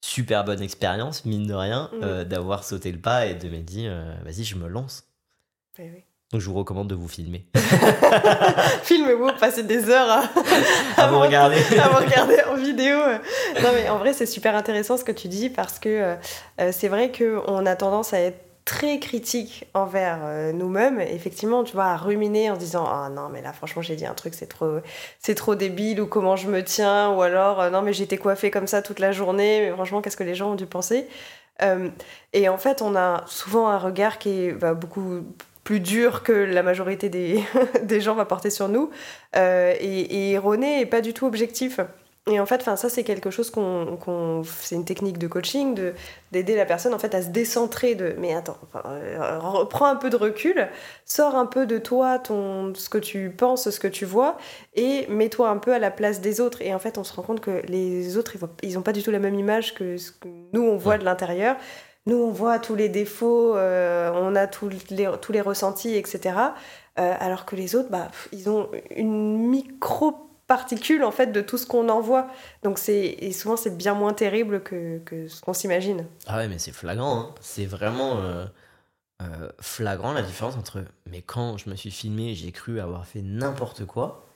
super 0.04 0.44
bonne 0.44 0.62
expérience, 0.62 1.24
mine 1.26 1.46
de 1.48 1.54
rien, 1.54 1.90
Mhm. 1.94 2.24
d'avoir 2.26 2.64
sauté 2.64 2.92
le 2.92 3.00
pas 3.00 3.28
et 3.28 3.36
de 3.36 3.48
me 3.48 3.60
dire, 3.60 3.94
vas-y, 4.24 4.44
je 4.44 4.56
me 4.58 4.68
lance. 4.68 5.04
Oui, 5.80 5.86
oui. 5.94 6.04
Donc, 6.34 6.42
je 6.42 6.50
vous 6.50 6.56
recommande 6.56 6.88
de 6.88 6.96
vous 6.96 7.08
filmer. 7.08 7.46
Filmez-vous, 8.84 9.30
passez 9.40 9.62
des 9.62 9.88
heures 9.88 10.10
à, 10.10 10.24
à 11.04 11.08
vous 11.08 11.20
regarder. 11.20 11.58
à 11.80 11.90
vous 11.90 12.04
regarder 12.04 12.38
en 12.52 12.56
vidéo. 12.56 12.98
Non, 13.62 13.70
mais 13.72 13.88
en 13.88 14.00
vrai, 14.00 14.14
c'est 14.14 14.26
super 14.26 14.56
intéressant 14.56 14.98
ce 14.98 15.04
que 15.04 15.12
tu 15.12 15.28
dis 15.28 15.52
parce 15.52 15.78
que 15.78 16.16
euh, 16.60 16.72
c'est 16.72 16.88
vrai 16.88 17.12
qu'on 17.12 17.66
a 17.68 17.76
tendance 17.76 18.14
à 18.14 18.20
être 18.20 18.40
très 18.66 18.98
critique 18.98 19.68
envers 19.76 20.22
euh, 20.24 20.52
nous-mêmes. 20.54 21.00
Effectivement, 21.00 21.64
tu 21.64 21.74
vois, 21.74 21.86
à 21.86 21.98
ruminer 21.98 22.50
en 22.50 22.56
se 22.56 22.60
disant 22.62 22.88
Ah 22.88 23.10
non, 23.10 23.30
mais 23.32 23.44
là, 23.44 23.54
franchement, 23.54 23.84
j'ai 23.84 23.96
dit 23.96 24.08
un 24.08 24.16
truc, 24.16 24.34
c'est 24.34 24.48
trop, 24.48 24.80
c'est 25.20 25.36
trop 25.36 25.54
débile, 25.54 26.02
ou 26.02 26.08
comment 26.08 26.36
je 26.36 26.48
me 26.50 26.64
tiens, 26.64 27.12
ou 27.12 27.22
alors 27.22 27.62
euh, 27.62 27.70
Non, 27.70 27.84
mais 27.84 27.94
j'étais 27.94 28.18
coiffée 28.18 28.50
comme 28.50 28.66
ça 28.66 28.82
toute 28.82 28.98
la 28.98 29.12
journée, 29.12 29.62
mais 29.62 29.72
franchement, 29.72 30.02
qu'est-ce 30.02 30.18
que 30.18 30.24
les 30.24 30.34
gens 30.34 30.54
ont 30.54 30.56
dû 30.56 30.66
penser? 30.66 31.08
Euh, 31.62 31.90
Et 32.34 32.50
en 32.50 32.58
fait, 32.58 32.82
on 32.82 32.96
a 32.96 33.24
souvent 33.28 33.68
un 33.68 33.78
regard 33.78 34.18
qui 34.18 34.30
est 34.48 34.52
bah, 34.54 34.74
beaucoup 34.74 35.22
plus 35.64 35.80
dur 35.80 36.24
que 36.24 36.32
la 36.34 36.64
majorité 36.64 37.10
des, 37.10 37.42
des 37.84 38.02
gens 38.02 38.16
va 38.16 38.26
porter 38.26 38.50
sur 38.50 38.70
nous, 38.70 38.90
euh, 39.36 39.74
et, 39.80 40.30
et 40.30 40.32
erroné 40.34 40.82
et 40.82 40.86
pas 40.86 41.02
du 41.02 41.14
tout 41.14 41.26
objectif. 41.26 41.80
Et 42.32 42.40
en 42.40 42.46
fait, 42.46 42.62
enfin, 42.62 42.78
ça, 42.78 42.88
c'est 42.88 43.04
quelque 43.04 43.32
chose 43.32 43.50
qu'on, 43.52 44.44
c'est 44.46 44.76
une 44.76 44.86
technique 44.86 45.18
de 45.18 45.28
coaching, 45.28 45.76
de, 45.76 45.94
d'aider 46.32 46.56
la 46.56 46.64
personne 46.66 46.94
en 46.94 47.00
fait 47.00 47.14
à 47.14 47.22
se 47.22 47.28
décentrer 47.28 47.96
de. 47.96 48.16
Mais 48.18 48.34
attends, 48.34 48.58
enfin, 48.64 48.82
euh, 48.88 49.40
reprends 49.40 49.88
un 49.88 49.98
peu 49.98 50.10
de 50.10 50.16
recul, 50.16 50.70
sors 51.06 51.36
un 51.36 51.46
peu 51.46 51.66
de 51.66 51.78
toi, 51.78 52.20
ton, 52.20 52.74
ce 52.76 52.88
que 52.88 52.98
tu 52.98 53.30
penses, 53.30 53.70
ce 53.70 53.78
que 53.78 53.90
tu 53.90 54.06
vois, 54.06 54.38
et 54.74 55.06
mets-toi 55.10 55.50
un 55.50 55.58
peu 55.58 55.74
à 55.74 55.80
la 55.80 55.92
place 55.92 56.22
des 56.22 56.40
autres. 56.40 56.62
Et 56.62 56.74
en 56.74 56.80
fait, 56.80 56.98
on 56.98 57.04
se 57.04 57.12
rend 57.14 57.24
compte 57.24 57.42
que 57.42 57.62
les 57.68 58.16
autres, 58.16 58.36
ils, 58.36 58.40
voient- 58.40 58.56
ils 58.64 58.78
ont 58.78 58.84
pas 58.84 58.94
du 58.94 59.04
tout 59.04 59.12
la 59.12 59.20
même 59.20 59.36
image 59.36 59.74
que 59.76 59.98
ce 59.98 60.12
que 60.14 60.30
nous 60.54 60.62
on 60.64 60.78
voit 60.78 60.98
de 60.98 61.04
l'intérieur. 61.04 61.58
Nous, 62.06 62.18
on 62.18 62.32
voit 62.32 62.60
tous 62.60 62.76
les 62.76 62.90
défauts, 62.90 63.56
euh, 63.56 64.12
on 64.14 64.36
a 64.36 64.46
tous 64.48 64.70
les, 64.90 65.10
tous 65.22 65.32
les 65.32 65.42
ressentis, 65.42 65.96
etc. 65.96 66.36
Euh, 67.00 67.14
alors 67.20 67.46
que 67.46 67.56
les 67.56 67.76
autres, 67.76 67.90
bah, 67.90 68.10
ils 68.32 68.50
ont 68.50 68.70
une 68.96 69.38
micro 69.50 70.30
particules 70.46 71.04
en 71.06 71.12
fait 71.12 71.28
de 71.28 71.40
tout 71.42 71.58
ce 71.58 71.66
qu'on 71.66 71.88
envoie. 71.90 72.28
Donc 72.64 72.78
c'est 72.78 73.00
et 73.20 73.32
souvent 73.32 73.56
c'est 73.56 73.76
bien 73.78 73.94
moins 73.94 74.14
terrible 74.14 74.62
que, 74.62 75.00
que 75.00 75.28
ce 75.30 75.40
qu'on 75.42 75.54
s'imagine. 75.54 76.06
Ah 76.28 76.38
ouais, 76.38 76.50
mais 76.50 76.60
c'est 76.60 76.74
flagrant. 76.74 77.20
hein. 77.20 77.36
C'est 77.40 77.66
vraiment 77.66 78.18
euh, 78.18 78.46
flagrant 79.62 80.12
la 80.12 80.22
différence 80.22 80.58
entre. 80.58 80.84
Mais 81.10 81.22
quand 81.22 81.58
je 81.58 81.70
me 81.70 81.76
suis 81.76 81.92
filmé, 81.92 82.36
j'ai 82.36 82.52
cru 82.52 82.82
avoir 82.82 83.06
fait 83.06 83.22
n'importe 83.22 83.86
quoi. 83.86 84.28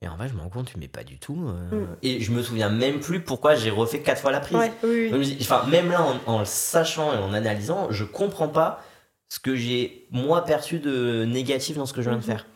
Et 0.00 0.08
en 0.08 0.16
vrai, 0.16 0.28
je 0.28 0.34
me 0.34 0.40
rends 0.40 0.48
compte, 0.48 0.76
mais 0.76 0.86
pas 0.88 1.02
du 1.04 1.18
tout. 1.18 1.48
euh, 1.48 1.84
Mm. 1.86 1.96
Et 2.02 2.20
je 2.20 2.30
me 2.32 2.42
souviens 2.42 2.68
même 2.68 3.00
plus 3.00 3.20
pourquoi 3.20 3.54
j'ai 3.56 3.70
refait 3.70 4.00
quatre 4.00 4.20
fois 4.20 4.30
la 4.30 4.40
prise. 4.40 4.56
Ouais, 4.58 4.72
oui, 4.84 5.10
oui. 5.12 5.38
Enfin, 5.40 5.64
même 5.66 5.90
là, 5.90 6.02
en, 6.02 6.32
en 6.32 6.38
le 6.40 6.44
sachant 6.44 7.12
et 7.12 7.18
en 7.18 7.32
analysant, 7.32 7.88
je 7.90 8.04
comprends 8.04 8.48
pas 8.48 8.80
ce 9.28 9.40
que 9.40 9.56
j'ai 9.56 10.06
moi 10.10 10.44
perçu 10.44 10.78
de 10.78 11.24
négatif 11.24 11.76
dans 11.76 11.86
ce 11.86 11.92
que 11.92 12.00
je 12.00 12.08
viens 12.10 12.18
de 12.18 12.22
Mhm. 12.22 12.28
faire. 12.28 12.46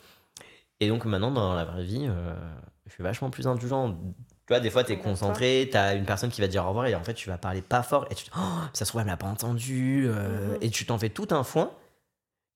Et 0.81 0.89
donc 0.89 1.05
maintenant, 1.05 1.31
dans 1.33 1.55
la 1.55 1.65
vraie 1.65 1.85
vie, 1.85 2.07
euh, 2.09 2.33
je 2.87 2.93
suis 2.93 3.03
vachement 3.03 3.31
plus 3.31 3.47
indulgent. 3.47 3.91
Tu 4.47 4.49
vois, 4.49 4.61
des 4.61 4.71
fois, 4.71 4.83
tu 4.85 4.93
es 4.93 4.97
D'accord. 4.97 5.11
concentré, 5.13 5.69
tu 5.71 5.77
as 5.77 5.95
une 5.95 6.05
personne 6.05 6.31
qui 6.31 6.41
va 6.41 6.47
te 6.47 6.53
dire 6.53 6.65
au 6.65 6.69
revoir 6.69 6.87
et 6.87 6.95
en 6.95 7.03
fait, 7.05 7.15
tu 7.15 7.29
vas 7.29 7.39
parler 7.39 7.63
pas 7.63 7.83
fort 7.83 8.07
et 8.11 8.15
tu 8.15 8.25
te 8.25 8.31
dis, 8.31 8.37
oh, 8.39 8.59
ça 8.73 8.85
se 8.85 8.91
trouve, 8.91 9.01
elle 9.01 9.07
m'a 9.09 9.17
pas 9.17 9.27
entendu. 9.27 10.05
euh, 10.07 10.53
Mhm. 10.53 10.59
Et 10.61 10.71
tu 10.71 10.87
t'en 10.87 10.99
fais 10.99 11.09
tout 11.11 11.29
un 11.33 11.43
foin. 11.45 11.71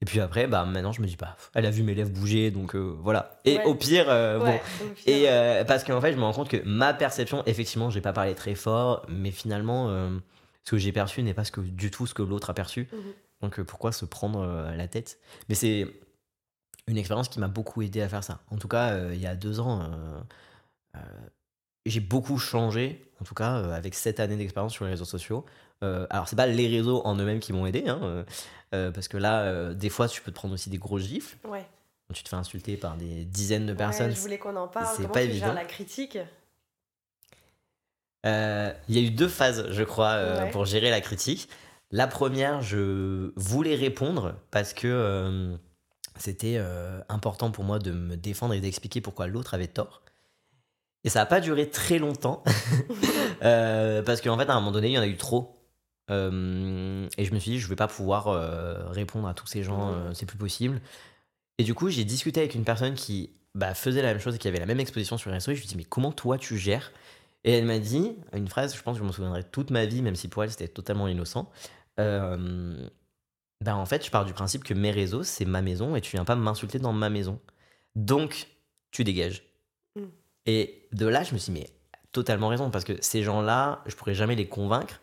Et 0.02 0.04
puis 0.04 0.20
après, 0.20 0.46
bah, 0.46 0.64
maintenant, 0.66 0.92
je 0.92 1.00
me 1.00 1.06
dis, 1.06 1.16
bah, 1.16 1.36
elle 1.54 1.64
a 1.64 1.70
vu 1.70 1.82
mes 1.82 1.94
lèvres 1.94 2.10
bouger, 2.10 2.50
donc 2.50 2.74
euh, 2.76 2.94
voilà. 3.00 3.40
Et 3.44 3.56
Ouais. 3.56 3.64
au 3.64 3.74
pire, 3.74 4.06
euh, 4.08 4.38
bon, 4.38 4.44
Ouais, 4.44 4.62
au 4.84 4.88
pire, 4.90 5.02
et 5.06 5.30
euh, 5.30 5.64
parce 5.64 5.84
qu'en 5.84 6.00
fait, 6.00 6.12
je 6.12 6.18
me 6.18 6.22
rends 6.22 6.34
compte 6.34 6.50
que 6.50 6.62
ma 6.66 6.92
perception, 6.92 7.42
effectivement, 7.46 7.88
j'ai 7.90 8.02
pas 8.02 8.12
parlé 8.12 8.34
très 8.34 8.54
fort, 8.54 9.06
mais 9.08 9.30
finalement, 9.30 9.88
ce 10.64 10.70
que 10.70 10.76
j'ai 10.76 10.92
perçu 10.92 11.22
n'est 11.22 11.34
pas 11.34 11.44
ce 11.44 11.52
que, 11.52 11.60
du 11.60 11.90
tout 11.90 12.06
ce 12.06 12.12
que 12.14 12.22
l'autre 12.22 12.50
a 12.50 12.54
perçu. 12.54 12.88
Mhm. 12.92 13.12
Donc 13.42 13.60
pourquoi 13.62 13.92
se 13.92 14.04
prendre 14.04 14.70
la 14.76 14.88
tête? 14.88 15.18
Mais 15.48 15.54
c'est 15.54 15.86
une 16.88 16.96
expérience 16.98 17.28
qui 17.28 17.38
m'a 17.40 17.48
beaucoup 17.48 17.82
aidé 17.82 18.00
à 18.02 18.08
faire 18.08 18.24
ça. 18.24 18.40
En 18.50 18.56
tout 18.56 18.68
cas, 18.68 19.10
il 19.12 19.20
y 19.20 19.26
a 19.26 19.34
deux 19.34 19.60
ans, 19.60 19.90
j'ai 21.86 22.00
beaucoup 22.00 22.38
changé, 22.38 23.04
en 23.20 23.24
tout 23.24 23.34
cas, 23.34 23.56
euh, 23.58 23.72
avec 23.72 23.94
cette 23.94 24.20
année 24.20 24.36
d'expérience 24.36 24.72
sur 24.72 24.84
les 24.84 24.90
réseaux 24.90 25.04
sociaux. 25.04 25.44
Euh, 25.82 26.06
alors, 26.10 26.28
c'est 26.28 26.36
pas 26.36 26.46
les 26.46 26.68
réseaux 26.68 27.02
en 27.04 27.16
eux-mêmes 27.16 27.40
qui 27.40 27.52
m'ont 27.52 27.66
aidé, 27.66 27.84
hein, 27.86 28.00
euh, 28.02 28.24
euh, 28.74 28.90
parce 28.90 29.08
que 29.08 29.16
là, 29.16 29.74
des 29.74 29.90
fois, 29.90 30.08
tu 30.08 30.22
peux 30.22 30.30
te 30.30 30.36
prendre 30.36 30.54
aussi 30.54 30.70
des 30.70 30.78
gros 30.78 30.98
gifles. 30.98 31.36
Ouais. 31.46 31.66
Tu 32.14 32.22
te 32.22 32.28
fais 32.28 32.36
insulter 32.36 32.76
par 32.76 32.96
des 32.96 33.24
dizaines 33.24 33.66
de 33.66 33.74
personnes. 33.74 34.08
Ouais, 34.08 34.14
je 34.14 34.20
voulais 34.20 34.38
qu'on 34.38 34.54
en 34.56 34.68
parle. 34.68 34.94
c'est 34.96 35.08
pas 35.08 35.20
tu 35.22 35.26
évident. 35.30 35.52
la 35.52 35.64
critique? 35.64 36.18
Il 38.24 38.30
y 38.94 38.98
a 38.98 39.02
eu 39.02 39.10
deux 39.10 39.28
phases, 39.28 39.70
je 39.70 39.82
crois, 39.84 40.16
Ouais. 40.16 40.50
pour 40.50 40.64
gérer 40.64 40.90
la 40.90 41.00
critique. 41.00 41.48
La 41.92 42.06
première, 42.08 42.62
je 42.62 43.32
voulais 43.36 43.76
répondre 43.76 44.34
parce 44.50 44.72
que 44.72 45.56
c'était 46.16 46.60
important 47.08 47.50
pour 47.50 47.64
moi 47.64 47.78
de 47.78 47.92
me 47.92 48.16
défendre 48.16 48.54
et 48.54 48.60
d'expliquer 48.60 49.00
pourquoi 49.00 49.26
l'autre 49.26 49.54
avait 49.54 49.68
tort. 49.68 50.02
Et 51.06 51.08
ça 51.08 51.20
n'a 51.20 51.26
pas 51.26 51.40
duré 51.40 51.70
très 51.70 51.98
longtemps 51.98 52.44
Euh, 53.42 54.02
parce 54.02 54.22
qu'en 54.22 54.38
fait, 54.38 54.48
à 54.48 54.54
un 54.54 54.60
moment 54.60 54.72
donné, 54.72 54.88
il 54.88 54.92
y 54.92 54.98
en 54.98 55.02
a 55.02 55.06
eu 55.06 55.18
trop. 55.18 55.60
Euh, 56.10 57.06
et 57.18 57.24
je 57.26 57.34
me 57.34 57.38
suis 57.38 57.50
dit, 57.50 57.58
je 57.60 57.68
vais 57.68 57.76
pas 57.76 57.86
pouvoir 57.86 58.28
euh, 58.28 58.88
répondre 58.88 59.28
à 59.28 59.34
tous 59.34 59.46
ces 59.46 59.62
gens, 59.62 59.94
c'est 60.14 60.24
plus 60.24 60.38
possible. 60.38 60.80
Et 61.58 61.64
du 61.64 61.74
coup, 61.74 61.90
j'ai 61.90 62.04
discuté 62.04 62.40
avec 62.40 62.54
une 62.54 62.64
personne 62.64 62.94
qui 62.94 63.30
bah, 63.54 63.74
faisait 63.74 64.00
la 64.00 64.08
même 64.08 64.20
chose 64.20 64.36
et 64.36 64.38
qui 64.38 64.48
avait 64.48 64.58
la 64.58 64.64
même 64.64 64.80
exposition 64.80 65.18
sur 65.18 65.28
les 65.28 65.34
réseaux. 65.34 65.52
Et 65.52 65.54
je 65.54 65.60
lui 65.60 65.66
ai 65.66 65.68
dit, 65.68 65.76
mais 65.76 65.84
comment 65.84 66.12
toi 66.12 66.38
tu 66.38 66.56
gères? 66.56 66.92
Et 67.44 67.52
elle 67.52 67.66
m'a 67.66 67.78
dit 67.78 68.16
une 68.32 68.48
phrase, 68.48 68.74
je 68.74 68.82
pense 68.82 68.94
que 68.96 69.00
je 69.02 69.06
m'en 69.06 69.12
souviendrai 69.12 69.44
toute 69.44 69.70
ma 69.70 69.84
vie, 69.84 70.00
même 70.00 70.16
si 70.16 70.28
pour 70.28 70.42
elle 70.42 70.50
c'était 70.50 70.68
totalement 70.68 71.08
innocent. 71.08 71.50
Bah, 71.98 73.76
en 73.76 73.86
fait, 73.86 74.04
je 74.04 74.10
pars 74.10 74.24
du 74.24 74.32
principe 74.32 74.64
que 74.64 74.74
mes 74.74 74.90
réseaux, 74.90 75.22
c'est 75.22 75.44
ma 75.44 75.60
maison 75.62 75.94
et 75.94 76.00
tu 76.00 76.12
viens 76.12 76.24
pas 76.24 76.36
m'insulter 76.36 76.78
dans 76.78 76.92
ma 76.94 77.10
maison. 77.10 77.38
Donc, 77.94 78.48
tu 78.90 79.04
dégages. 79.04 79.45
Et 80.46 80.88
de 80.92 81.06
là, 81.06 81.22
je 81.22 81.32
me 81.34 81.38
suis 81.38 81.52
dit, 81.52 81.60
mais 81.60 81.70
totalement 82.12 82.48
raison, 82.48 82.70
parce 82.70 82.84
que 82.84 82.94
ces 83.00 83.22
gens-là, 83.22 83.82
je 83.86 83.94
pourrais 83.96 84.14
jamais 84.14 84.34
les 84.36 84.48
convaincre. 84.48 85.00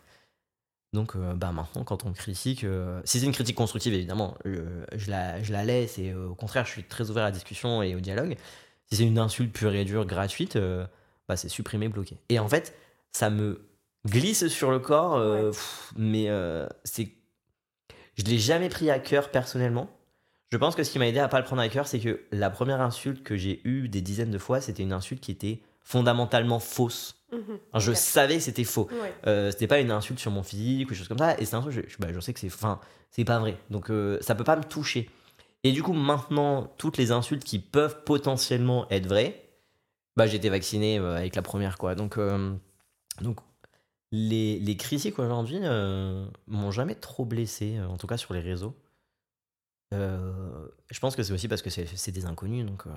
Donc, 0.92 1.16
euh, 1.16 1.34
bah 1.34 1.50
maintenant, 1.52 1.82
quand 1.84 2.04
on 2.04 2.12
critique, 2.12 2.62
euh, 2.64 3.00
si 3.04 3.18
c'est 3.18 3.26
une 3.26 3.32
critique 3.32 3.56
constructive, 3.56 3.92
évidemment, 3.94 4.36
euh, 4.46 4.86
je, 4.94 5.10
la, 5.10 5.42
je 5.42 5.52
la 5.52 5.64
laisse 5.64 5.98
et 5.98 6.10
euh, 6.12 6.28
au 6.28 6.34
contraire, 6.36 6.64
je 6.66 6.70
suis 6.70 6.84
très 6.84 7.10
ouvert 7.10 7.24
à 7.24 7.26
la 7.26 7.32
discussion 7.32 7.82
et 7.82 7.94
au 7.96 8.00
dialogue. 8.00 8.36
Si 8.86 8.96
c'est 8.96 9.04
une 9.04 9.18
insulte 9.18 9.52
pure 9.52 9.74
et 9.74 9.84
dure, 9.84 10.06
gratuite, 10.06 10.56
bah, 11.28 11.36
c'est 11.36 11.48
supprimé, 11.48 11.88
bloqué. 11.88 12.18
Et 12.28 12.38
en 12.38 12.48
fait, 12.48 12.74
ça 13.12 13.28
me 13.30 13.66
glisse 14.06 14.46
sur 14.48 14.70
le 14.70 14.78
corps, 14.78 15.16
Ouais. 15.16 15.50
pff, 15.50 15.92
mais 15.96 16.28
c'est. 16.84 17.08
Je 18.16 18.22
l'ai 18.24 18.38
jamais 18.38 18.68
pris 18.68 18.90
à 18.90 18.98
cœur 19.00 19.30
personnellement. 19.30 19.88
Je 20.54 20.58
pense 20.58 20.76
que 20.76 20.84
ce 20.84 20.92
qui 20.92 21.00
m'a 21.00 21.08
aidé 21.08 21.18
à 21.18 21.26
pas 21.26 21.40
le 21.40 21.44
prendre 21.44 21.62
à 21.62 21.68
cœur, 21.68 21.88
c'est 21.88 21.98
que 21.98 22.20
la 22.30 22.48
première 22.48 22.80
insulte 22.80 23.24
que 23.24 23.36
j'ai 23.36 23.60
eue 23.64 23.88
des 23.88 24.00
dizaines 24.02 24.30
de 24.30 24.38
fois, 24.38 24.60
c'était 24.60 24.84
une 24.84 24.92
insulte 24.92 25.20
qui 25.20 25.32
était 25.32 25.58
fondamentalement 25.82 26.60
fausse. 26.60 27.16
Mhm. 27.32 27.58
Je 27.80 27.92
savais 27.92 28.36
que 28.36 28.40
c'était 28.44 28.62
faux. 28.62 28.86
Ouais. 29.02 29.12
Euh, 29.26 29.50
c'était 29.50 29.66
pas 29.66 29.80
une 29.80 29.90
insulte 29.90 30.20
sur 30.20 30.30
mon 30.30 30.44
physique 30.44 30.86
ou 30.86 30.90
des 30.90 30.96
choses 30.96 31.08
comme 31.08 31.18
ça. 31.18 31.36
Et 31.40 31.44
c'est 31.44 31.56
un 31.56 31.60
truc, 31.60 31.72
je, 31.72 31.80
je- 31.88 31.96
bah, 31.98 32.06
je 32.14 32.20
sais 32.20 32.32
que 32.32 32.38
c'est, 32.38 32.46
enfin, 32.54 32.78
c'est 33.10 33.24
pas 33.24 33.40
vrai. 33.40 33.56
Donc 33.70 33.90
euh, 33.90 34.16
ça 34.20 34.36
peut 34.36 34.44
pas 34.44 34.54
me 34.54 34.62
toucher. 34.62 35.10
Et 35.64 35.72
du 35.72 35.82
coup, 35.82 35.92
maintenant, 35.92 36.72
toutes 36.78 36.98
les 36.98 37.10
insultes 37.10 37.42
qui 37.42 37.58
peuvent 37.58 38.04
potentiellement 38.04 38.88
être 38.90 39.08
vraies, 39.08 39.42
bah 40.16 40.28
j'ai 40.28 40.36
été 40.36 40.50
vacciné 40.50 41.00
euh, 41.00 41.16
avec 41.16 41.34
la 41.34 41.42
première 41.42 41.78
quoi. 41.78 41.96
Donc, 41.96 42.16
euh, 42.16 42.54
donc 43.22 43.40
les, 44.12 44.60
les 44.60 44.76
critiques 44.76 45.18
aujourd'hui 45.18 45.58
euh, 45.64 46.24
m'ont 46.46 46.70
jamais 46.70 46.94
trop 46.94 47.24
blessé, 47.24 47.80
en 47.80 47.96
tout 47.96 48.06
cas 48.06 48.18
sur 48.18 48.34
les 48.34 48.40
réseaux. 48.40 48.76
Euh, 49.92 50.66
je 50.90 50.98
pense 51.00 51.14
que 51.16 51.22
c'est 51.22 51.32
aussi 51.32 51.48
parce 51.48 51.62
que 51.62 51.70
c'est, 51.70 52.10
des 52.12 52.26
inconnus. 52.26 52.66
Donc 52.66 52.86
euh, 52.86 52.90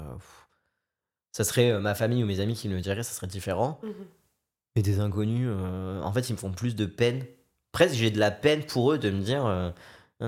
ça 1.31 1.43
serait 1.43 1.71
euh, 1.71 1.79
ma 1.79 1.95
famille 1.95 2.23
ou 2.23 2.27
mes 2.27 2.39
amis 2.39 2.55
qui 2.55 2.69
me 2.69 2.75
le 2.75 2.81
diraient, 2.81 3.03
ça 3.03 3.13
serait 3.13 3.27
différent. 3.27 3.79
Mhm. 3.83 3.91
Mais 4.75 4.81
des 4.81 4.99
inconnus, 4.99 5.47
euh, 5.51 6.01
en 6.01 6.11
fait, 6.13 6.29
ils 6.29 6.33
me 6.33 6.37
font 6.37 6.51
plus 6.51 6.75
de 6.75 6.85
peine. 6.85 7.25
Presque, 7.71 7.95
j'ai 7.95 8.11
de 8.11 8.19
la 8.19 8.31
peine 8.31 8.63
pour 8.63 8.91
eux 8.93 8.97
de 8.97 9.09
me 9.09 9.21
dire 9.21 9.73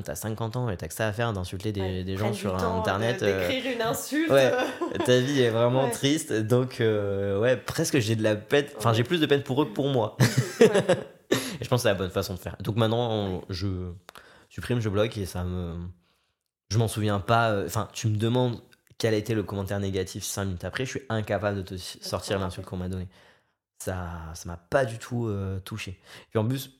T'as 0.03 0.14
50 0.14 0.55
ans 0.55 0.70
et 0.70 0.78
t'as 0.78 0.88
que 0.88 0.93
ça 0.93 1.07
à 1.07 1.12
faire 1.14 1.34
d'insulter 1.34 1.72
des, 1.72 1.82
Ouais, 1.82 2.03
des 2.03 2.14
prennent 2.16 2.28
gens 2.28 2.34
sur 2.34 2.55
Internet. 2.55 3.24
D'écrire 3.24 3.74
une 3.76 3.82
insulte. 3.82 4.30
ouais. 4.32 4.51
ta 5.05 5.20
vie 5.20 5.41
est 5.41 5.49
vraiment 5.49 5.86
Ouais. 5.86 5.91
triste. 5.91 6.32
Donc, 6.32 6.76
ouais, 6.80 7.57
presque, 7.57 7.97
j'ai 7.99 8.16
de 8.16 8.22
la 8.22 8.36
peine. 8.36 8.66
Enfin, 8.78 8.93
j'ai 8.93 9.03
plus 9.03 9.20
de 9.20 9.26
peine 9.26 9.41
pour 9.41 9.62
eux 9.64 9.66
que 9.66 9.74
pour 9.74 9.88
moi. 9.89 10.16
Et 11.32 11.64
je 11.64 11.68
pense 11.70 11.80
que 11.80 11.84
c'est 11.84 11.89
la 11.89 11.95
bonne 11.95 12.10
façon 12.12 12.34
de 12.34 12.39
faire. 12.39 12.55
Donc 12.60 12.76
maintenant, 12.76 13.10
on- 13.12 13.41
je 13.49 13.68
supprime, 14.49 14.80
je 14.80 14.89
bloque 14.89 15.18
et 15.18 15.26
ça 15.26 15.43
me. 15.43 15.76
Je 16.72 16.78
m'en 16.78 16.88
souviens 16.88 17.20
pas. 17.20 17.52
euh, 17.52 17.66
Enfin, 17.66 17.88
tu 17.94 18.08
me 18.08 18.16
demandes 18.18 18.62
quel 18.98 19.14
a 19.14 19.18
été 19.18 19.34
le 19.34 19.44
commentaire 19.44 19.80
négatif 19.80 20.24
5 20.24 20.46
minutes 20.46 20.66
après, 20.66 20.86
je 20.86 20.92
suis 20.92 21.02
incapable 21.10 21.58
de 21.58 21.62
te 21.62 21.78
sortir 21.78 22.38
l'insulte 22.40 22.68
qu'on 22.68 22.78
m'a 22.78 22.90
donnée. 22.90 23.08
Ça 23.82 24.10
ça 24.34 24.48
m'a 24.50 24.58
pas 24.58 24.86
du 24.86 24.98
tout 25.00 25.28
euh, 25.28 25.60
touché. 25.62 26.00
Puis 26.30 26.38
en 26.40 26.46
plus, 26.48 26.72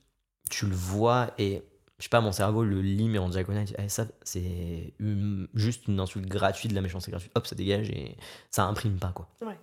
tu 0.50 0.66
le 0.68 0.76
vois 0.76 1.32
et 1.38 1.64
je 1.98 2.04
sais 2.04 2.10
pas, 2.10 2.22
mon 2.22 2.32
cerveau 2.32 2.64
le 2.64 2.82
lit 2.82 3.08
mais 3.10 3.20
en 3.20 3.30
diagonale. 3.30 3.66
Eh, 3.78 3.90
ça, 3.90 4.06
c'est 4.24 4.94
une- 5.00 5.48
juste 5.54 5.88
une 5.88 6.00
insulte 6.00 6.28
gratuite, 6.28 6.72
de 6.72 6.76
la 6.76 6.82
méchanceté 6.82 7.12
gratuite. 7.12 7.32
Hop, 7.36 7.48
ça 7.48 7.56
dégage 7.56 7.90
et 7.90 8.18
ça 8.52 8.66
imprime 8.66 8.98
pas 9.00 9.12
quoi. 9.14 9.30
Ouais. 9.42 9.58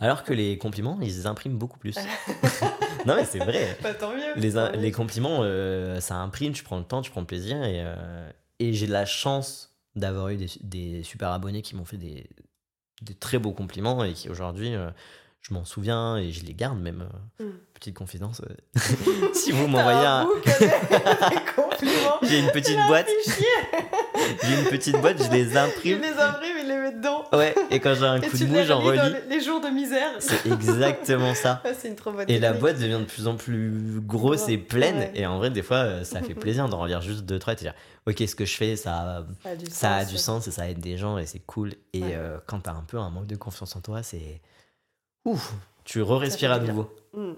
Alors 0.00 0.24
que 0.24 0.32
les 0.32 0.56
compliments, 0.56 0.98
ils 1.02 1.26
impriment 1.26 1.58
beaucoup 1.58 1.78
plus. 1.78 1.94
non 3.06 3.16
mais 3.16 3.24
c'est 3.26 3.38
vrai. 3.38 3.76
Bah, 3.82 3.92
tant 3.94 4.12
mieux. 4.14 4.34
Les, 4.36 4.52
tant 4.54 4.72
mieux. 4.72 4.78
les 4.78 4.92
compliments, 4.92 5.40
euh, 5.42 6.00
ça 6.00 6.16
imprime, 6.16 6.52
tu 6.54 6.64
prends 6.64 6.78
le 6.78 6.84
temps, 6.84 7.02
tu 7.02 7.10
prends 7.10 7.20
le 7.20 7.26
plaisir. 7.26 7.62
Et, 7.64 7.82
euh, 7.84 8.30
et 8.60 8.74
j'ai 8.74 8.86
la 8.86 9.06
chance 9.06 9.74
d'avoir 9.96 10.28
eu 10.28 10.36
des, 10.60 11.02
super 11.02 11.32
abonnés 11.32 11.62
qui 11.62 11.74
m'ont 11.74 11.84
fait 11.84 11.96
des, 11.96 12.28
des 13.02 13.14
très 13.14 13.38
beaux 13.38 13.52
compliments 13.52 14.04
et 14.04 14.12
qui 14.12 14.28
aujourd'hui, 14.28 14.74
euh, 14.74 14.90
je 15.42 15.54
m'en 15.54 15.64
souviens 15.64 16.16
et 16.16 16.30
je 16.32 16.44
les 16.44 16.54
garde 16.54 16.78
même. 16.80 17.02
euh, 17.40 17.44
Mm. 17.44 17.50
Petite 17.74 17.96
confidence. 17.96 18.42
euh, 18.76 19.28
si 19.34 19.52
vous 19.52 19.66
m'envoyez 19.66 20.06
un. 20.06 20.28
J'ai 22.22 22.38
une 22.40 22.50
petite 22.50 22.76
boîte, 22.86 23.06
j'ai 24.44 24.54
une 24.60 24.66
petite 24.66 24.96
boîte, 25.00 25.22
je 25.22 25.30
les 25.30 25.56
imprime. 25.56 26.00
les 26.00 26.08
imprime, 26.12 26.56
il 26.60 26.68
les 26.68 26.76
met 26.76 26.92
dedans. 26.92 27.24
Ouais, 27.32 27.54
et 27.70 27.80
quand 27.80 27.94
j'ai 27.94 28.04
un 28.04 28.20
Et 28.20 28.28
coup 28.28 28.36
de 28.36 28.44
mou, 28.46 28.58
j'en 28.66 28.80
relis 28.80 28.98
les- 29.28 29.36
les 29.38 29.42
jours 29.42 29.60
de 29.62 29.68
misère. 29.68 30.10
C'est 30.18 30.46
exactement 30.46 31.34
ça. 31.34 31.62
C'est 31.78 31.88
une 31.88 31.96
trop 31.96 32.12
bonne 32.12 32.26
Et 32.28 32.38
la 32.38 32.52
boîte 32.52 32.78
devient 32.78 32.98
de 33.00 33.04
plus 33.06 33.26
en 33.26 33.36
plus 33.36 34.00
grosse 34.02 34.48
et 34.48 34.58
pleine. 34.58 34.98
Ouais. 34.98 35.12
Et 35.14 35.26
en 35.26 35.38
vrai, 35.38 35.50
des 35.50 35.62
fois, 35.62 35.78
euh, 35.78 36.04
ça 36.04 36.20
fait 36.20 36.34
plaisir 36.34 36.68
d'en 36.68 36.80
relire 36.80 37.00
juste 37.00 37.22
deux, 37.24 37.38
trois 37.38 37.54
et 37.54 37.56
de 37.56 37.60
dire 37.62 37.74
Ok, 38.06 38.18
ce 38.26 38.34
que 38.34 38.44
je 38.44 38.56
fais, 38.56 38.76
ça, 38.76 39.24
Ça 39.42 39.48
a 39.50 39.56
du 39.56 39.66
ça 39.70 39.94
a 39.94 40.00
sens. 40.02 40.10
du 40.12 40.18
sens 40.18 40.48
et 40.48 40.50
ça 40.50 40.68
aide 40.68 40.80
des 40.80 40.96
gens 40.98 41.16
et 41.18 41.24
c'est 41.26 41.40
cool. 41.40 41.72
Et 41.94 42.02
euh, 42.04 42.36
quand 42.46 42.60
t'as 42.60 42.72
un 42.72 42.84
peu 42.86 42.98
un 42.98 43.08
manque 43.10 43.26
de 43.26 43.36
confiance 43.36 43.74
en 43.76 43.80
toi, 43.80 44.02
c'est. 44.02 44.40
Ouf 45.24 45.52
Tu 45.84 46.02
re-respires 46.02 46.52
à 46.52 46.58
nouveau. 46.58 46.90
Hmm. 47.12 47.34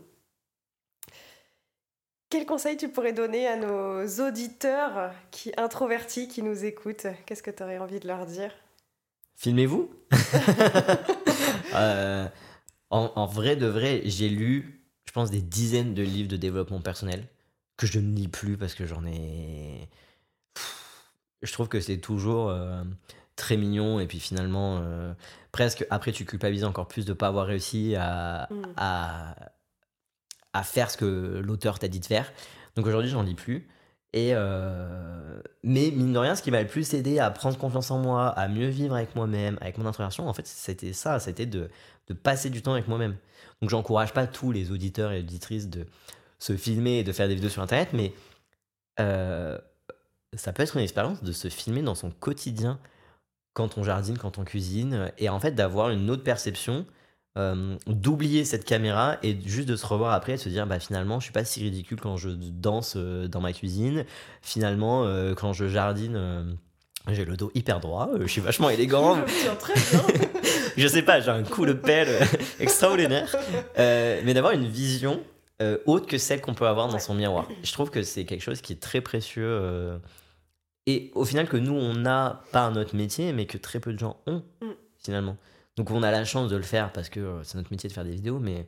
Quel 2.31 2.47
conseil 2.47 2.77
tu 2.77 2.89
pourrais 2.89 3.13
donner 3.13 3.47
à 3.47 3.57
nos 3.57 4.07
auditeurs 4.27 5.13
qui 5.31 5.53
introvertis 5.59 6.29
qui 6.29 6.43
nous 6.43 6.65
écoutent? 6.65 7.07
Qu'est-ce 7.27 7.43
que 7.43 7.51
tu 7.51 7.63
aurais 7.63 7.79
envie 7.79 8.01
de 8.01 8.09
leur 8.09 8.25
dire? 8.27 8.53
Filmez-vous 9.37 9.91
Euh, 11.75 12.29
en, 12.91 13.11
en 13.17 13.25
vrai 13.25 13.57
de 13.57 13.67
vrai, 13.67 14.03
j'ai 14.05 14.29
lu, 14.29 14.83
je 15.07 15.13
pense, 15.13 15.31
des 15.31 15.41
dizaines 15.41 15.95
de 15.95 16.03
livres 16.03 16.29
de 16.29 16.37
développement 16.37 16.83
personnel 16.83 17.27
que 17.79 17.87
je 17.87 17.99
ne 17.99 18.15
lis 18.15 18.29
plus 18.29 18.59
parce 18.59 18.75
que 18.75 18.85
j'en 18.85 19.07
ai. 19.07 19.89
Je 21.41 21.51
trouve 21.51 21.69
que 21.69 21.81
c'est 21.81 21.97
toujours. 21.97 22.51
euh, 22.51 22.83
très 23.37 23.57
mignon 23.57 23.99
et 24.01 24.07
puis 24.07 24.21
finalement 24.21 24.81
euh, 24.83 25.13
presque 25.53 25.87
après 25.91 26.13
tu 26.13 26.25
culpabilises 26.25 26.65
encore 26.65 26.87
plus 26.89 27.05
de 27.05 27.13
pas 27.13 27.29
avoir 27.29 27.47
réussi 27.47 27.95
à, 27.97 28.49
Mm. 28.51 28.63
à, 28.77 29.35
à 30.53 30.63
faire 30.63 30.91
ce 30.91 30.97
que 30.97 31.41
l'auteur 31.45 31.79
t'a 31.79 31.89
dit 31.89 32.01
de 32.01 32.07
faire. 32.07 32.33
Donc 32.77 32.87
aujourd'hui 32.87 33.11
j'en 33.11 33.23
lis 33.23 33.35
plus. 33.35 33.69
Et 34.15 34.33
euh, 34.35 35.41
mais 35.63 35.91
mine 35.91 36.13
de 36.13 36.19
rien, 36.19 36.35
ce 36.35 36.43
qui 36.43 36.51
m'a 36.51 36.61
le 36.61 36.69
plus 36.69 36.93
aidé 36.93 37.19
à 37.19 37.31
prendre 37.31 37.57
confiance 37.57 37.91
en 37.91 37.99
moi, 37.99 38.29
à 38.29 38.47
mieux 38.49 38.69
vivre 38.69 38.95
avec 38.95 39.17
moi-même, 39.17 39.57
avec 39.63 39.79
mon 39.79 39.87
introversion, 39.87 40.29
en 40.29 40.35
fait, 40.35 40.47
c'était 40.47 40.93
ça, 40.93 41.19
c'était 41.19 41.47
de, 41.47 41.71
de 42.09 42.13
passer 42.15 42.51
du 42.51 42.61
temps 42.61 42.73
avec 42.75 42.89
moi-même. 42.89 43.17
Donc 43.63 43.71
j'encourage 43.71 44.13
pas 44.13 44.27
tous 44.27 44.53
les 44.53 44.71
auditeurs 44.71 45.13
et 45.13 45.21
auditrices 45.21 45.71
de 45.71 45.87
se 46.39 46.55
filmer 46.59 46.99
et 46.99 47.05
de 47.05 47.13
faire 47.13 47.27
des 47.27 47.35
vidéos 47.35 47.49
sur 47.49 47.63
Internet, 47.63 47.91
mais 47.95 48.13
euh, 49.01 49.57
ça 50.35 50.53
peut 50.53 50.63
être 50.63 50.77
une 50.77 50.83
expérience 50.83 51.23
de 51.23 51.33
se 51.33 51.49
filmer 51.49 51.81
dans 51.81 51.95
son 51.95 52.11
quotidien 52.11 52.79
quand 53.55 53.79
on 53.79 53.85
jardine, 53.85 54.19
quand 54.19 54.39
on 54.39 54.45
cuisine, 54.45 55.13
et 55.19 55.29
en 55.29 55.41
fait 55.41 55.53
d'avoir 55.53 55.91
une 55.91 56.11
autre 56.11 56.23
perception, 56.23 56.87
euh, 57.39 57.77
d'oublier 57.87 58.45
cette 58.45 58.67
caméra 58.67 59.17
et 59.23 59.39
juste 59.47 59.67
de 59.67 59.75
se 59.75 59.87
revoir 59.87 60.13
après 60.13 60.33
et 60.33 60.37
de 60.37 60.41
se 60.43 60.51
dire 60.51 60.67
bah 60.67 60.79
finalement 60.79 61.19
je 61.19 61.25
suis 61.25 61.33
pas 61.33 61.47
si 61.47 61.63
ridicule 61.63 61.99
quand 61.99 62.19
je 62.19 62.29
danse 62.29 62.93
euh, 62.99 63.27
dans 63.27 63.41
ma 63.41 63.55
cuisine, 63.55 64.05
finalement 64.43 65.05
euh, 65.07 65.35
quand 65.35 65.55
je 65.55 65.67
jardine 65.67 66.59
j'ai 67.09 67.25
le 67.25 67.39
dos 67.39 67.51
hyper 67.55 67.81
droit, 67.81 68.11
je 68.21 68.27
suis 68.27 68.43
vachement 68.43 68.69
élégant, 68.71 69.17
Je 70.77 70.87
sais 70.87 71.03
pas, 71.03 71.21
j'ai 71.21 71.31
un 71.31 71.43
coup 71.43 71.65
de 71.65 71.73
pelle 71.73 72.27
extraordinaire, 72.61 73.35
mais 73.79 74.35
d'avoir 74.35 74.53
une 74.53 74.67
vision 74.67 75.21
autre 75.87 76.07
que 76.07 76.19
celle 76.19 76.41
qu'on 76.43 76.55
peut 76.55 76.67
avoir 76.67 76.89
dans 76.89 76.99
son 76.99 77.15
miroir. 77.15 77.49
Je 77.63 77.73
trouve 77.73 77.91
que 77.91 78.03
c'est 78.03 78.25
quelque 78.25 78.43
chose 78.43 78.61
qui 78.61 78.75
est 78.75 78.81
très 78.81 79.01
précieux 79.01 79.99
et 80.87 81.11
au 81.15 81.25
final 81.25 81.49
que 81.49 81.57
nous 81.57 81.75
on 81.75 81.95
n'a 81.95 82.43
pas 82.53 82.63
un 82.67 82.77
autre 82.77 82.97
métier, 82.97 83.33
mais 83.33 83.47
que 83.47 83.59
très 83.59 83.81
peu 83.81 83.93
de 83.93 83.99
gens 83.99 84.17
ont 84.27 84.43
Mm. 84.61 84.67
finalement. 84.99 85.37
Donc 85.77 85.91
on 85.91 86.03
a 86.03 86.11
la 86.11 86.25
chance 86.25 86.51
de 86.51 86.57
le 86.57 86.63
faire 86.63 86.93
parce 86.93 87.09
que 87.09 87.21
euh, 87.21 87.43
c'est 87.45 87.57
notre 87.57 87.71
métier 87.73 87.89
de 87.89 87.95
faire 87.95 88.05
des 88.05 88.11
vidéos, 88.13 88.39
mais 88.39 88.67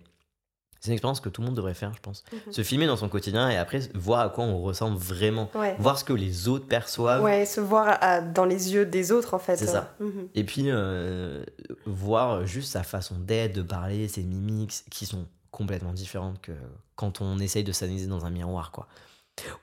c'est 0.80 0.88
une 0.88 0.94
expérience 0.94 1.20
que 1.20 1.28
tout 1.30 1.40
le 1.40 1.46
monde 1.46 1.56
devrait 1.56 1.72
faire, 1.74 1.92
je 1.94 2.00
pense. 2.00 2.24
Mhm. 2.32 2.52
Se 2.52 2.62
filmer 2.62 2.86
dans 2.86 2.96
son 2.96 3.08
quotidien 3.08 3.48
et 3.48 3.56
après 3.56 3.80
voir 3.94 4.20
à 4.20 4.28
quoi 4.28 4.44
on 4.44 4.60
ressemble 4.62 4.98
vraiment, 4.98 5.50
Ouais. 5.54 5.74
voir 5.78 5.98
ce 5.98 6.04
que 6.04 6.12
les 6.12 6.46
autres 6.48 6.66
perçoivent. 6.66 7.22
Ouais, 7.22 7.46
se 7.46 7.60
voir 7.60 7.96
à- 8.02 8.20
dans 8.20 8.44
les 8.44 8.74
yeux 8.74 8.84
des 8.84 9.10
autres 9.10 9.32
en 9.34 9.38
fait. 9.38 9.56
C'est 9.56 9.66
ça. 9.66 9.94
Mhm. 10.00 10.28
Et 10.34 10.44
puis, 10.44 10.64
euh, 10.70 11.42
voir 11.86 12.44
juste 12.46 12.70
sa 12.72 12.82
façon 12.82 13.16
d'être, 13.18 13.54
de 13.54 13.62
parler, 13.62 14.08
ses 14.08 14.22
mimiques, 14.22 14.84
qui 14.90 15.06
sont 15.06 15.26
complètement 15.50 15.92
différentes 15.94 16.40
que 16.42 16.52
quand 16.96 17.20
on 17.22 17.38
essaye 17.38 17.64
de 17.64 17.72
s'analyser 17.72 18.06
dans 18.06 18.24
un 18.26 18.30
miroir, 18.30 18.70
quoi. 18.70 18.86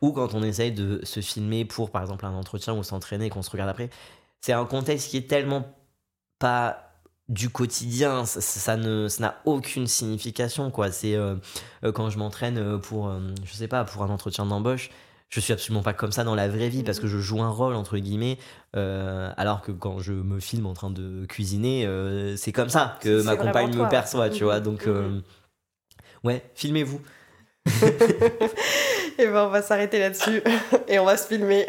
Ou 0.01 0.11
quand 0.11 0.34
on 0.34 0.43
essaye 0.43 0.72
de 0.72 0.99
se 1.03 1.19
filmer 1.22 1.65
pour, 1.65 1.91
par 1.91 2.01
exemple, 2.01 2.26
un 2.26 2.34
entretien 2.34 2.74
ou 2.74 2.84
s'entraîner 2.84 3.28
et 3.28 3.30
qu'on 3.30 3.41
se 3.41 3.49
regarde 3.51 3.69
après. 3.69 3.89
C'est 4.41 4.53
un 4.53 4.65
contexte 4.65 5.09
qui 5.09 5.17
est 5.17 5.30
tellement 5.30 5.65
pas 6.39 6.88
du 7.30 7.49
quotidien, 7.49 8.26
ça, 8.26 8.41
ça 8.41 8.76
ne, 8.76 9.07
ça 9.07 9.22
n'a 9.22 9.41
aucune 9.45 9.88
signification, 9.88 10.69
quoi. 10.72 10.91
C'est 10.91 11.15
euh, 11.15 11.36
euh, 11.86 11.91
quand 11.93 12.09
je 12.09 12.17
m'entraîne 12.17 12.57
euh, 12.57 12.78
pour, 12.78 13.07
euh, 13.07 13.19
je 13.45 13.53
sais 13.53 13.69
pas, 13.69 13.86
pour 13.86 14.03
un 14.03 14.09
entretien 14.09 14.45
d'embauche, 14.45 14.89
je 15.30 15.39
suis 15.39 15.53
absolument 15.53 15.82
pas 15.82 15.93
comme 15.93 16.11
ça 16.11 16.26
dans 16.26 16.36
la 16.36 16.49
vraie 16.49 16.67
vie 16.67 16.84
parce 16.84 16.99
que 16.99 17.07
je 17.07 17.19
joue 17.19 17.41
un 17.41 17.49
rôle, 17.49 17.76
entre 17.76 17.97
guillemets, 17.97 18.38
euh, 18.76 19.32
alors 19.38 19.61
que 19.61 19.72
quand 19.72 19.99
je 19.99 20.11
me 20.11 20.41
filme 20.41 20.65
en 20.65 20.74
train 20.74 20.89
de 20.89 21.26
cuisiner, 21.26 21.88
c'est 22.36 22.51
comme 22.51 22.69
ça 22.69 22.97
que 22.99 23.22
ma 23.24 23.38
compagne 23.38 23.74
me 23.74 23.88
perçoit, 23.88 24.30
tu 24.30 24.43
vois. 24.43 24.57
Mhm, 24.57 24.63
Donc, 24.63 24.88
euh, 24.88 25.22
ouais, 26.26 26.43
filmez-vous. 26.55 26.99
Et 29.22 29.28
ben 29.28 29.45
on 29.45 29.49
va 29.49 29.61
s'arrêter 29.61 29.99
là-dessus 29.99 30.41
et 30.88 30.97
on 30.97 31.05
va 31.05 31.15
se 31.15 31.28
filmer. 31.28 31.67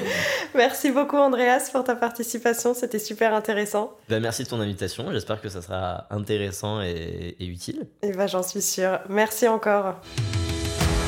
Merci 0.56 0.90
beaucoup 0.90 1.18
Andreas 1.18 1.70
pour 1.70 1.84
ta 1.84 1.94
participation, 1.94 2.74
c'était 2.74 2.98
super 2.98 3.32
intéressant. 3.32 3.92
Ben, 4.08 4.20
merci 4.20 4.42
de 4.42 4.48
ton 4.48 4.60
invitation. 4.60 5.06
J'espère 5.12 5.40
que 5.40 5.48
ça 5.48 5.62
sera 5.62 6.08
intéressant 6.10 6.82
et, 6.82 7.36
et 7.38 7.46
utile. 7.46 7.86
Et 8.02 8.10
ben 8.12 8.26
j'en 8.26 8.42
suis 8.42 8.60
sûre. 8.60 8.98
Merci 9.08 9.46
encore. 9.46 10.00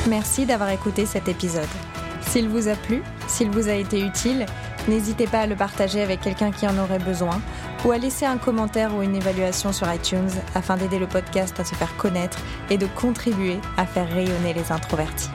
Merci 0.07 0.45
d'avoir 0.45 0.69
écouté 0.69 1.05
cet 1.05 1.27
épisode. 1.27 1.67
S'il 2.21 2.47
vous 2.47 2.69
a 2.69 2.75
plu, 2.75 3.03
s'il 3.27 3.49
vous 3.49 3.67
a 3.67 3.73
été 3.73 3.99
utile, 3.99 4.45
n'hésitez 4.87 5.27
pas 5.27 5.39
à 5.39 5.47
le 5.47 5.55
partager 5.55 6.01
avec 6.01 6.21
quelqu'un 6.21 6.51
qui 6.51 6.65
en 6.65 6.77
aurait 6.77 6.99
besoin 6.99 7.41
ou 7.83 7.91
à 7.91 7.97
laisser 7.97 8.25
un 8.25 8.37
commentaire 8.37 8.95
ou 8.95 9.01
une 9.01 9.15
évaluation 9.15 9.73
sur 9.73 9.93
iTunes 9.93 10.31
afin 10.55 10.77
d'aider 10.77 10.99
le 10.99 11.07
podcast 11.07 11.59
à 11.59 11.65
se 11.65 11.75
faire 11.75 11.95
connaître 11.97 12.39
et 12.69 12.77
de 12.77 12.87
contribuer 12.87 13.57
à 13.75 13.85
faire 13.85 14.09
rayonner 14.09 14.53
les 14.53 14.71
introvertis. 14.71 15.29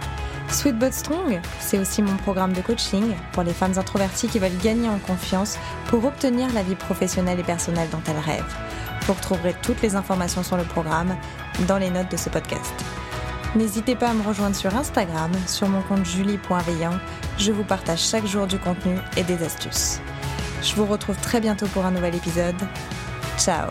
Sweet 0.51 0.79
But 0.79 0.93
Strong, 0.93 1.41
c'est 1.61 1.79
aussi 1.79 2.03
mon 2.03 2.17
programme 2.17 2.53
de 2.53 2.61
coaching 2.61 3.15
pour 3.33 3.43
les 3.43 3.53
femmes 3.53 3.79
introverties 3.79 4.29
qui 4.29 4.39
veulent 4.39 4.57
gagner 4.63 4.89
en 4.89 4.99
confiance 4.99 5.59
pour 5.87 6.05
obtenir 6.05 6.53
la 6.53 6.63
vie 6.63 6.75
professionnelle 6.75 7.39
et 7.39 7.45
personnelle 7.45 7.89
dont 7.91 8.03
elles 8.09 8.19
rêvent. 8.19 8.57
Vous 9.03 9.13
retrouverez 9.13 9.55
toutes 9.63 9.83
les 9.83 9.95
informations 9.95 10.43
sur 10.43 10.57
le 10.57 10.65
programme 10.65 11.17
dans 11.67 11.79
les 11.79 11.91
notes 11.91 12.11
de 12.11 12.17
ce 12.17 12.29
podcast. 12.29 12.73
N'hésitez 13.57 13.97
pas 13.97 14.11
à 14.11 14.15
me 14.15 14.23
rejoindre 14.23 14.57
sur 14.57 14.75
Instagram, 14.77 15.31
sur 15.47 15.69
mon 15.69 15.81
compte 15.83 16.05
julie.veillant. 16.05 16.99
Je 17.39 17.53
vous 17.53 17.65
partage 17.65 18.01
chaque 18.01 18.27
jour 18.27 18.47
du 18.47 18.59
contenu 18.59 18.97
et 19.17 19.23
des 19.23 19.43
astuces. 19.43 20.01
Je 20.63 20.75
vous 20.75 20.87
retrouve 20.87 21.17
très 21.17 21.41
bientôt 21.41 21.67
pour 21.69 21.87
un 21.87 21.91
nouvel 21.91 22.15
épisode. 22.15 22.57
Ciao 23.39 23.69